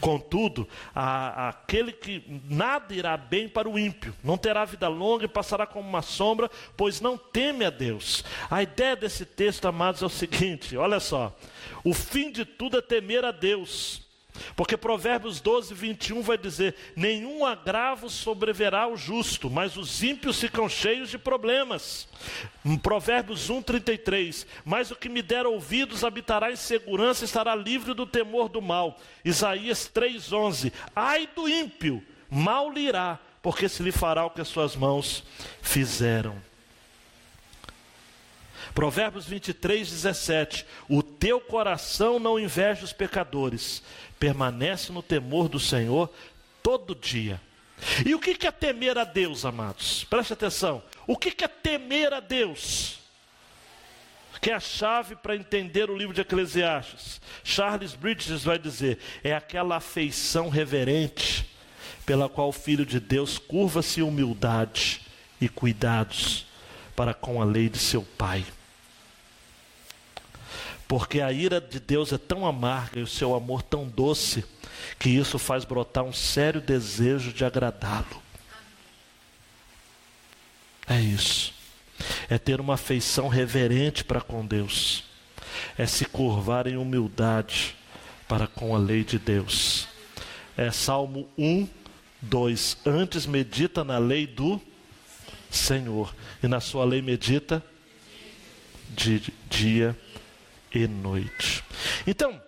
Contudo, 0.00 0.68
a, 0.92 1.44
a, 1.44 1.48
aquele 1.50 1.92
que 1.92 2.24
nada 2.50 2.92
irá 2.92 3.16
bem 3.16 3.48
para 3.48 3.68
o 3.68 3.78
ímpio, 3.78 4.12
não 4.24 4.36
terá 4.36 4.64
vida 4.64 4.88
longa 4.88 5.24
e 5.24 5.28
passará 5.28 5.68
como 5.68 5.88
uma 5.88 6.02
sombra, 6.02 6.50
pois 6.76 7.00
não 7.00 7.16
teme 7.16 7.64
a 7.64 7.70
Deus. 7.70 8.24
A 8.50 8.60
ideia 8.60 8.96
desse 8.96 9.24
texto, 9.24 9.66
amados, 9.66 10.02
é 10.02 10.06
o 10.06 10.08
seguinte: 10.08 10.76
olha 10.76 10.98
só, 10.98 11.32
o 11.84 11.94
fim 11.94 12.32
de 12.32 12.44
tudo 12.44 12.76
é 12.76 12.82
temer 12.82 13.24
a 13.24 13.30
Deus. 13.30 14.02
Porque 14.56 14.76
Provérbios 14.76 15.40
12, 15.40 15.74
21 15.74 16.22
vai 16.22 16.38
dizer: 16.38 16.74
Nenhum 16.96 17.44
agravo 17.44 18.08
sobreverá 18.08 18.82
ao 18.82 18.96
justo, 18.96 19.50
mas 19.50 19.76
os 19.76 20.02
ímpios 20.02 20.40
ficam 20.40 20.68
cheios 20.68 21.10
de 21.10 21.18
problemas. 21.18 22.08
Provérbios 22.82 23.50
1, 23.50 23.62
33: 23.62 24.46
Mas 24.64 24.90
o 24.90 24.96
que 24.96 25.08
me 25.08 25.22
der 25.22 25.46
ouvidos 25.46 26.02
habitará 26.02 26.50
em 26.50 26.56
segurança 26.56 27.24
e 27.24 27.26
estará 27.26 27.54
livre 27.54 27.94
do 27.94 28.06
temor 28.06 28.48
do 28.48 28.62
mal. 28.62 28.98
Isaías 29.24 29.86
3, 29.86 30.32
11: 30.32 30.72
Ai 30.96 31.28
do 31.34 31.48
ímpio, 31.48 32.02
mal 32.30 32.70
lhe 32.70 32.80
irá, 32.80 33.18
porque 33.42 33.68
se 33.68 33.82
lhe 33.82 33.92
fará 33.92 34.24
o 34.24 34.30
que 34.30 34.40
as 34.40 34.48
suas 34.48 34.74
mãos 34.74 35.24
fizeram. 35.60 36.40
Provérbios 38.74 39.26
23, 39.26 39.88
17: 39.90 40.66
O 40.88 41.02
teu 41.02 41.40
coração 41.40 42.18
não 42.18 42.38
inveja 42.38 42.84
os 42.84 42.92
pecadores, 42.92 43.82
permanece 44.22 44.92
no 44.92 45.02
temor 45.02 45.48
do 45.48 45.58
Senhor 45.58 46.08
todo 46.62 46.94
dia. 46.94 47.40
E 48.06 48.14
o 48.14 48.20
que 48.20 48.46
é 48.46 48.52
temer 48.52 48.96
a 48.96 49.02
Deus, 49.02 49.44
amados? 49.44 50.04
Preste 50.04 50.32
atenção. 50.32 50.80
O 51.08 51.16
que 51.16 51.42
é 51.42 51.48
temer 51.48 52.12
a 52.12 52.20
Deus? 52.20 53.00
Que 54.40 54.52
é 54.52 54.54
a 54.54 54.60
chave 54.60 55.16
para 55.16 55.34
entender 55.34 55.90
o 55.90 55.96
livro 55.96 56.14
de 56.14 56.20
Eclesiastes. 56.20 57.20
Charles 57.42 57.94
Bridges 57.96 58.44
vai 58.44 58.60
dizer: 58.60 59.00
é 59.24 59.34
aquela 59.34 59.76
afeição 59.76 60.48
reverente 60.48 61.44
pela 62.06 62.28
qual 62.28 62.50
o 62.50 62.52
Filho 62.52 62.86
de 62.86 63.00
Deus 63.00 63.38
curva-se 63.38 63.98
em 63.98 64.04
humildade 64.04 65.00
e 65.40 65.48
cuidados 65.48 66.46
para 66.94 67.12
com 67.12 67.42
a 67.42 67.44
lei 67.44 67.68
de 67.68 67.78
seu 67.78 68.02
Pai 68.16 68.44
porque 70.92 71.22
a 71.22 71.32
ira 71.32 71.58
de 71.58 71.80
Deus 71.80 72.12
é 72.12 72.18
tão 72.18 72.44
amarga 72.44 73.00
e 73.00 73.02
o 73.02 73.06
seu 73.06 73.34
amor 73.34 73.62
tão 73.62 73.88
doce, 73.88 74.44
que 74.98 75.08
isso 75.08 75.38
faz 75.38 75.64
brotar 75.64 76.04
um 76.04 76.12
sério 76.12 76.60
desejo 76.60 77.32
de 77.32 77.46
agradá-lo. 77.46 78.22
É 80.86 81.00
isso. 81.00 81.54
É 82.28 82.36
ter 82.36 82.60
uma 82.60 82.74
afeição 82.74 83.28
reverente 83.28 84.04
para 84.04 84.20
com 84.20 84.44
Deus. 84.44 85.04
É 85.78 85.86
se 85.86 86.04
curvar 86.04 86.66
em 86.66 86.76
humildade 86.76 87.74
para 88.28 88.46
com 88.46 88.76
a 88.76 88.78
lei 88.78 89.02
de 89.02 89.18
Deus. 89.18 89.88
É 90.58 90.70
Salmo 90.70 91.26
1, 91.38 91.66
2. 92.20 92.76
Antes 92.84 93.24
medita 93.24 93.82
na 93.82 93.96
lei 93.96 94.26
do 94.26 94.60
Senhor, 95.50 96.14
e 96.42 96.46
na 96.46 96.60
sua 96.60 96.84
lei 96.84 97.00
medita 97.00 97.64
de 98.90 99.32
dia 99.48 99.96
e 100.74 100.86
noite. 100.86 101.62
Então, 102.06 102.40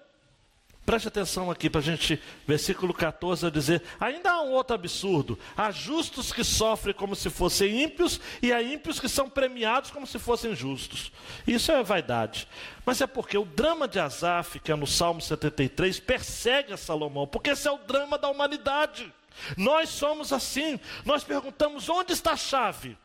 preste 0.84 1.08
atenção 1.08 1.50
aqui 1.50 1.70
para 1.70 1.80
a 1.80 1.84
gente, 1.84 2.20
versículo 2.46 2.92
14, 2.92 3.46
a 3.46 3.50
dizer: 3.50 3.82
ainda 3.98 4.30
há 4.30 4.42
um 4.42 4.52
outro 4.52 4.74
absurdo: 4.74 5.38
há 5.56 5.70
justos 5.70 6.32
que 6.32 6.44
sofrem 6.44 6.94
como 6.94 7.16
se 7.16 7.30
fossem 7.30 7.82
ímpios, 7.82 8.20
e 8.42 8.52
há 8.52 8.62
ímpios 8.62 9.00
que 9.00 9.08
são 9.08 9.28
premiados 9.28 9.90
como 9.90 10.06
se 10.06 10.18
fossem 10.18 10.54
justos. 10.54 11.12
Isso 11.46 11.72
é 11.72 11.82
vaidade. 11.82 12.48
Mas 12.84 13.00
é 13.00 13.06
porque 13.06 13.36
o 13.38 13.44
drama 13.44 13.88
de 13.88 13.98
Asaf, 13.98 14.60
que 14.60 14.72
é 14.72 14.76
no 14.76 14.86
Salmo 14.86 15.20
73, 15.20 16.00
persegue 16.00 16.72
a 16.72 16.76
Salomão, 16.76 17.26
porque 17.26 17.50
esse 17.50 17.66
é 17.66 17.72
o 17.72 17.78
drama 17.78 18.18
da 18.18 18.28
humanidade. 18.28 19.12
Nós 19.56 19.88
somos 19.88 20.32
assim, 20.32 20.78
nós 21.04 21.24
perguntamos 21.24 21.88
onde 21.88 22.12
está 22.12 22.32
a 22.32 22.36
chave? 22.36 22.96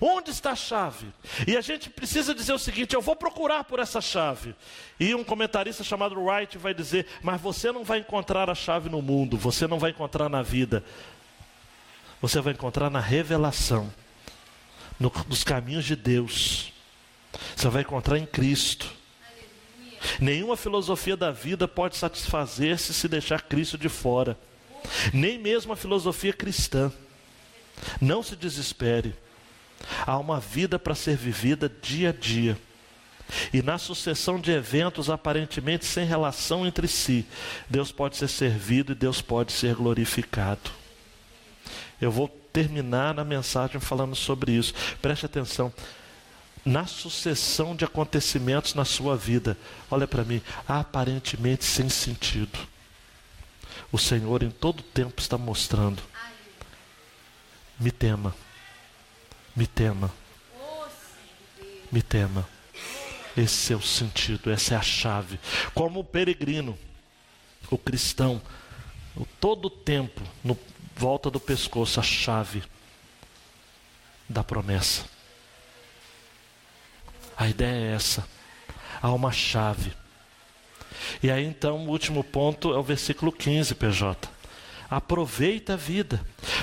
Onde 0.00 0.30
está 0.30 0.52
a 0.52 0.56
chave? 0.56 1.06
E 1.46 1.56
a 1.56 1.60
gente 1.60 1.90
precisa 1.90 2.34
dizer 2.34 2.52
o 2.52 2.58
seguinte: 2.58 2.94
eu 2.94 3.02
vou 3.02 3.16
procurar 3.16 3.64
por 3.64 3.78
essa 3.78 4.00
chave. 4.00 4.54
E 4.98 5.14
um 5.14 5.24
comentarista 5.24 5.84
chamado 5.84 6.20
Wright 6.20 6.56
vai 6.58 6.74
dizer: 6.74 7.06
mas 7.22 7.40
você 7.40 7.72
não 7.72 7.84
vai 7.84 7.98
encontrar 7.98 8.48
a 8.48 8.54
chave 8.54 8.88
no 8.88 9.02
mundo, 9.02 9.36
você 9.36 9.66
não 9.66 9.78
vai 9.78 9.90
encontrar 9.90 10.28
na 10.28 10.42
vida, 10.42 10.84
você 12.20 12.40
vai 12.40 12.52
encontrar 12.52 12.90
na 12.90 13.00
revelação, 13.00 13.92
no, 14.98 15.12
nos 15.28 15.44
caminhos 15.44 15.84
de 15.84 15.96
Deus. 15.96 16.72
Você 17.56 17.68
vai 17.68 17.82
encontrar 17.82 18.18
em 18.18 18.26
Cristo. 18.26 18.92
Nenhuma 20.20 20.56
filosofia 20.56 21.16
da 21.16 21.30
vida 21.30 21.66
pode 21.68 21.96
satisfazer-se 21.96 22.92
se 22.92 23.08
deixar 23.08 23.42
Cristo 23.42 23.78
de 23.78 23.88
fora, 23.88 24.36
nem 25.12 25.38
mesmo 25.38 25.72
a 25.72 25.76
filosofia 25.76 26.32
cristã. 26.32 26.92
Não 28.00 28.22
se 28.22 28.36
desespere. 28.36 29.14
Há 30.06 30.18
uma 30.18 30.40
vida 30.40 30.78
para 30.78 30.94
ser 30.94 31.16
vivida 31.16 31.70
dia 31.82 32.10
a 32.10 32.12
dia. 32.12 32.58
E 33.52 33.62
na 33.62 33.78
sucessão 33.78 34.38
de 34.38 34.50
eventos 34.50 35.08
aparentemente 35.08 35.84
sem 35.86 36.04
relação 36.04 36.66
entre 36.66 36.86
si, 36.86 37.26
Deus 37.68 37.90
pode 37.90 38.16
ser 38.16 38.28
servido 38.28 38.92
e 38.92 38.96
Deus 38.96 39.22
pode 39.22 39.52
ser 39.52 39.74
glorificado. 39.74 40.70
Eu 42.00 42.10
vou 42.10 42.28
terminar 42.52 43.14
na 43.14 43.24
mensagem 43.24 43.80
falando 43.80 44.14
sobre 44.14 44.52
isso. 44.52 44.74
Preste 45.00 45.24
atenção. 45.24 45.72
Na 46.64 46.86
sucessão 46.86 47.74
de 47.74 47.84
acontecimentos 47.84 48.74
na 48.74 48.84
sua 48.84 49.16
vida, 49.16 49.56
olha 49.90 50.06
para 50.06 50.24
mim, 50.24 50.40
aparentemente 50.68 51.64
sem 51.64 51.88
sentido. 51.88 52.58
O 53.90 53.98
Senhor 53.98 54.42
em 54.42 54.50
todo 54.50 54.82
tempo 54.82 55.20
está 55.20 55.36
mostrando: 55.36 56.02
me 57.80 57.90
tema. 57.90 58.34
Me 59.54 59.66
tema. 59.66 60.10
Me 61.90 62.02
tema. 62.02 62.48
Esse 63.36 63.72
é 63.72 63.76
o 63.76 63.82
sentido, 63.82 64.50
essa 64.50 64.74
é 64.74 64.76
a 64.76 64.82
chave. 64.82 65.38
Como 65.74 66.00
o 66.00 66.04
peregrino, 66.04 66.78
o 67.70 67.78
cristão, 67.78 68.40
o 69.16 69.26
todo 69.40 69.66
o 69.66 69.70
tempo, 69.70 70.20
no 70.42 70.58
volta 70.96 71.30
do 71.30 71.40
pescoço, 71.40 71.98
a 71.98 72.02
chave 72.02 72.62
da 74.28 74.42
promessa. 74.44 75.04
A 77.36 77.48
ideia 77.48 77.92
é 77.92 77.94
essa. 77.94 78.26
Há 79.00 79.12
uma 79.12 79.32
chave. 79.32 79.92
E 81.22 81.30
aí 81.30 81.44
então 81.44 81.86
o 81.86 81.90
último 81.90 82.22
ponto 82.22 82.72
é 82.72 82.78
o 82.78 82.82
versículo 82.82 83.32
15, 83.32 83.74
PJ. 83.74 84.28
Aproveita 84.94 85.72
a 85.72 85.76
vida. 85.76 86.20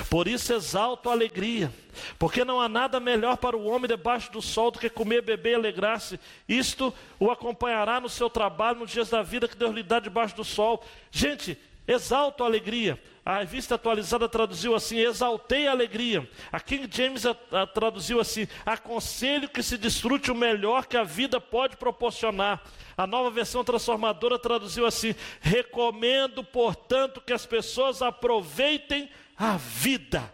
Por 0.08 0.28
isso 0.28 0.52
exalto 0.52 1.08
a 1.08 1.12
alegria 1.12 1.72
porque 2.18 2.44
não 2.44 2.60
há 2.60 2.68
nada 2.68 3.00
melhor 3.00 3.36
para 3.36 3.56
o 3.56 3.66
homem 3.66 3.88
debaixo 3.88 4.30
do 4.32 4.40
sol 4.40 4.70
do 4.70 4.78
que 4.78 4.88
comer, 4.88 5.22
beber 5.22 5.52
e 5.52 5.54
alegrar-se. 5.54 6.18
Isto 6.48 6.94
o 7.18 7.30
acompanhará 7.30 8.00
no 8.00 8.08
seu 8.08 8.30
trabalho, 8.30 8.80
nos 8.80 8.90
dias 8.90 9.10
da 9.10 9.22
vida 9.22 9.48
que 9.48 9.56
Deus 9.56 9.74
lhe 9.74 9.82
dá 9.82 9.98
debaixo 9.98 10.36
do 10.36 10.44
sol. 10.44 10.84
Gente, 11.10 11.58
exalto 11.86 12.42
a 12.42 12.46
alegria. 12.46 13.00
A 13.24 13.38
revista 13.38 13.74
atualizada 13.74 14.28
traduziu 14.28 14.74
assim: 14.74 14.98
exaltei 14.98 15.66
a 15.66 15.72
alegria. 15.72 16.28
A 16.50 16.58
King 16.58 16.88
James 16.90 17.26
a, 17.26 17.36
a, 17.52 17.66
traduziu 17.66 18.18
assim: 18.18 18.48
aconselho 18.64 19.48
que 19.48 19.62
se 19.62 19.76
desfrute 19.76 20.30
o 20.30 20.34
melhor 20.34 20.86
que 20.86 20.96
a 20.96 21.04
vida 21.04 21.40
pode 21.40 21.76
proporcionar. 21.76 22.62
A 22.96 23.06
nova 23.06 23.30
versão 23.30 23.62
transformadora 23.62 24.38
traduziu 24.38 24.86
assim: 24.86 25.14
recomendo, 25.40 26.42
portanto, 26.42 27.20
que 27.20 27.32
as 27.32 27.44
pessoas 27.44 28.00
aproveitem 28.00 29.10
a 29.36 29.56
vida. 29.56 30.32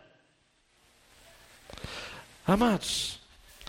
Amados, 2.46 3.18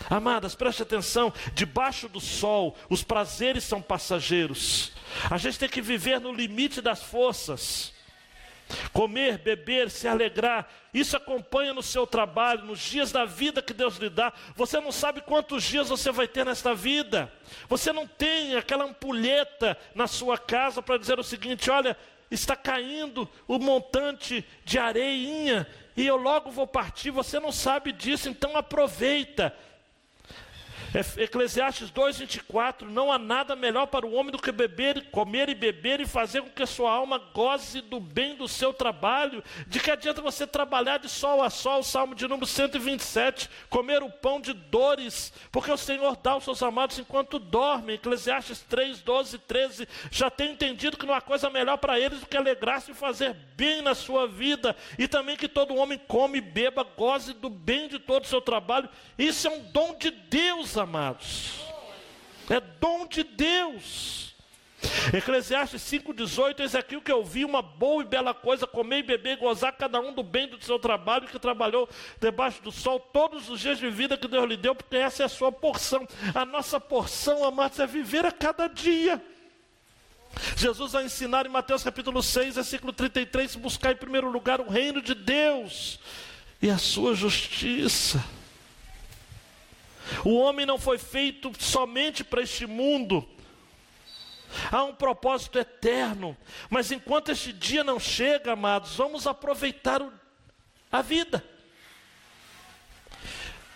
Amadas, 0.10 0.56
preste 0.56 0.84
atenção: 0.84 1.34
debaixo 1.54 2.08
do 2.08 2.22
sol, 2.22 2.78
os 2.90 3.04
prazeres 3.04 3.64
são 3.64 3.82
passageiros. 3.82 4.92
A 5.30 5.38
gente 5.38 5.58
tem 5.58 5.68
que 5.68 5.82
viver 5.82 6.22
no 6.22 6.32
limite 6.32 6.82
das 6.82 7.02
forças. 7.02 7.97
Comer, 8.92 9.38
beber, 9.38 9.90
se 9.90 10.08
alegrar, 10.08 10.68
isso 10.94 11.16
acompanha 11.16 11.74
no 11.74 11.84
seu 11.84 12.06
trabalho, 12.06 12.66
nos 12.66 12.80
dias 12.80 13.12
da 13.12 13.24
vida 13.24 13.62
que 13.62 13.74
Deus 13.74 13.98
lhe 13.98 14.10
dá. 14.10 14.34
Você 14.56 14.80
não 14.80 14.92
sabe 14.92 15.22
quantos 15.22 15.64
dias 15.64 15.90
você 15.90 16.12
vai 16.12 16.28
ter 16.28 16.46
nesta 16.46 16.74
vida. 16.74 17.32
Você 17.70 17.94
não 17.94 18.08
tem 18.08 18.56
aquela 18.56 18.86
ampulheta 18.86 19.78
na 19.96 20.08
sua 20.08 20.38
casa 20.38 20.82
para 20.82 20.98
dizer 20.98 21.20
o 21.20 21.24
seguinte: 21.24 21.70
olha, 21.70 21.96
está 22.30 22.56
caindo 22.56 23.30
o 23.48 23.58
montante 23.58 24.46
de 24.66 24.78
areinha 24.78 25.68
e 25.96 26.06
eu 26.06 26.18
logo 26.18 26.52
vou 26.52 26.68
partir. 26.68 27.10
Você 27.12 27.40
não 27.40 27.52
sabe 27.52 27.92
disso, 27.92 28.30
então 28.30 28.56
aproveita. 28.56 29.56
Eclesiastes 31.18 31.92
2,24: 31.92 32.84
Não 32.84 33.12
há 33.12 33.20
nada 33.20 33.56
melhor 33.56 33.88
para 33.88 34.06
o 34.06 34.14
homem 34.14 34.32
do 34.32 34.42
que 34.42 34.52
beber, 34.52 35.10
comer 35.12 35.50
e 35.50 35.56
beber 35.56 36.00
e 36.00 36.06
fazer 36.06 36.42
com 36.42 36.50
que 36.50 36.64
a 36.64 36.68
sua 36.68 36.92
alma 36.92 37.18
goze 37.34 37.82
do 37.82 38.00
bem 38.00 38.36
do 38.36 38.48
seu 38.48 38.74
trabalho. 38.74 39.44
De 39.68 39.80
que 39.80 39.92
adianta 39.92 40.22
você 40.22 40.48
trabalhar 40.48 40.98
de 40.98 41.10
sol 41.10 41.44
a 41.44 41.50
sol, 41.50 41.84
Salmo 41.84 42.16
de 42.16 42.28
número 42.28 42.46
127, 42.46 43.50
comer 43.70 44.02
o 44.02 44.10
pão 44.10 44.40
de 44.40 44.54
dores, 44.54 45.34
porque 45.52 45.72
o 45.72 45.78
Senhor 45.78 46.18
dá 46.18 46.32
aos 46.32 46.44
seus 46.44 46.64
amados 46.64 46.98
enquanto 47.00 47.40
dormem. 47.40 47.96
Eclesiastes 47.96 48.62
3, 48.62 49.02
12, 49.02 49.40
13. 49.40 49.88
Já 50.10 50.30
tem 50.30 50.52
entendido 50.52 50.98
que 50.98 51.06
não 51.06 51.14
há 51.14 51.22
coisa 51.22 51.50
melhor 51.50 51.78
para 51.78 52.00
eles 52.00 52.20
do 52.20 52.26
que 52.26 52.38
alegrar-se 52.38 52.92
e 52.92 52.94
fazer 52.94 53.36
bem 53.56 53.82
na 53.82 53.96
sua 53.96 54.28
vida, 54.28 54.76
e 54.98 55.08
também 55.08 55.36
que 55.36 55.48
todo 55.48 55.76
homem 55.76 56.00
come 56.08 56.40
beba, 56.40 56.84
goze 56.84 57.34
do 57.34 57.50
bem 57.50 57.88
de 57.88 58.00
todo 58.00 58.24
o 58.24 58.28
seu 58.28 58.42
trabalho. 58.42 58.90
Isso 59.18 59.48
é 59.48 59.52
um 59.52 59.64
dom 59.72 59.98
de 59.98 60.12
Deus, 60.12 60.77
amados. 60.78 61.62
É 62.50 62.60
dom 62.60 63.08
de 63.08 63.24
Deus. 63.24 64.28
Eclesiastes 65.12 65.82
5,18, 65.82 66.60
eis 66.60 66.76
aqui 66.76 66.96
o 66.96 67.02
que 67.02 67.12
eu 67.12 67.24
vi, 67.24 67.44
uma 67.44 67.62
boa 67.62 68.04
e 68.04 68.06
bela 68.06 68.34
coisa, 68.34 68.68
comer 68.68 69.00
e 69.00 69.04
beber 69.04 69.38
gozar 69.38 69.74
cada 69.74 70.00
um 70.00 70.14
do 70.14 70.22
bem 70.22 70.48
do 70.48 70.64
seu 70.64 70.78
trabalho, 70.78 71.28
que 71.28 71.40
trabalhou 71.40 71.90
debaixo 72.22 72.62
do 72.62 72.72
sol 72.72 73.00
todos 73.00 73.50
os 73.50 73.60
dias 73.60 73.80
de 73.80 73.90
vida 73.90 74.18
que 74.18 74.28
Deus 74.28 74.48
lhe 74.48 74.56
deu, 74.56 74.76
porque 74.76 74.96
essa 74.96 75.24
é 75.24 75.26
a 75.26 75.30
sua 75.30 75.52
porção. 75.52 76.08
A 76.34 76.46
nossa 76.46 76.80
porção, 76.80 77.44
amados, 77.44 77.80
é 77.80 77.88
viver 77.88 78.26
a 78.26 78.32
cada 78.32 78.68
dia. 78.68 79.22
Jesus 80.56 80.92
vai 80.92 81.06
ensinar 81.06 81.46
em 81.48 81.50
Mateus 81.50 81.84
capítulo 81.84 82.22
6, 82.22 82.56
versículo 82.56 82.94
33, 82.94 83.56
buscar 83.56 83.94
em 83.94 83.98
primeiro 83.98 84.30
lugar 84.30 84.62
o 84.62 84.70
reino 84.70 85.02
de 85.02 85.16
Deus 85.16 86.00
e 86.62 86.70
a 86.70 86.78
sua 86.78 87.16
justiça. 87.16 88.24
O 90.24 90.36
homem 90.36 90.66
não 90.66 90.78
foi 90.78 90.98
feito 90.98 91.52
somente 91.60 92.24
para 92.24 92.42
este 92.42 92.66
mundo. 92.66 93.28
Há 94.72 94.84
um 94.84 94.96
propósito 94.96 95.60
eterno. 95.60 96.36
Mas 96.70 96.92
enquanto 96.92 97.32
este 97.32 97.52
dia 97.52 97.84
não 97.84 98.00
chega, 98.00 98.54
amados, 98.54 98.96
vamos 98.96 99.28
aproveitar 99.28 100.02
o, 100.02 100.12
a 100.92 101.02
vida. 101.02 101.44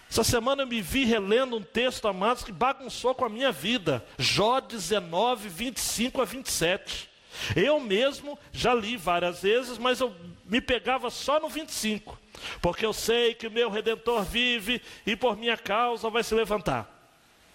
Essa 0.10 0.24
semana 0.26 0.64
eu 0.64 0.68
me 0.68 0.82
vi 0.82 1.06
relendo 1.06 1.56
um 1.56 1.64
texto, 1.64 2.08
amados, 2.08 2.44
que 2.44 2.52
bagunçou 2.52 3.16
com 3.16 3.24
a 3.24 3.30
minha 3.30 3.52
vida. 3.52 4.06
Jó 4.18 4.60
19, 4.60 5.48
25 5.48 6.22
a 6.22 6.26
27. 6.26 7.11
Eu 7.56 7.80
mesmo 7.80 8.38
já 8.52 8.74
li 8.74 8.98
várias 8.98 9.42
vezes, 9.42 9.78
mas 9.78 10.00
eu 10.00 10.16
me 10.46 10.60
pegava 10.60 11.10
só 11.10 11.40
no 11.40 11.50
25 11.50 12.22
porque 12.62 12.86
eu 12.86 12.94
sei 12.94 13.34
que 13.34 13.48
o 13.48 13.52
meu 13.52 13.70
redentor 13.70 14.24
vive 14.24 14.82
e 15.06 15.16
por 15.16 15.38
minha 15.38 15.58
causa 15.58 16.10
vai 16.10 16.24
se 16.24 16.34
levantar. 16.34 16.90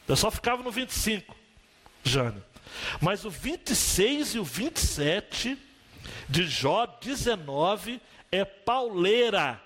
Eu 0.07 0.17
só 0.17 0.31
ficava 0.31 0.63
no 0.63 0.71
25, 0.71 1.35
Jane. 2.05 2.43
Mas 3.01 3.25
o 3.25 3.31
26 3.31 4.35
e 4.35 4.39
o 4.39 4.45
27 4.45 5.59
de 6.29 6.47
Jó 6.47 6.87
19 7.01 8.01
é 8.31 8.45
pauleira. 8.45 9.61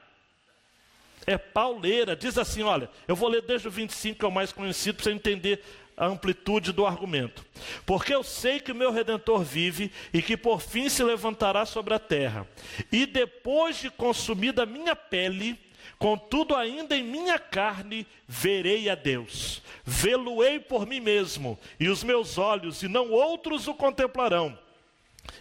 É 1.26 1.36
pauleira. 1.36 2.16
Diz 2.16 2.38
assim: 2.38 2.62
olha, 2.62 2.90
eu 3.06 3.14
vou 3.14 3.28
ler 3.28 3.42
desde 3.42 3.68
o 3.68 3.70
25, 3.70 4.18
que 4.18 4.24
é 4.24 4.28
o 4.28 4.32
mais 4.32 4.52
conhecido, 4.52 4.96
para 4.96 5.04
você 5.04 5.12
entender 5.12 5.62
a 6.00 6.06
amplitude 6.06 6.72
do 6.72 6.86
argumento. 6.86 7.44
Porque 7.84 8.14
eu 8.14 8.24
sei 8.24 8.58
que 8.58 8.72
o 8.72 8.74
meu 8.74 8.90
redentor 8.90 9.44
vive 9.44 9.92
e 10.14 10.22
que 10.22 10.34
por 10.34 10.62
fim 10.62 10.88
se 10.88 11.04
levantará 11.04 11.66
sobre 11.66 11.92
a 11.92 11.98
terra. 11.98 12.48
E 12.90 13.04
depois 13.04 13.76
de 13.76 13.90
consumida 13.90 14.62
a 14.62 14.66
minha 14.66 14.96
pele, 14.96 15.60
contudo 15.98 16.56
ainda 16.56 16.96
em 16.96 17.04
minha 17.04 17.38
carne, 17.38 18.06
verei 18.26 18.88
a 18.88 18.94
Deus. 18.94 19.60
Vê-lo-ei 19.84 20.58
por 20.58 20.86
mim 20.86 21.00
mesmo, 21.00 21.58
e 21.78 21.88
os 21.88 22.02
meus 22.02 22.38
olhos, 22.38 22.82
e 22.82 22.88
não 22.88 23.10
outros, 23.10 23.68
o 23.68 23.74
contemplarão. 23.74 24.58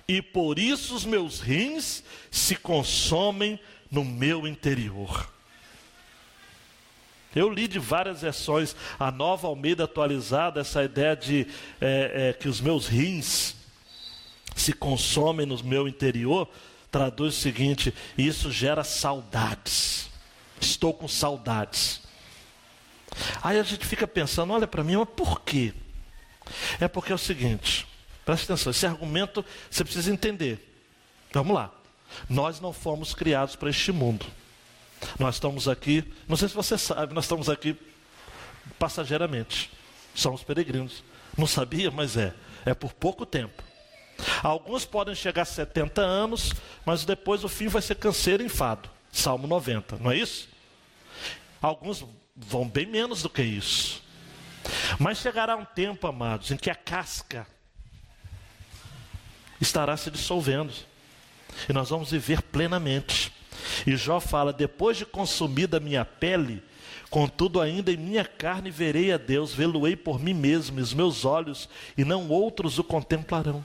E 0.05 0.21
por 0.21 0.59
isso 0.59 0.93
os 0.93 1.05
meus 1.05 1.39
rins 1.39 2.03
se 2.29 2.57
consomem 2.57 3.57
no 3.89 4.03
meu 4.03 4.45
interior. 4.45 5.38
Eu 7.35 7.49
li 7.49 7.67
de 7.67 7.77
várias 7.77 8.21
versões, 8.21 8.75
a 8.99 9.11
nova 9.11 9.47
Almeida 9.47 9.83
atualizada, 9.83 10.61
essa 10.61 10.83
ideia 10.83 11.15
de 11.15 11.47
é, 11.79 12.29
é, 12.29 12.33
que 12.33 12.49
os 12.49 12.59
meus 12.59 12.87
rins 12.87 13.55
se 14.55 14.73
consomem 14.73 15.45
no 15.45 15.63
meu 15.63 15.87
interior, 15.87 16.47
traduz 16.91 17.37
o 17.37 17.39
seguinte: 17.39 17.93
isso 18.17 18.51
gera 18.51 18.83
saudades. 18.83 20.09
Estou 20.59 20.93
com 20.93 21.07
saudades. 21.07 22.01
Aí 23.41 23.59
a 23.59 23.63
gente 23.63 23.85
fica 23.85 24.07
pensando, 24.07 24.53
olha 24.53 24.67
para 24.67 24.83
mim, 24.83 24.97
mas 24.97 25.07
por 25.15 25.41
quê? 25.41 25.73
É 26.79 26.87
porque 26.87 27.11
é 27.11 27.15
o 27.15 27.19
seguinte, 27.19 27.87
presta 28.25 28.53
atenção, 28.53 28.71
esse 28.71 28.85
argumento 28.85 29.45
você 29.69 29.83
precisa 29.83 30.11
entender. 30.11 30.65
Vamos 31.31 31.55
lá. 31.55 31.71
Nós 32.27 32.59
não 32.59 32.73
fomos 32.73 33.13
criados 33.13 33.55
para 33.55 33.69
este 33.69 33.91
mundo. 33.91 34.25
Nós 35.17 35.35
estamos 35.35 35.67
aqui, 35.67 36.03
não 36.27 36.35
sei 36.35 36.49
se 36.49 36.55
você 36.55 36.77
sabe, 36.77 37.13
nós 37.13 37.25
estamos 37.25 37.49
aqui 37.49 37.77
passageiramente. 38.77 39.71
Somos 40.13 40.43
peregrinos. 40.43 41.03
Não 41.37 41.47
sabia, 41.47 41.89
mas 41.91 42.17
é. 42.17 42.33
É 42.65 42.73
por 42.73 42.93
pouco 42.93 43.25
tempo. 43.25 43.63
Alguns 44.43 44.85
podem 44.85 45.15
chegar 45.15 45.43
a 45.43 45.45
70 45.45 46.01
anos, 46.01 46.51
mas 46.85 47.05
depois 47.05 47.43
o 47.43 47.49
fim 47.49 47.67
vai 47.67 47.81
ser 47.81 47.95
canseiro 47.95 48.43
e 48.43 48.45
enfado. 48.45 48.89
Salmo 49.11 49.47
90, 49.47 49.97
não 49.97 50.11
é 50.11 50.17
isso? 50.17 50.49
Alguns 51.61 52.05
vão 52.35 52.67
bem 52.67 52.85
menos 52.85 53.21
do 53.21 53.29
que 53.29 53.41
isso. 53.41 54.03
Mas 54.99 55.19
chegará 55.19 55.55
um 55.55 55.65
tempo, 55.65 56.05
amados, 56.05 56.51
em 56.51 56.57
que 56.57 56.69
a 56.69 56.75
casca 56.75 57.47
estará 59.59 59.95
se 59.97 60.11
dissolvendo. 60.11 60.73
E 61.67 61.73
nós 61.73 61.89
vamos 61.89 62.11
viver 62.11 62.41
plenamente. 62.41 63.33
E 63.85 63.95
Jó 63.95 64.19
fala: 64.19 64.53
depois 64.53 64.97
de 64.97 65.05
consumida 65.05 65.79
minha 65.79 66.05
pele, 66.05 66.63
contudo 67.09 67.59
ainda 67.59 67.91
em 67.91 67.97
minha 67.97 68.25
carne 68.25 68.69
verei 68.69 69.11
a 69.11 69.17
Deus, 69.17 69.53
vê-lo-ei 69.53 69.95
por 69.95 70.19
mim 70.19 70.33
mesmo, 70.33 70.79
e 70.79 70.81
os 70.81 70.93
meus 70.93 71.25
olhos, 71.25 71.69
e 71.97 72.03
não 72.03 72.29
outros 72.29 72.79
o 72.79 72.83
contemplarão. 72.83 73.63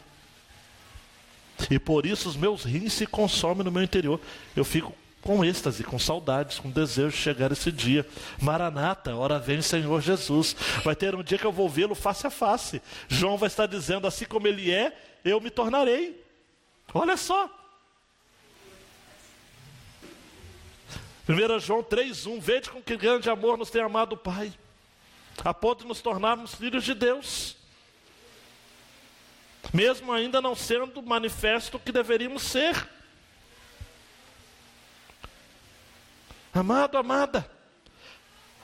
E 1.70 1.78
por 1.78 2.04
isso 2.04 2.28
os 2.28 2.36
meus 2.36 2.64
rins 2.64 2.92
se 2.92 3.06
consomem 3.06 3.64
no 3.64 3.70
meu 3.70 3.82
interior. 3.82 4.20
Eu 4.56 4.64
fico 4.64 4.92
com 5.24 5.42
êxtase, 5.42 5.82
com 5.82 5.98
saudades, 5.98 6.58
com 6.58 6.70
desejo 6.70 7.10
de 7.10 7.16
chegar 7.16 7.50
esse 7.50 7.72
dia. 7.72 8.06
Maranata, 8.40 9.16
hora 9.16 9.38
vem 9.38 9.62
Senhor 9.62 10.00
Jesus. 10.02 10.54
Vai 10.84 10.94
ter 10.94 11.14
um 11.14 11.22
dia 11.22 11.38
que 11.38 11.46
eu 11.46 11.52
vou 11.52 11.68
vê-lo 11.68 11.94
face 11.94 12.26
a 12.26 12.30
face. 12.30 12.82
João 13.08 13.38
vai 13.38 13.46
estar 13.46 13.66
dizendo: 13.66 14.06
assim 14.06 14.26
como 14.26 14.46
ele 14.46 14.70
é, 14.70 14.94
eu 15.24 15.40
me 15.40 15.48
tornarei. 15.48 16.22
Olha 16.92 17.16
só, 17.16 17.48
1 21.28 21.58
João 21.58 21.82
3,1: 21.82 22.40
Vede 22.40 22.70
com 22.70 22.82
que 22.82 22.96
grande 22.96 23.30
amor 23.30 23.56
nos 23.56 23.70
tem 23.70 23.82
amado 23.82 24.12
o 24.12 24.18
Pai, 24.18 24.52
a 25.42 25.54
ponto 25.54 25.82
de 25.82 25.88
nos 25.88 26.02
tornarmos 26.02 26.54
filhos 26.54 26.84
de 26.84 26.92
Deus, 26.92 27.56
mesmo 29.72 30.12
ainda 30.12 30.42
não 30.42 30.54
sendo 30.54 31.02
manifesto 31.02 31.78
o 31.78 31.80
que 31.80 31.90
deveríamos 31.90 32.42
ser. 32.42 32.88
Amado, 36.52 36.98
amada, 36.98 37.50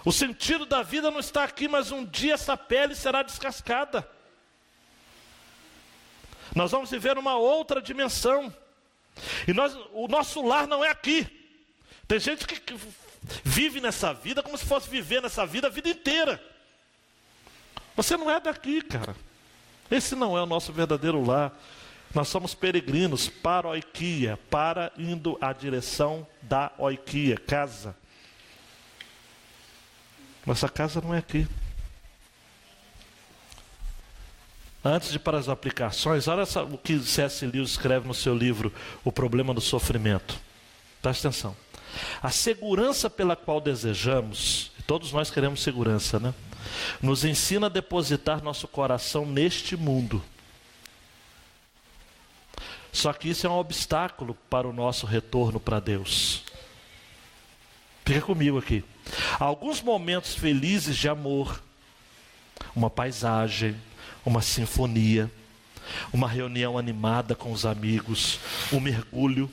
o 0.04 0.12
sentido 0.12 0.66
da 0.66 0.82
vida 0.82 1.10
não 1.10 1.18
está 1.18 1.44
aqui, 1.44 1.66
mas 1.66 1.90
um 1.90 2.04
dia 2.04 2.34
essa 2.34 2.56
pele 2.56 2.94
será 2.94 3.22
descascada. 3.22 4.08
Nós 6.54 6.70
vamos 6.70 6.90
viver 6.90 7.16
uma 7.16 7.36
outra 7.36 7.80
dimensão. 7.80 8.54
E 9.48 9.52
nós, 9.52 9.74
o 9.92 10.08
nosso 10.08 10.42
lar 10.42 10.66
não 10.66 10.84
é 10.84 10.90
aqui. 10.90 11.39
Tem 12.10 12.18
gente 12.18 12.44
que 12.44 12.74
vive 13.44 13.80
nessa 13.80 14.12
vida 14.12 14.42
como 14.42 14.58
se 14.58 14.64
fosse 14.64 14.90
viver 14.90 15.22
nessa 15.22 15.46
vida 15.46 15.68
a 15.68 15.70
vida 15.70 15.88
inteira. 15.88 16.42
Você 17.94 18.16
não 18.16 18.28
é 18.28 18.40
daqui, 18.40 18.82
cara. 18.82 19.14
Esse 19.88 20.16
não 20.16 20.36
é 20.36 20.42
o 20.42 20.46
nosso 20.46 20.72
verdadeiro 20.72 21.24
lar. 21.24 21.56
Nós 22.12 22.26
somos 22.26 22.52
peregrinos 22.52 23.28
para 23.28 23.68
a 23.68 23.70
oiquia, 23.70 24.36
para 24.50 24.90
indo 24.98 25.38
à 25.40 25.52
direção 25.52 26.26
da 26.42 26.72
oiquia, 26.78 27.36
casa. 27.36 27.94
Nossa 30.44 30.68
casa 30.68 31.00
não 31.00 31.14
é 31.14 31.18
aqui. 31.18 31.46
Antes 34.84 35.12
de 35.12 35.18
para 35.20 35.38
as 35.38 35.48
aplicações, 35.48 36.26
olha 36.26 36.42
o 36.72 36.76
que 36.76 36.98
C.S. 36.98 37.46
Lewis 37.46 37.70
escreve 37.70 38.08
no 38.08 38.14
seu 38.14 38.34
livro 38.36 38.74
O 39.04 39.12
Problema 39.12 39.54
do 39.54 39.60
Sofrimento. 39.60 40.40
Preste 41.00 41.24
atenção. 41.24 41.69
A 42.22 42.30
segurança 42.30 43.08
pela 43.08 43.36
qual 43.36 43.60
desejamos, 43.60 44.70
todos 44.86 45.12
nós 45.12 45.30
queremos 45.30 45.62
segurança, 45.62 46.18
né? 46.18 46.34
Nos 47.00 47.24
ensina 47.24 47.66
a 47.66 47.70
depositar 47.70 48.42
nosso 48.42 48.68
coração 48.68 49.24
neste 49.24 49.76
mundo. 49.76 50.22
Só 52.92 53.12
que 53.12 53.28
isso 53.28 53.46
é 53.46 53.50
um 53.50 53.58
obstáculo 53.58 54.36
para 54.48 54.66
o 54.66 54.72
nosso 54.72 55.06
retorno 55.06 55.60
para 55.60 55.80
Deus. 55.80 56.42
Fica 58.04 58.20
comigo 58.20 58.58
aqui. 58.58 58.84
Alguns 59.38 59.80
momentos 59.80 60.34
felizes 60.34 60.96
de 60.96 61.08
amor, 61.08 61.62
uma 62.74 62.90
paisagem, 62.90 63.76
uma 64.24 64.42
sinfonia, 64.42 65.30
uma 66.12 66.28
reunião 66.28 66.76
animada 66.76 67.34
com 67.34 67.52
os 67.52 67.64
amigos, 67.64 68.40
um 68.72 68.80
mergulho, 68.80 69.50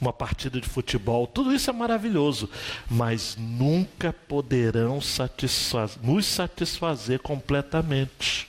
uma 0.00 0.12
partida 0.12 0.60
de 0.60 0.68
futebol, 0.68 1.26
tudo 1.26 1.52
isso 1.52 1.68
é 1.68 1.72
maravilhoso, 1.72 2.48
mas 2.88 3.36
nunca 3.38 4.12
poderão 4.12 5.00
satisfaz 5.00 5.98
nos 6.02 6.26
satisfazer 6.26 7.20
completamente. 7.20 8.48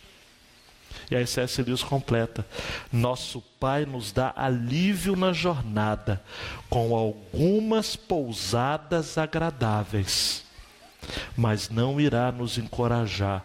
E 1.10 1.16
aí 1.16 1.28
C.S. 1.28 1.62
Lewis 1.62 1.84
completa: 1.84 2.48
Nosso 2.92 3.42
Pai 3.60 3.86
nos 3.86 4.14
dá 4.14 4.34
alívio 4.36 5.16
na 5.16 5.34
jornada, 5.34 6.24
com 6.70 6.96
algumas 6.96 7.98
pousadas 7.98 9.18
agradáveis, 9.18 10.46
mas 11.36 11.70
não 11.70 12.00
irá 12.00 12.32
nos 12.32 12.58
encorajar 12.58 13.44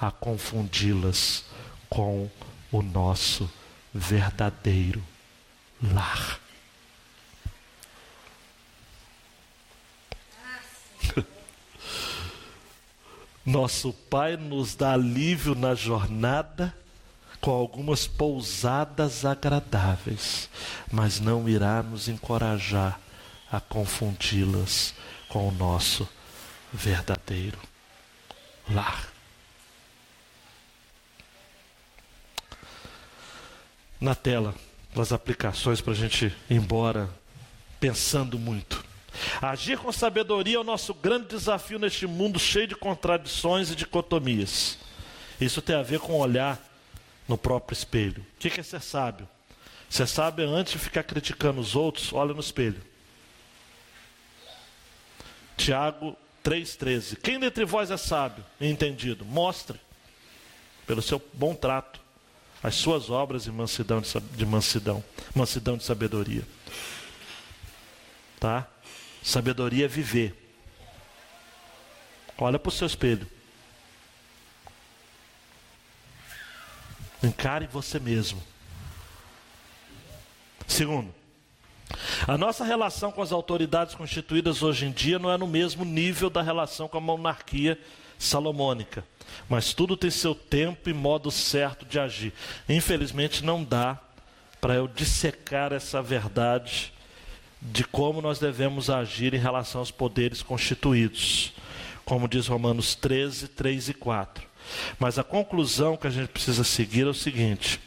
a 0.00 0.12
confundi-las 0.12 1.44
com 1.90 2.30
o 2.70 2.82
nosso 2.82 3.50
verdadeiro 3.92 5.02
lar. 5.82 6.38
Nosso 13.44 13.92
Pai 13.92 14.36
nos 14.36 14.74
dá 14.74 14.92
alívio 14.92 15.54
na 15.54 15.74
jornada 15.74 16.74
com 17.40 17.50
algumas 17.50 18.06
pousadas 18.06 19.24
agradáveis, 19.24 20.50
mas 20.90 21.20
não 21.20 21.48
irá 21.48 21.82
nos 21.82 22.08
encorajar 22.08 23.00
a 23.50 23.60
confundi-las 23.60 24.92
com 25.28 25.48
o 25.48 25.52
nosso 25.52 26.06
verdadeiro 26.72 27.58
lar. 28.68 29.18
na 34.00 34.14
tela 34.14 34.54
as 34.96 35.12
aplicações 35.12 35.80
para 35.80 35.92
a 35.92 35.96
gente 35.96 36.26
ir 36.26 36.56
embora 36.56 37.08
pensando 37.78 38.36
muito. 38.36 38.84
Agir 39.40 39.78
com 39.78 39.90
sabedoria 39.92 40.56
é 40.56 40.60
o 40.60 40.64
nosso 40.64 40.94
grande 40.94 41.28
desafio 41.28 41.78
neste 41.78 42.06
mundo 42.06 42.38
cheio 42.38 42.66
de 42.66 42.76
contradições 42.76 43.70
e 43.70 43.76
dicotomias. 43.76 44.78
Isso 45.40 45.62
tem 45.62 45.76
a 45.76 45.82
ver 45.82 46.00
com 46.00 46.18
olhar 46.18 46.60
no 47.26 47.38
próprio 47.38 47.76
espelho. 47.76 48.24
O 48.36 48.38
que 48.38 48.60
é 48.60 48.62
ser 48.62 48.80
sábio? 48.80 49.28
Ser 49.88 50.06
sábio 50.06 50.44
é 50.44 50.48
antes 50.48 50.72
de 50.72 50.78
ficar 50.78 51.02
criticando 51.02 51.60
os 51.60 51.74
outros, 51.74 52.12
olha 52.12 52.34
no 52.34 52.40
espelho. 52.40 52.80
Tiago 55.56 56.16
3,13. 56.44 57.16
Quem 57.16 57.38
dentre 57.38 57.64
vós 57.64 57.90
é 57.90 57.96
sábio 57.96 58.44
e 58.60 58.68
entendido? 58.68 59.24
Mostre, 59.24 59.80
pelo 60.86 61.02
seu 61.02 61.22
bom 61.34 61.54
trato, 61.54 62.00
as 62.62 62.74
suas 62.74 63.10
obras 63.10 63.44
de 63.44 63.52
mansidão 63.52 64.02
de 64.32 64.46
mansidão, 64.46 65.04
mansidão 65.34 65.76
de 65.76 65.84
sabedoria. 65.84 66.42
Tá? 68.40 68.66
Sabedoria 69.22 69.84
é 69.84 69.88
viver. 69.88 70.34
Olha 72.38 72.58
para 72.58 72.68
o 72.68 72.72
seu 72.72 72.86
espelho. 72.86 73.26
Encare 77.22 77.66
você 77.66 77.98
mesmo. 77.98 78.40
Segundo, 80.66 81.12
a 82.26 82.38
nossa 82.38 82.64
relação 82.64 83.10
com 83.10 83.22
as 83.22 83.32
autoridades 83.32 83.94
constituídas 83.94 84.62
hoje 84.62 84.86
em 84.86 84.92
dia 84.92 85.18
não 85.18 85.32
é 85.32 85.36
no 85.36 85.46
mesmo 85.46 85.84
nível 85.84 86.30
da 86.30 86.42
relação 86.42 86.86
com 86.86 86.98
a 86.98 87.00
monarquia 87.00 87.78
salomônica. 88.18 89.04
Mas 89.48 89.72
tudo 89.72 89.96
tem 89.96 90.10
seu 90.10 90.34
tempo 90.34 90.88
e 90.88 90.92
modo 90.92 91.30
certo 91.30 91.84
de 91.86 91.98
agir. 91.98 92.32
Infelizmente, 92.68 93.44
não 93.44 93.64
dá 93.64 93.98
para 94.60 94.74
eu 94.74 94.86
dissecar 94.86 95.72
essa 95.72 96.02
verdade 96.02 96.92
de 97.60 97.84
como 97.84 98.20
nós 98.20 98.38
devemos 98.38 98.88
agir 98.88 99.34
em 99.34 99.38
relação 99.38 99.80
aos 99.80 99.90
poderes 99.90 100.42
constituídos. 100.42 101.52
Como 102.04 102.28
diz 102.28 102.46
Romanos 102.46 102.94
13, 102.94 103.48
3 103.48 103.90
e 103.90 103.94
4. 103.94 104.46
Mas 104.98 105.18
a 105.18 105.24
conclusão 105.24 105.96
que 105.96 106.06
a 106.06 106.10
gente 106.10 106.28
precisa 106.28 106.64
seguir 106.64 107.02
é 107.02 107.10
o 107.10 107.14
seguinte, 107.14 107.80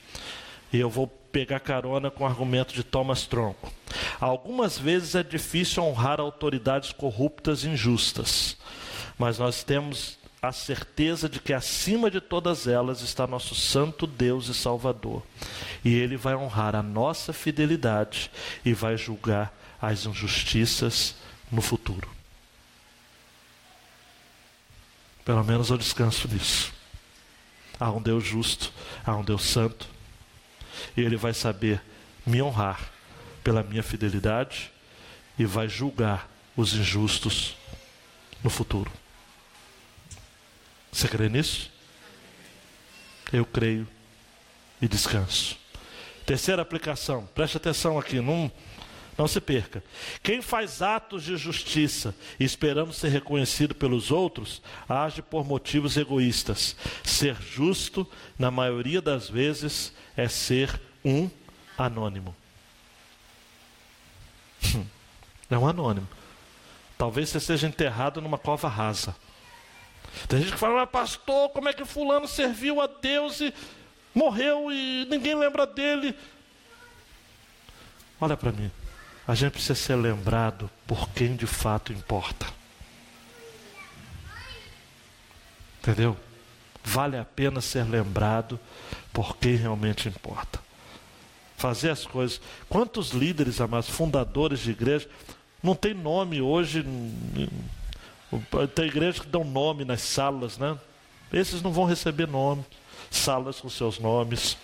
e 0.72 0.80
eu 0.80 0.90
vou 0.90 1.08
pegar 1.08 1.60
carona 1.60 2.12
com 2.12 2.24
o 2.24 2.28
argumento 2.28 2.74
de 2.74 2.84
Thomas 2.84 3.26
Tronco. 3.26 3.72
Algumas 4.20 4.78
vezes 4.78 5.16
é 5.16 5.24
difícil 5.24 5.84
honrar 5.84 6.20
autoridades 6.20 6.92
corruptas 6.92 7.64
e 7.64 7.70
injustas, 7.70 8.58
mas 9.18 9.38
nós 9.38 9.64
temos 9.64 10.20
a 10.42 10.52
certeza 10.52 11.30
de 11.30 11.40
que 11.40 11.54
acima 11.54 12.10
de 12.10 12.20
todas 12.20 12.68
elas 12.68 13.02
está 13.02 13.28
nosso 13.28 13.54
Santo 13.54 14.08
Deus 14.08 14.48
e 14.48 14.54
Salvador. 14.56 15.22
E 15.86 15.94
Ele 15.94 16.18
vai 16.18 16.36
honrar 16.36 16.76
a 16.76 16.82
nossa 16.82 17.32
fidelidade 17.32 18.32
e 18.66 18.74
vai 18.74 18.98
julgar 18.98 19.54
as 19.82 20.06
injustiças 20.06 21.16
no 21.52 21.62
futuro. 21.62 22.10
Pelo 25.26 25.44
menos 25.44 25.70
eu 25.70 25.78
descanso 25.78 26.28
nisso. 26.28 26.74
Há 27.80 27.92
um 27.92 28.02
Deus 28.02 28.24
justo, 28.24 28.72
há 29.04 29.16
um 29.16 29.24
Deus 29.24 29.44
santo, 29.44 29.88
e 30.96 31.02
Ele 31.02 31.18
vai 31.18 31.34
saber 31.34 31.82
me 32.26 32.42
honrar 32.42 32.92
pela 33.44 33.64
minha 33.64 33.82
fidelidade 33.82 34.72
e 35.38 35.46
vai 35.46 35.68
julgar 35.68 36.30
os 36.56 36.74
injustos 36.74 37.56
no 38.44 38.50
futuro. 38.50 38.92
Você 40.92 41.08
crê 41.08 41.30
nisso? 41.30 41.72
Eu 43.32 43.46
creio 43.46 43.88
e 44.82 44.88
descanso. 44.88 45.58
Terceira 46.26 46.62
aplicação, 46.62 47.26
preste 47.34 47.58
atenção 47.58 47.98
aqui, 47.98 48.20
não, 48.20 48.52
não 49.22 49.28
se 49.28 49.40
perca. 49.40 49.84
Quem 50.24 50.42
faz 50.42 50.82
atos 50.82 51.24
de 51.24 51.38
justiça 51.38 52.16
esperando 52.40 52.92
ser 52.92 53.10
reconhecido 53.10 53.76
pelos 53.76 54.10
outros, 54.10 54.64
age 54.90 55.22
por 55.22 55.46
motivos 55.46 55.96
egoístas. 55.96 56.76
Ser 57.04 57.36
justo, 57.40 58.08
na 58.40 58.50
maioria 58.50 59.00
das 59.00 59.30
vezes, 59.30 59.94
é 60.18 60.28
ser 60.28 60.82
um 61.06 61.30
anônimo. 61.78 62.36
É 65.52 65.58
um 65.58 65.68
anônimo. 65.68 66.08
Talvez 66.98 67.30
você 67.30 67.40
seja 67.40 67.68
enterrado 67.68 68.22
numa 68.22 68.38
cova 68.40 68.70
rasa. 68.70 69.16
Tem 70.28 70.40
gente 70.40 70.54
que 70.54 70.58
fala, 70.58 70.88
pastor, 70.88 71.50
como 71.50 71.70
é 71.70 71.74
que 71.74 71.86
fulano 71.86 72.28
serviu 72.28 72.82
a 72.82 72.88
Deus 72.88 73.40
e 73.40 73.54
morreu 74.16 74.72
e 74.72 75.06
ninguém 75.10 75.36
lembra 75.36 75.68
dele? 75.68 76.18
Olha 78.20 78.36
para 78.36 78.52
mim. 78.52 78.72
A 79.28 79.36
gente 79.36 79.54
precisa 79.54 79.76
ser 79.76 79.96
lembrado 79.96 80.70
por 80.86 81.10
quem 81.10 81.36
de 81.36 81.46
fato 81.48 81.94
importa. 81.94 82.46
Entendeu? 85.80 86.18
Vale 86.84 87.18
a 87.18 87.26
pena 87.26 87.62
ser 87.62 87.84
lembrado 87.84 88.60
por 89.14 89.38
quem 89.38 89.56
realmente 89.56 90.08
importa. 90.08 90.60
Fazer 91.58 91.92
as 91.92 92.06
coisas. 92.06 92.42
Quantos 92.68 93.12
líderes, 93.12 93.62
amados, 93.62 93.90
fundadores 93.90 94.60
de 94.60 94.72
igreja, 94.72 95.08
não 95.62 95.76
tem 95.76 95.94
nome 95.94 96.42
hoje 96.42 96.84
tem 98.74 98.86
igrejas 98.86 99.20
que 99.20 99.28
dão 99.28 99.44
nome 99.44 99.84
nas 99.84 100.02
salas, 100.02 100.58
né? 100.58 100.78
Esses 101.34 101.62
não 101.62 101.72
vão 101.72 101.86
receber 101.86 102.28
nome, 102.28 102.64
salas 103.10 103.60
com 103.60 103.70
seus 103.70 104.00
nomes. 104.00 104.58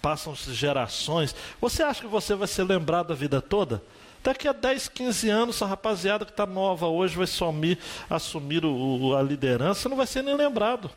Passam-se 0.00 0.52
gerações. 0.54 1.34
Você 1.60 1.82
acha 1.82 2.00
que 2.00 2.06
você 2.06 2.34
vai 2.34 2.48
ser 2.48 2.64
lembrado 2.64 3.12
a 3.12 3.16
vida 3.16 3.40
toda? 3.40 3.82
Daqui 4.22 4.48
a 4.48 4.52
10, 4.52 4.88
15 4.88 5.28
anos, 5.28 5.56
essa 5.56 5.66
rapaziada 5.66 6.24
que 6.24 6.30
está 6.30 6.46
nova 6.46 6.86
hoje 6.86 7.14
vai 7.14 7.26
sumir, 7.26 7.78
assumir 8.08 8.64
o, 8.64 9.14
a 9.14 9.22
liderança, 9.22 9.86
não 9.88 9.96
vai 9.96 10.06
ser 10.06 10.22
nem 10.22 10.34
lembrado. 10.34 10.90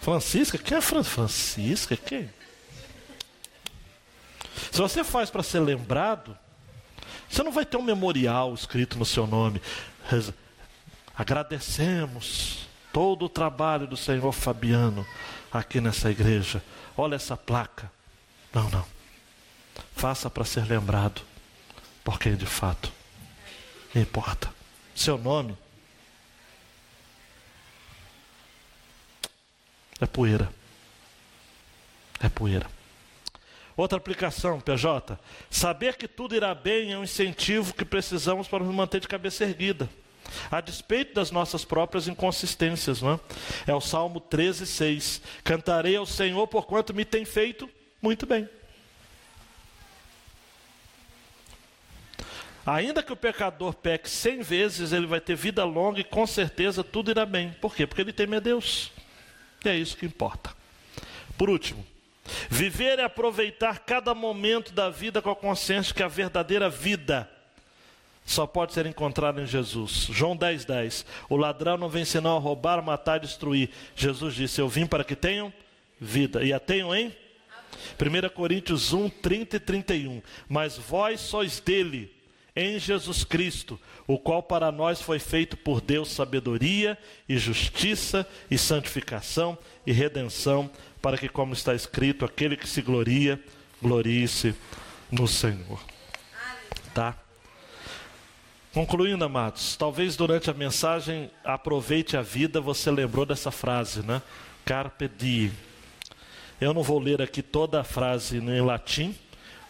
Francisca? 0.00 0.58
Quem 0.58 0.76
é 0.76 0.80
Fran 0.80 1.04
Francisca? 1.04 1.96
Quem? 1.96 2.28
Se 4.72 4.80
você 4.80 5.04
faz 5.04 5.30
para 5.30 5.42
ser 5.42 5.60
lembrado, 5.60 6.36
você 7.28 7.42
não 7.44 7.52
vai 7.52 7.64
ter 7.64 7.76
um 7.76 7.82
memorial 7.82 8.52
escrito 8.54 8.98
no 8.98 9.04
seu 9.04 9.26
nome. 9.26 9.62
agradecemos 11.16 12.68
todo 12.92 13.26
o 13.26 13.28
trabalho 13.28 13.86
do 13.86 13.96
Senhor 13.96 14.32
Fabiano 14.32 15.06
aqui 15.52 15.80
nessa 15.80 16.10
igreja. 16.10 16.62
Olha 16.96 17.14
essa 17.14 17.36
placa. 17.36 17.90
Não, 18.54 18.70
não. 18.70 18.86
Faça 19.96 20.30
para 20.30 20.44
ser 20.44 20.64
lembrado 20.64 21.22
por 22.04 22.18
quem 22.20 22.36
de 22.36 22.46
fato 22.46 22.92
importa. 23.94 24.48
Seu 24.94 25.18
nome 25.18 25.56
é 30.00 30.06
poeira. 30.06 30.48
É 32.20 32.28
poeira. 32.28 32.70
Outra 33.76 33.98
aplicação, 33.98 34.60
PJ. 34.60 35.18
Saber 35.50 35.96
que 35.96 36.06
tudo 36.06 36.36
irá 36.36 36.54
bem 36.54 36.92
é 36.92 36.98
um 36.98 37.02
incentivo 37.02 37.74
que 37.74 37.84
precisamos 37.84 38.46
para 38.46 38.62
nos 38.62 38.72
manter 38.72 39.00
de 39.00 39.08
cabeça 39.08 39.42
erguida. 39.42 39.90
A 40.50 40.60
despeito 40.60 41.14
das 41.14 41.32
nossas 41.32 41.64
próprias 41.64 42.06
inconsistências, 42.06 43.02
não 43.02 43.14
é? 43.14 43.20
É 43.66 43.74
o 43.74 43.80
Salmo 43.80 44.20
13, 44.20 44.64
6. 44.64 45.20
Cantarei 45.42 45.96
ao 45.96 46.06
Senhor 46.06 46.46
por 46.46 46.66
quanto 46.66 46.94
me 46.94 47.04
tem 47.04 47.24
feito 47.24 47.68
muito 48.04 48.26
bem. 48.26 48.46
Ainda 52.66 53.02
que 53.02 53.12
o 53.12 53.16
pecador 53.16 53.72
peque 53.72 54.08
cem 54.10 54.42
vezes, 54.42 54.92
ele 54.92 55.06
vai 55.06 55.20
ter 55.20 55.34
vida 55.34 55.64
longa 55.64 56.00
e 56.00 56.04
com 56.04 56.26
certeza 56.26 56.84
tudo 56.84 57.10
irá 57.10 57.24
bem. 57.24 57.56
Por 57.62 57.74
quê? 57.74 57.86
Porque 57.86 58.02
ele 58.02 58.12
teme 58.12 58.36
a 58.36 58.40
Deus. 58.40 58.92
E 59.64 59.68
é 59.70 59.76
isso 59.76 59.96
que 59.96 60.04
importa. 60.04 60.54
Por 61.38 61.48
último, 61.48 61.84
viver 62.50 62.98
é 62.98 63.04
aproveitar 63.04 63.78
cada 63.80 64.14
momento 64.14 64.72
da 64.72 64.90
vida 64.90 65.22
com 65.22 65.30
a 65.30 65.36
consciência 65.36 65.94
que 65.94 66.02
a 66.02 66.08
verdadeira 66.08 66.68
vida 66.68 67.28
só 68.26 68.46
pode 68.46 68.74
ser 68.74 68.84
encontrada 68.84 69.40
em 69.40 69.46
Jesus. 69.46 70.08
João 70.10 70.36
10, 70.36 70.66
10. 70.66 71.06
O 71.30 71.36
ladrão 71.36 71.78
não 71.78 71.88
vem 71.88 72.04
senão 72.04 72.36
a 72.36 72.40
roubar, 72.40 72.82
matar 72.82 73.18
destruir. 73.18 73.70
Jesus 73.94 74.34
disse: 74.34 74.60
Eu 74.60 74.68
vim 74.68 74.86
para 74.86 75.04
que 75.04 75.16
tenham 75.16 75.52
vida. 75.98 76.42
E 76.44 76.52
a 76.52 76.60
tenham 76.60 76.94
em? 76.94 77.23
1 77.98 78.28
Coríntios 78.34 78.92
1, 78.92 79.08
30 79.08 79.56
e 79.56 79.60
31. 79.60 80.22
Mas 80.48 80.76
vós 80.76 81.20
sois 81.20 81.60
dele 81.60 82.12
em 82.56 82.78
Jesus 82.78 83.24
Cristo, 83.24 83.80
o 84.06 84.16
qual 84.18 84.42
para 84.42 84.70
nós 84.70 85.00
foi 85.02 85.18
feito 85.18 85.56
por 85.56 85.80
Deus 85.80 86.12
sabedoria 86.12 86.96
e 87.28 87.36
justiça 87.36 88.26
e 88.50 88.56
santificação 88.56 89.58
e 89.84 89.92
redenção, 89.92 90.70
para 91.02 91.18
que, 91.18 91.28
como 91.28 91.52
está 91.52 91.74
escrito, 91.74 92.24
aquele 92.24 92.56
que 92.56 92.68
se 92.68 92.80
gloria, 92.80 93.42
glorie-se 93.82 94.54
no 95.10 95.26
Senhor. 95.26 95.80
Tá? 96.94 97.16
Concluindo, 98.72 99.24
amados, 99.24 99.76
talvez 99.76 100.16
durante 100.16 100.48
a 100.48 100.54
mensagem 100.54 101.30
aproveite 101.44 102.16
a 102.16 102.22
vida, 102.22 102.60
você 102.60 102.90
lembrou 102.90 103.26
dessa 103.26 103.50
frase, 103.50 104.02
né? 104.02 104.22
Carpe 104.64 105.08
diem. 105.08 105.52
Eu 106.64 106.72
não 106.72 106.82
vou 106.82 106.98
ler 106.98 107.20
aqui 107.20 107.42
toda 107.42 107.78
a 107.78 107.84
frase 107.84 108.38
em 108.38 108.60
latim, 108.62 109.14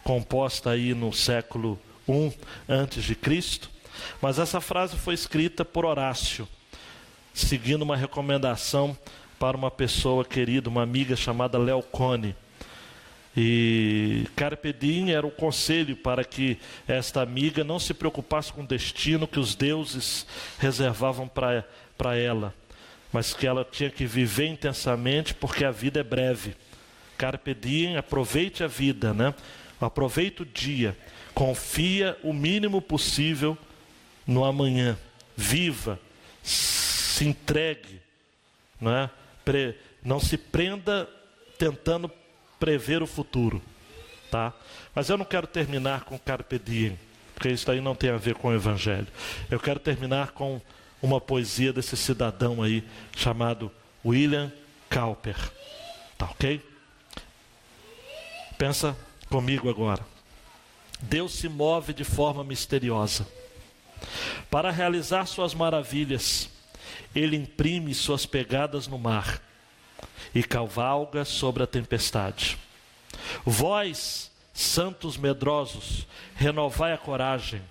composta 0.01 0.69
aí 0.69 0.93
no 0.93 1.11
século 1.11 1.77
1 2.07 2.31
antes 2.69 3.03
de 3.03 3.13
Cristo, 3.13 3.69
mas 4.21 4.39
essa 4.39 4.61
frase 4.61 4.95
foi 4.95 5.13
escrita 5.13 5.65
por 5.65 5.83
Horácio, 5.83 6.47
seguindo 7.33 7.81
uma 7.81 7.97
recomendação 7.97 8.97
para 9.37 9.57
uma 9.57 9.69
pessoa 9.69 10.23
querida, 10.23 10.69
uma 10.69 10.83
amiga 10.83 11.17
chamada 11.17 11.57
Leocone. 11.57 12.33
E 13.35 14.25
Carpe 14.33 14.71
Diem 14.71 15.11
era 15.11 15.27
o 15.27 15.31
conselho 15.31 15.97
para 15.97 16.23
que 16.23 16.57
esta 16.87 17.21
amiga 17.21 17.61
não 17.61 17.77
se 17.77 17.93
preocupasse 17.93 18.53
com 18.53 18.61
o 18.61 18.67
destino 18.67 19.27
que 19.27 19.37
os 19.37 19.53
deuses 19.53 20.25
reservavam 20.57 21.27
para 21.27 22.15
ela, 22.15 22.53
mas 23.11 23.33
que 23.33 23.45
ela 23.45 23.67
tinha 23.69 23.89
que 23.89 24.05
viver 24.05 24.47
intensamente 24.47 25.33
porque 25.33 25.65
a 25.65 25.71
vida 25.71 25.99
é 25.99 26.03
breve. 26.03 26.55
Carpe 27.17 27.53
Diem, 27.53 27.97
aproveite 27.97 28.63
a 28.63 28.67
vida, 28.67 29.13
né? 29.13 29.33
Aproveite 29.79 30.41
o 30.41 30.45
dia 30.45 30.95
confia 31.35 32.17
o 32.23 32.31
mínimo 32.31 32.81
possível 32.81 33.57
no 34.25 34.45
amanhã. 34.45 34.97
Viva, 35.35 35.99
se 36.41 37.25
entregue, 37.25 38.01
não, 38.79 38.95
é? 38.95 39.09
Pre, 39.43 39.77
não 40.01 40.19
se 40.19 40.37
prenda 40.37 41.07
tentando 41.59 42.09
prever 42.57 43.03
o 43.03 43.07
futuro, 43.07 43.61
tá? 44.31 44.53
Mas 44.95 45.09
eu 45.09 45.17
não 45.17 45.25
quero 45.25 45.45
terminar 45.45 46.05
com 46.05 46.17
carpe 46.17 46.57
diem, 46.57 46.97
porque 47.33 47.49
isso 47.49 47.69
aí 47.69 47.81
não 47.81 47.93
tem 47.93 48.09
a 48.09 48.17
ver 48.17 48.35
com 48.35 48.47
o 48.47 48.55
evangelho. 48.55 49.07
Eu 49.51 49.59
quero 49.59 49.79
terminar 49.79 50.31
com 50.31 50.61
uma 51.01 51.19
poesia 51.19 51.73
desse 51.73 51.97
cidadão 51.97 52.63
aí 52.63 52.81
chamado 53.15 53.69
William 54.05 54.51
Cowper, 54.89 55.35
tá 56.17 56.27
ok? 56.27 56.74
Pensa 58.57 58.95
comigo 59.29 59.69
agora. 59.69 60.05
Deus 61.01 61.33
se 61.33 61.49
move 61.49 61.93
de 61.93 62.03
forma 62.03 62.43
misteriosa. 62.43 63.27
Para 64.49 64.71
realizar 64.71 65.25
suas 65.25 65.53
maravilhas, 65.53 66.49
ele 67.13 67.35
imprime 67.35 67.93
suas 67.93 68.25
pegadas 68.25 68.87
no 68.87 68.97
mar 68.97 69.41
e 70.33 70.43
cavalga 70.43 71.25
sobre 71.25 71.63
a 71.63 71.67
tempestade. 71.67 72.57
Vós, 73.45 74.31
santos 74.53 75.17
medrosos, 75.17 76.07
renovai 76.35 76.93
a 76.93 76.97
coragem. 76.97 77.61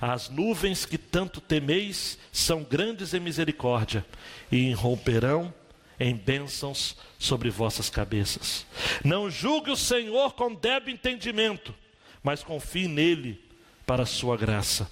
As 0.00 0.28
nuvens 0.28 0.84
que 0.84 0.98
tanto 0.98 1.40
temeis 1.40 2.18
são 2.30 2.62
grandes 2.62 3.14
em 3.14 3.20
misericórdia 3.20 4.04
e 4.52 4.68
irromperão 4.68 5.52
em 6.00 6.16
bênçãos 6.16 6.96
sobre 7.18 7.50
vossas 7.50 7.88
cabeças. 7.88 8.66
Não 9.04 9.30
julgue 9.30 9.70
o 9.70 9.76
Senhor 9.76 10.32
com 10.32 10.54
débil 10.54 10.94
entendimento 10.94 11.74
mas 12.22 12.42
confie 12.42 12.86
nele 12.86 13.42
para 13.86 14.02
a 14.02 14.06
sua 14.06 14.36
graça. 14.36 14.90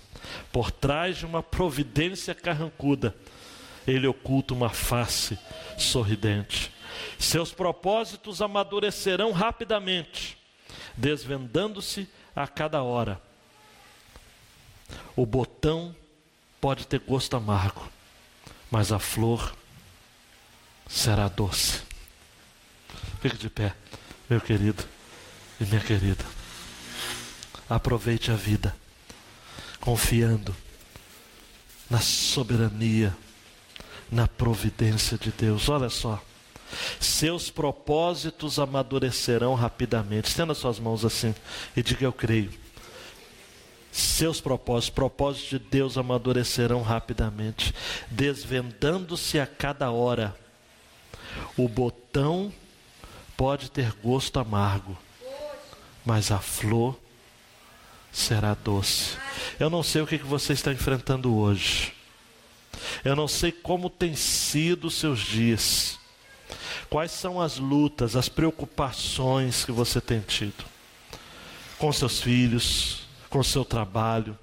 Por 0.52 0.70
trás 0.70 1.18
de 1.18 1.26
uma 1.26 1.42
providência 1.42 2.34
carrancuda, 2.34 3.14
ele 3.86 4.06
oculta 4.06 4.54
uma 4.54 4.70
face 4.70 5.38
sorridente. 5.76 6.72
Seus 7.18 7.52
propósitos 7.52 8.42
amadurecerão 8.42 9.30
rapidamente, 9.32 10.36
desvendando-se 10.96 12.09
a 12.34 12.46
cada 12.46 12.82
hora. 12.82 13.20
O 15.14 15.24
botão 15.24 15.94
pode 16.61 16.86
ter 16.86 17.00
gosto 17.00 17.36
amargo, 17.36 17.88
mas 18.70 18.90
a 18.90 18.98
flor 18.98 19.54
será 20.89 21.28
doce. 21.28 21.82
Fique 23.20 23.36
de 23.36 23.51
pé, 23.51 23.74
meu 24.28 24.41
querido 24.41 24.82
e 25.61 25.64
minha 25.64 25.80
querida. 25.80 26.24
Aproveite 27.68 28.30
a 28.30 28.34
vida, 28.34 28.74
confiando 29.80 30.57
na 31.91 32.01
soberania, 32.01 33.16
na 34.11 34.26
providência 34.26 35.18
de 35.18 35.30
Deus. 35.30 35.68
Olha 35.68 35.91
só. 35.91 36.22
Seus 37.01 37.51
propósitos 37.51 38.59
amadurecerão 38.59 39.55
rapidamente. 39.55 40.28
Estenda 40.28 40.55
suas 40.55 40.78
mãos 40.78 41.05
assim 41.05 41.34
e 41.76 41.82
diga: 41.82 42.05
Eu 42.05 42.12
creio. 42.12 42.53
Seus 43.91 44.41
propósitos, 44.41 44.95
propósitos 44.95 45.49
de 45.49 45.59
Deus 45.59 45.97
amadurecerão 45.97 46.82
rapidamente, 46.82 47.74
desvendando-se 48.11 49.41
a 49.41 49.47
cada 49.47 49.91
hora. 49.91 50.36
O 51.57 51.68
botão 51.68 52.53
pode 53.37 53.70
ter 53.70 53.93
gosto 54.03 54.39
amargo, 54.39 54.97
mas 56.05 56.31
a 56.31 56.39
flor 56.39 56.99
será 58.12 58.55
doce. 58.55 59.16
Eu 59.59 59.70
não 59.70 59.83
sei 59.83 60.03
o 60.03 60.07
que 60.07 60.18
você 60.18 60.53
está 60.53 60.72
enfrentando 60.72 61.35
hoje. 61.35 61.93
Eu 63.05 63.16
não 63.16 63.29
sei 63.29 63.53
como 63.53 63.91
tem 63.91 64.14
sido 64.14 64.87
os 64.87 64.95
seus 64.95 65.20
dias. 65.20 65.99
Quais 66.89 67.11
são 67.11 67.41
as 67.41 67.59
lutas, 67.59 68.16
as 68.16 68.29
preocupações 68.29 69.64
que 69.64 69.72
você 69.72 70.01
tem 70.01 70.20
tido 70.20 70.64
com 71.79 71.93
seus 71.93 72.20
filhos, 72.20 73.01
com 73.31 73.43
seu 73.43 73.64
trabalho. 73.64 74.37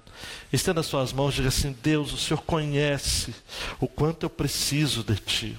Estenda 0.52 0.82
suas 0.82 1.12
mãos 1.12 1.34
e 1.34 1.36
diga 1.36 1.48
assim: 1.48 1.76
Deus, 1.82 2.12
o 2.12 2.16
Senhor 2.16 2.42
conhece 2.42 3.34
o 3.78 3.86
quanto 3.86 4.24
eu 4.24 4.30
preciso 4.30 5.04
de 5.04 5.16
Ti. 5.16 5.58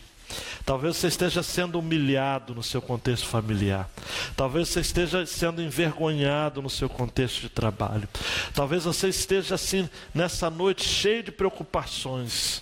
Talvez 0.66 0.98
você 0.98 1.08
esteja 1.08 1.42
sendo 1.42 1.80
humilhado 1.80 2.54
no 2.54 2.62
seu 2.62 2.82
contexto 2.82 3.26
familiar. 3.28 3.90
Talvez 4.36 4.68
você 4.68 4.82
esteja 4.82 5.26
sendo 5.26 5.62
envergonhado 5.62 6.62
no 6.62 6.70
seu 6.70 6.90
contexto 6.90 7.42
de 7.42 7.50
trabalho. 7.50 8.08
Talvez 8.54 8.84
você 8.84 9.08
esteja 9.08 9.56
assim 9.56 9.90
nessa 10.14 10.50
noite 10.50 10.84
cheio 10.84 11.24
de 11.24 11.32
preocupações. 11.32 12.62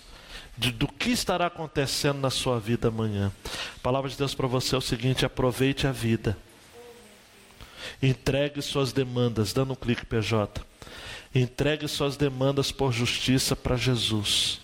De, 0.56 0.70
do 0.70 0.88
que 0.88 1.10
estará 1.10 1.46
acontecendo 1.46 2.18
na 2.18 2.30
sua 2.30 2.58
vida 2.58 2.88
amanhã. 2.88 3.30
A 3.44 3.78
palavra 3.82 4.08
de 4.08 4.16
Deus 4.16 4.34
para 4.34 4.46
você 4.46 4.74
é 4.74 4.78
o 4.78 4.80
seguinte: 4.80 5.26
aproveite 5.26 5.86
a 5.86 5.92
vida. 5.92 6.36
Entregue 8.02 8.62
suas 8.62 8.92
demandas, 8.92 9.52
dando 9.52 9.72
um 9.72 9.76
clique 9.76 10.06
PJ. 10.06 10.64
Entregue 11.34 11.86
suas 11.88 12.16
demandas 12.16 12.72
por 12.72 12.92
justiça 12.92 13.54
para 13.54 13.76
Jesus. 13.76 14.60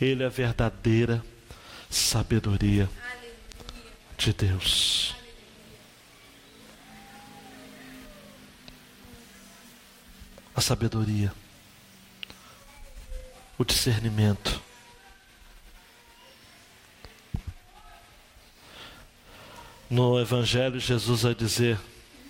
Ele 0.00 0.22
é 0.22 0.26
a 0.26 0.30
verdadeira 0.30 1.22
sabedoria 1.94 2.90
de 4.18 4.32
Deus. 4.32 5.14
A 10.54 10.60
sabedoria, 10.60 11.32
o 13.58 13.64
discernimento. 13.64 14.60
No 19.90 20.20
Evangelho, 20.20 20.80
Jesus 20.80 21.22
vai 21.22 21.34
dizer: 21.34 21.78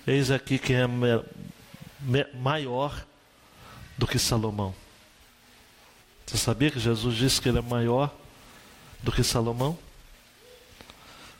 Eis 0.06 0.30
aqui 0.30 0.58
quem 0.58 0.76
é 0.76 0.86
maior 2.34 3.04
do 3.96 4.06
que 4.06 4.18
Salomão. 4.18 4.74
Você 6.26 6.38
sabia 6.38 6.70
que 6.70 6.80
Jesus 6.80 7.14
disse 7.16 7.40
que 7.40 7.48
ele 7.48 7.58
é 7.58 7.62
maior 7.62 8.14
do 9.04 9.12
que 9.12 9.22
Salomão? 9.22 9.78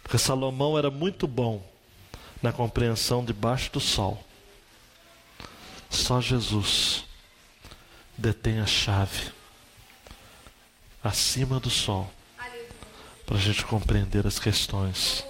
Porque 0.03 0.19
Salomão 0.19 0.79
era 0.79 0.91
muito 0.91 1.27
bom 1.27 1.67
na 2.43 2.53
compreensão 2.53 3.25
debaixo 3.25 3.73
do 3.73 3.81
sol. 3.81 4.23
Só 5.89 6.21
Jesus 6.21 7.05
detém 8.17 8.61
a 8.61 8.67
chave 8.67 9.33
acima 11.03 11.59
do 11.59 11.71
sol 11.71 12.11
para 13.25 13.37
a 13.37 13.41
gente 13.41 13.65
compreender 13.65 14.27
as 14.27 14.39
questões 14.39 15.25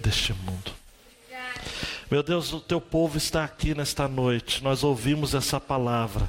deste 0.00 0.34
mundo. 0.34 0.72
Meu 2.10 2.22
Deus, 2.22 2.52
o 2.52 2.60
teu 2.60 2.78
povo 2.80 3.16
está 3.16 3.42
aqui 3.42 3.74
nesta 3.74 4.06
noite. 4.06 4.62
Nós 4.62 4.84
ouvimos 4.84 5.34
essa 5.34 5.58
palavra. 5.58 6.28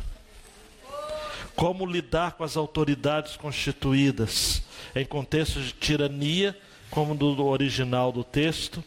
Como 1.55 1.85
lidar 1.85 2.33
com 2.33 2.43
as 2.43 2.57
autoridades 2.57 3.35
constituídas 3.35 4.63
em 4.95 5.05
contexto 5.05 5.61
de 5.61 5.71
tirania, 5.73 6.57
como 6.89 7.15
do 7.15 7.45
original 7.45 8.11
do 8.11 8.23
texto, 8.23 8.83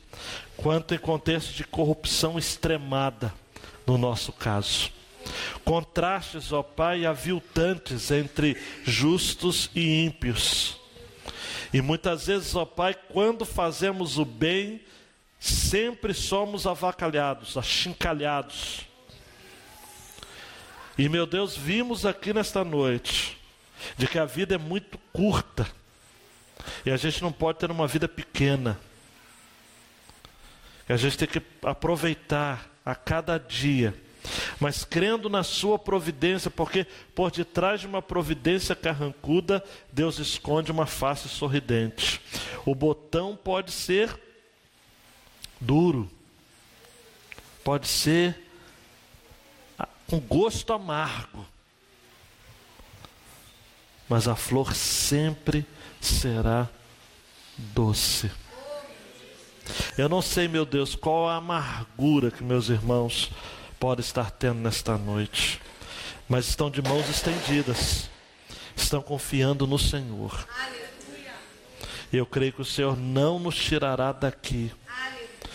quanto 0.56 0.94
em 0.94 0.98
contexto 0.98 1.52
de 1.52 1.64
corrupção 1.64 2.38
extremada, 2.38 3.34
no 3.86 3.98
nosso 3.98 4.32
caso. 4.32 4.90
Contrastes, 5.64 6.52
ó 6.52 6.62
Pai, 6.62 7.04
aviltantes 7.04 8.10
entre 8.10 8.56
justos 8.84 9.68
e 9.74 10.04
ímpios. 10.04 10.78
E 11.72 11.82
muitas 11.82 12.28
vezes, 12.28 12.54
ó 12.54 12.64
Pai, 12.64 12.94
quando 12.94 13.44
fazemos 13.44 14.18
o 14.18 14.24
bem, 14.24 14.80
sempre 15.40 16.14
somos 16.14 16.66
avacalhados, 16.66 17.56
achincalhados. 17.56 18.86
E 20.99 21.09
meu 21.11 21.26
Deus, 21.26 21.55
vimos 21.55 22.07
aqui 22.07 22.32
nesta 22.32 22.64
noite 22.64 23.36
de 23.99 24.07
que 24.07 24.18
a 24.18 24.24
vida 24.24 24.55
é 24.55 24.59
muito 24.59 24.97
curta 25.12 25.70
e 26.86 26.90
a 26.90 26.97
gente 26.97 27.22
não 27.22 27.30
pode 27.30 27.59
ter 27.59 27.70
uma 27.70 27.86
vida 27.86 28.09
pequena. 28.09 28.80
E 30.88 30.92
a 30.92 30.97
gente 30.97 31.18
tem 31.18 31.28
que 31.28 31.42
aproveitar 31.62 32.70
a 32.84 32.94
cada 32.94 33.36
dia, 33.36 33.94
mas 34.59 34.84
crendo 34.84 35.28
na 35.28 35.42
sua 35.42 35.78
providência, 35.78 36.51
porque 36.51 36.86
por 37.14 37.30
detrás 37.30 37.80
de 37.80 37.86
uma 37.86 38.01
providência 38.01 38.74
carrancuda, 38.74 39.62
Deus 39.92 40.18
esconde 40.18 40.70
uma 40.70 40.86
face 40.86 41.28
sorridente. 41.28 42.22
O 42.64 42.74
botão 42.74 43.36
pode 43.36 43.70
ser 43.70 44.18
duro, 45.61 46.11
pode 47.62 47.86
ser 47.86 48.45
com 50.07 50.20
gosto 50.20 50.72
amargo, 50.72 51.44
mas 54.09 54.28
a 54.28 54.36
flor 54.36 54.74
sempre 54.74 55.66
será 56.00 56.68
doce. 57.57 58.30
Eu 59.98 60.09
não 60.09 60.22
sei, 60.22 60.46
meu 60.46 60.64
Deus, 60.64 60.94
qual 60.94 61.28
a 61.28 61.36
amargura 61.36 62.30
que 62.30 62.44
meus 62.44 62.68
irmãos 62.68 63.30
podem 63.80 64.04
estar 64.04 64.30
tendo 64.30 64.61
nesta 64.61 64.96
noite, 64.96 65.61
mas 66.28 66.48
estão 66.48 66.70
de 66.70 66.80
mãos 66.80 67.09
estendidas, 67.09 68.09
estão 68.76 69.02
confiando 69.02 69.66
no 69.66 69.78
Senhor. 69.78 70.46
Eu 72.12 72.24
creio 72.24 72.52
que 72.52 72.62
o 72.62 72.64
Senhor 72.64 72.96
não 72.96 73.40
nos 73.40 73.57
tirará 73.57 74.12
daqui 74.12 74.72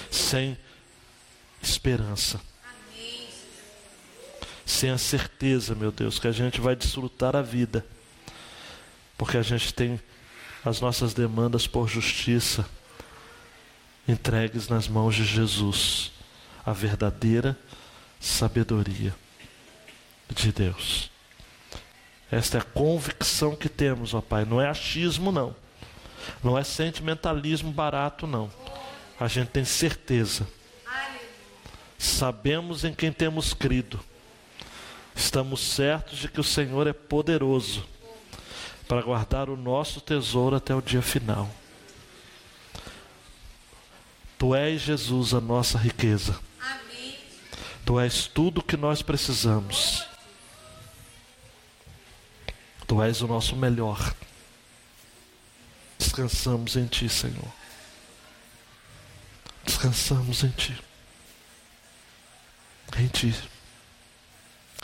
sem 0.09 0.57
esperança. 1.61 2.50
Sem 4.71 4.89
a 4.89 4.97
certeza, 4.97 5.75
meu 5.75 5.91
Deus, 5.91 6.17
que 6.17 6.29
a 6.29 6.31
gente 6.31 6.61
vai 6.61 6.77
desfrutar 6.77 7.35
a 7.35 7.41
vida, 7.41 7.85
porque 9.17 9.35
a 9.35 9.41
gente 9.41 9.73
tem 9.73 9.99
as 10.63 10.79
nossas 10.79 11.13
demandas 11.13 11.67
por 11.67 11.89
justiça 11.89 12.65
entregues 14.07 14.69
nas 14.69 14.87
mãos 14.87 15.13
de 15.13 15.25
Jesus, 15.25 16.13
a 16.65 16.71
verdadeira 16.71 17.57
sabedoria 18.17 19.13
de 20.29 20.53
Deus. 20.53 21.11
Esta 22.31 22.57
é 22.57 22.61
a 22.61 22.63
convicção 22.63 23.57
que 23.57 23.67
temos, 23.67 24.13
ó 24.13 24.21
Pai. 24.21 24.45
Não 24.45 24.61
é 24.61 24.69
achismo, 24.69 25.33
não. 25.33 25.53
Não 26.41 26.57
é 26.57 26.63
sentimentalismo 26.63 27.73
barato, 27.73 28.25
não. 28.25 28.49
A 29.19 29.27
gente 29.27 29.49
tem 29.49 29.65
certeza. 29.65 30.47
Sabemos 31.99 32.85
em 32.85 32.93
quem 32.93 33.11
temos 33.11 33.53
crido. 33.53 33.99
Estamos 35.15 35.61
certos 35.61 36.19
de 36.19 36.27
que 36.27 36.39
o 36.39 36.43
Senhor 36.43 36.87
é 36.87 36.93
poderoso 36.93 37.85
para 38.87 39.01
guardar 39.01 39.49
o 39.49 39.55
nosso 39.55 40.01
tesouro 40.01 40.55
até 40.55 40.75
o 40.75 40.81
dia 40.81 41.01
final. 41.01 41.49
Tu 44.37 44.55
és, 44.55 44.81
Jesus, 44.81 45.33
a 45.33 45.39
nossa 45.39 45.77
riqueza. 45.77 46.37
Amém. 46.59 47.15
Tu 47.85 47.99
és 47.99 48.27
tudo 48.27 48.59
o 48.59 48.63
que 48.63 48.75
nós 48.75 49.01
precisamos. 49.01 50.05
Tu 52.87 53.01
és 53.01 53.21
o 53.21 53.27
nosso 53.27 53.55
melhor. 53.55 54.13
Descansamos 55.97 56.75
em 56.75 56.87
Ti, 56.87 57.07
Senhor. 57.07 57.53
Descansamos 59.63 60.43
em 60.43 60.49
Ti. 60.49 60.77
Em 62.97 63.07
Ti. 63.07 63.50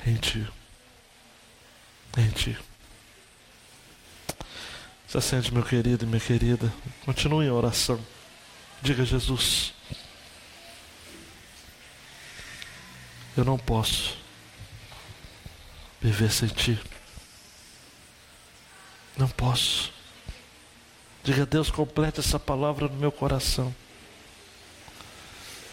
Em 0.07 0.15
Ti. 0.15 0.47
Se 5.05 5.17
acende, 5.17 5.53
meu 5.53 5.63
querido 5.63 6.05
e 6.05 6.07
minha 6.07 6.21
querida. 6.21 6.73
Continue 7.03 7.45
em 7.45 7.49
oração. 7.49 7.99
Diga, 8.81 9.03
Jesus, 9.03 9.73
eu 13.35 13.43
não 13.43 13.57
posso 13.57 14.17
viver 15.99 16.31
sem 16.31 16.47
Ti. 16.47 16.79
Não 19.17 19.27
posso. 19.27 19.91
Diga, 21.21 21.45
Deus, 21.45 21.69
complete 21.69 22.21
essa 22.21 22.39
palavra 22.39 22.87
no 22.87 22.95
meu 22.95 23.11
coração. 23.11 23.75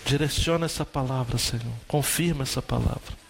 Direciona 0.04 0.66
essa 0.66 0.84
palavra, 0.84 1.38
Senhor. 1.38 1.72
Confirma 1.86 2.42
essa 2.42 2.60
palavra. 2.60 3.23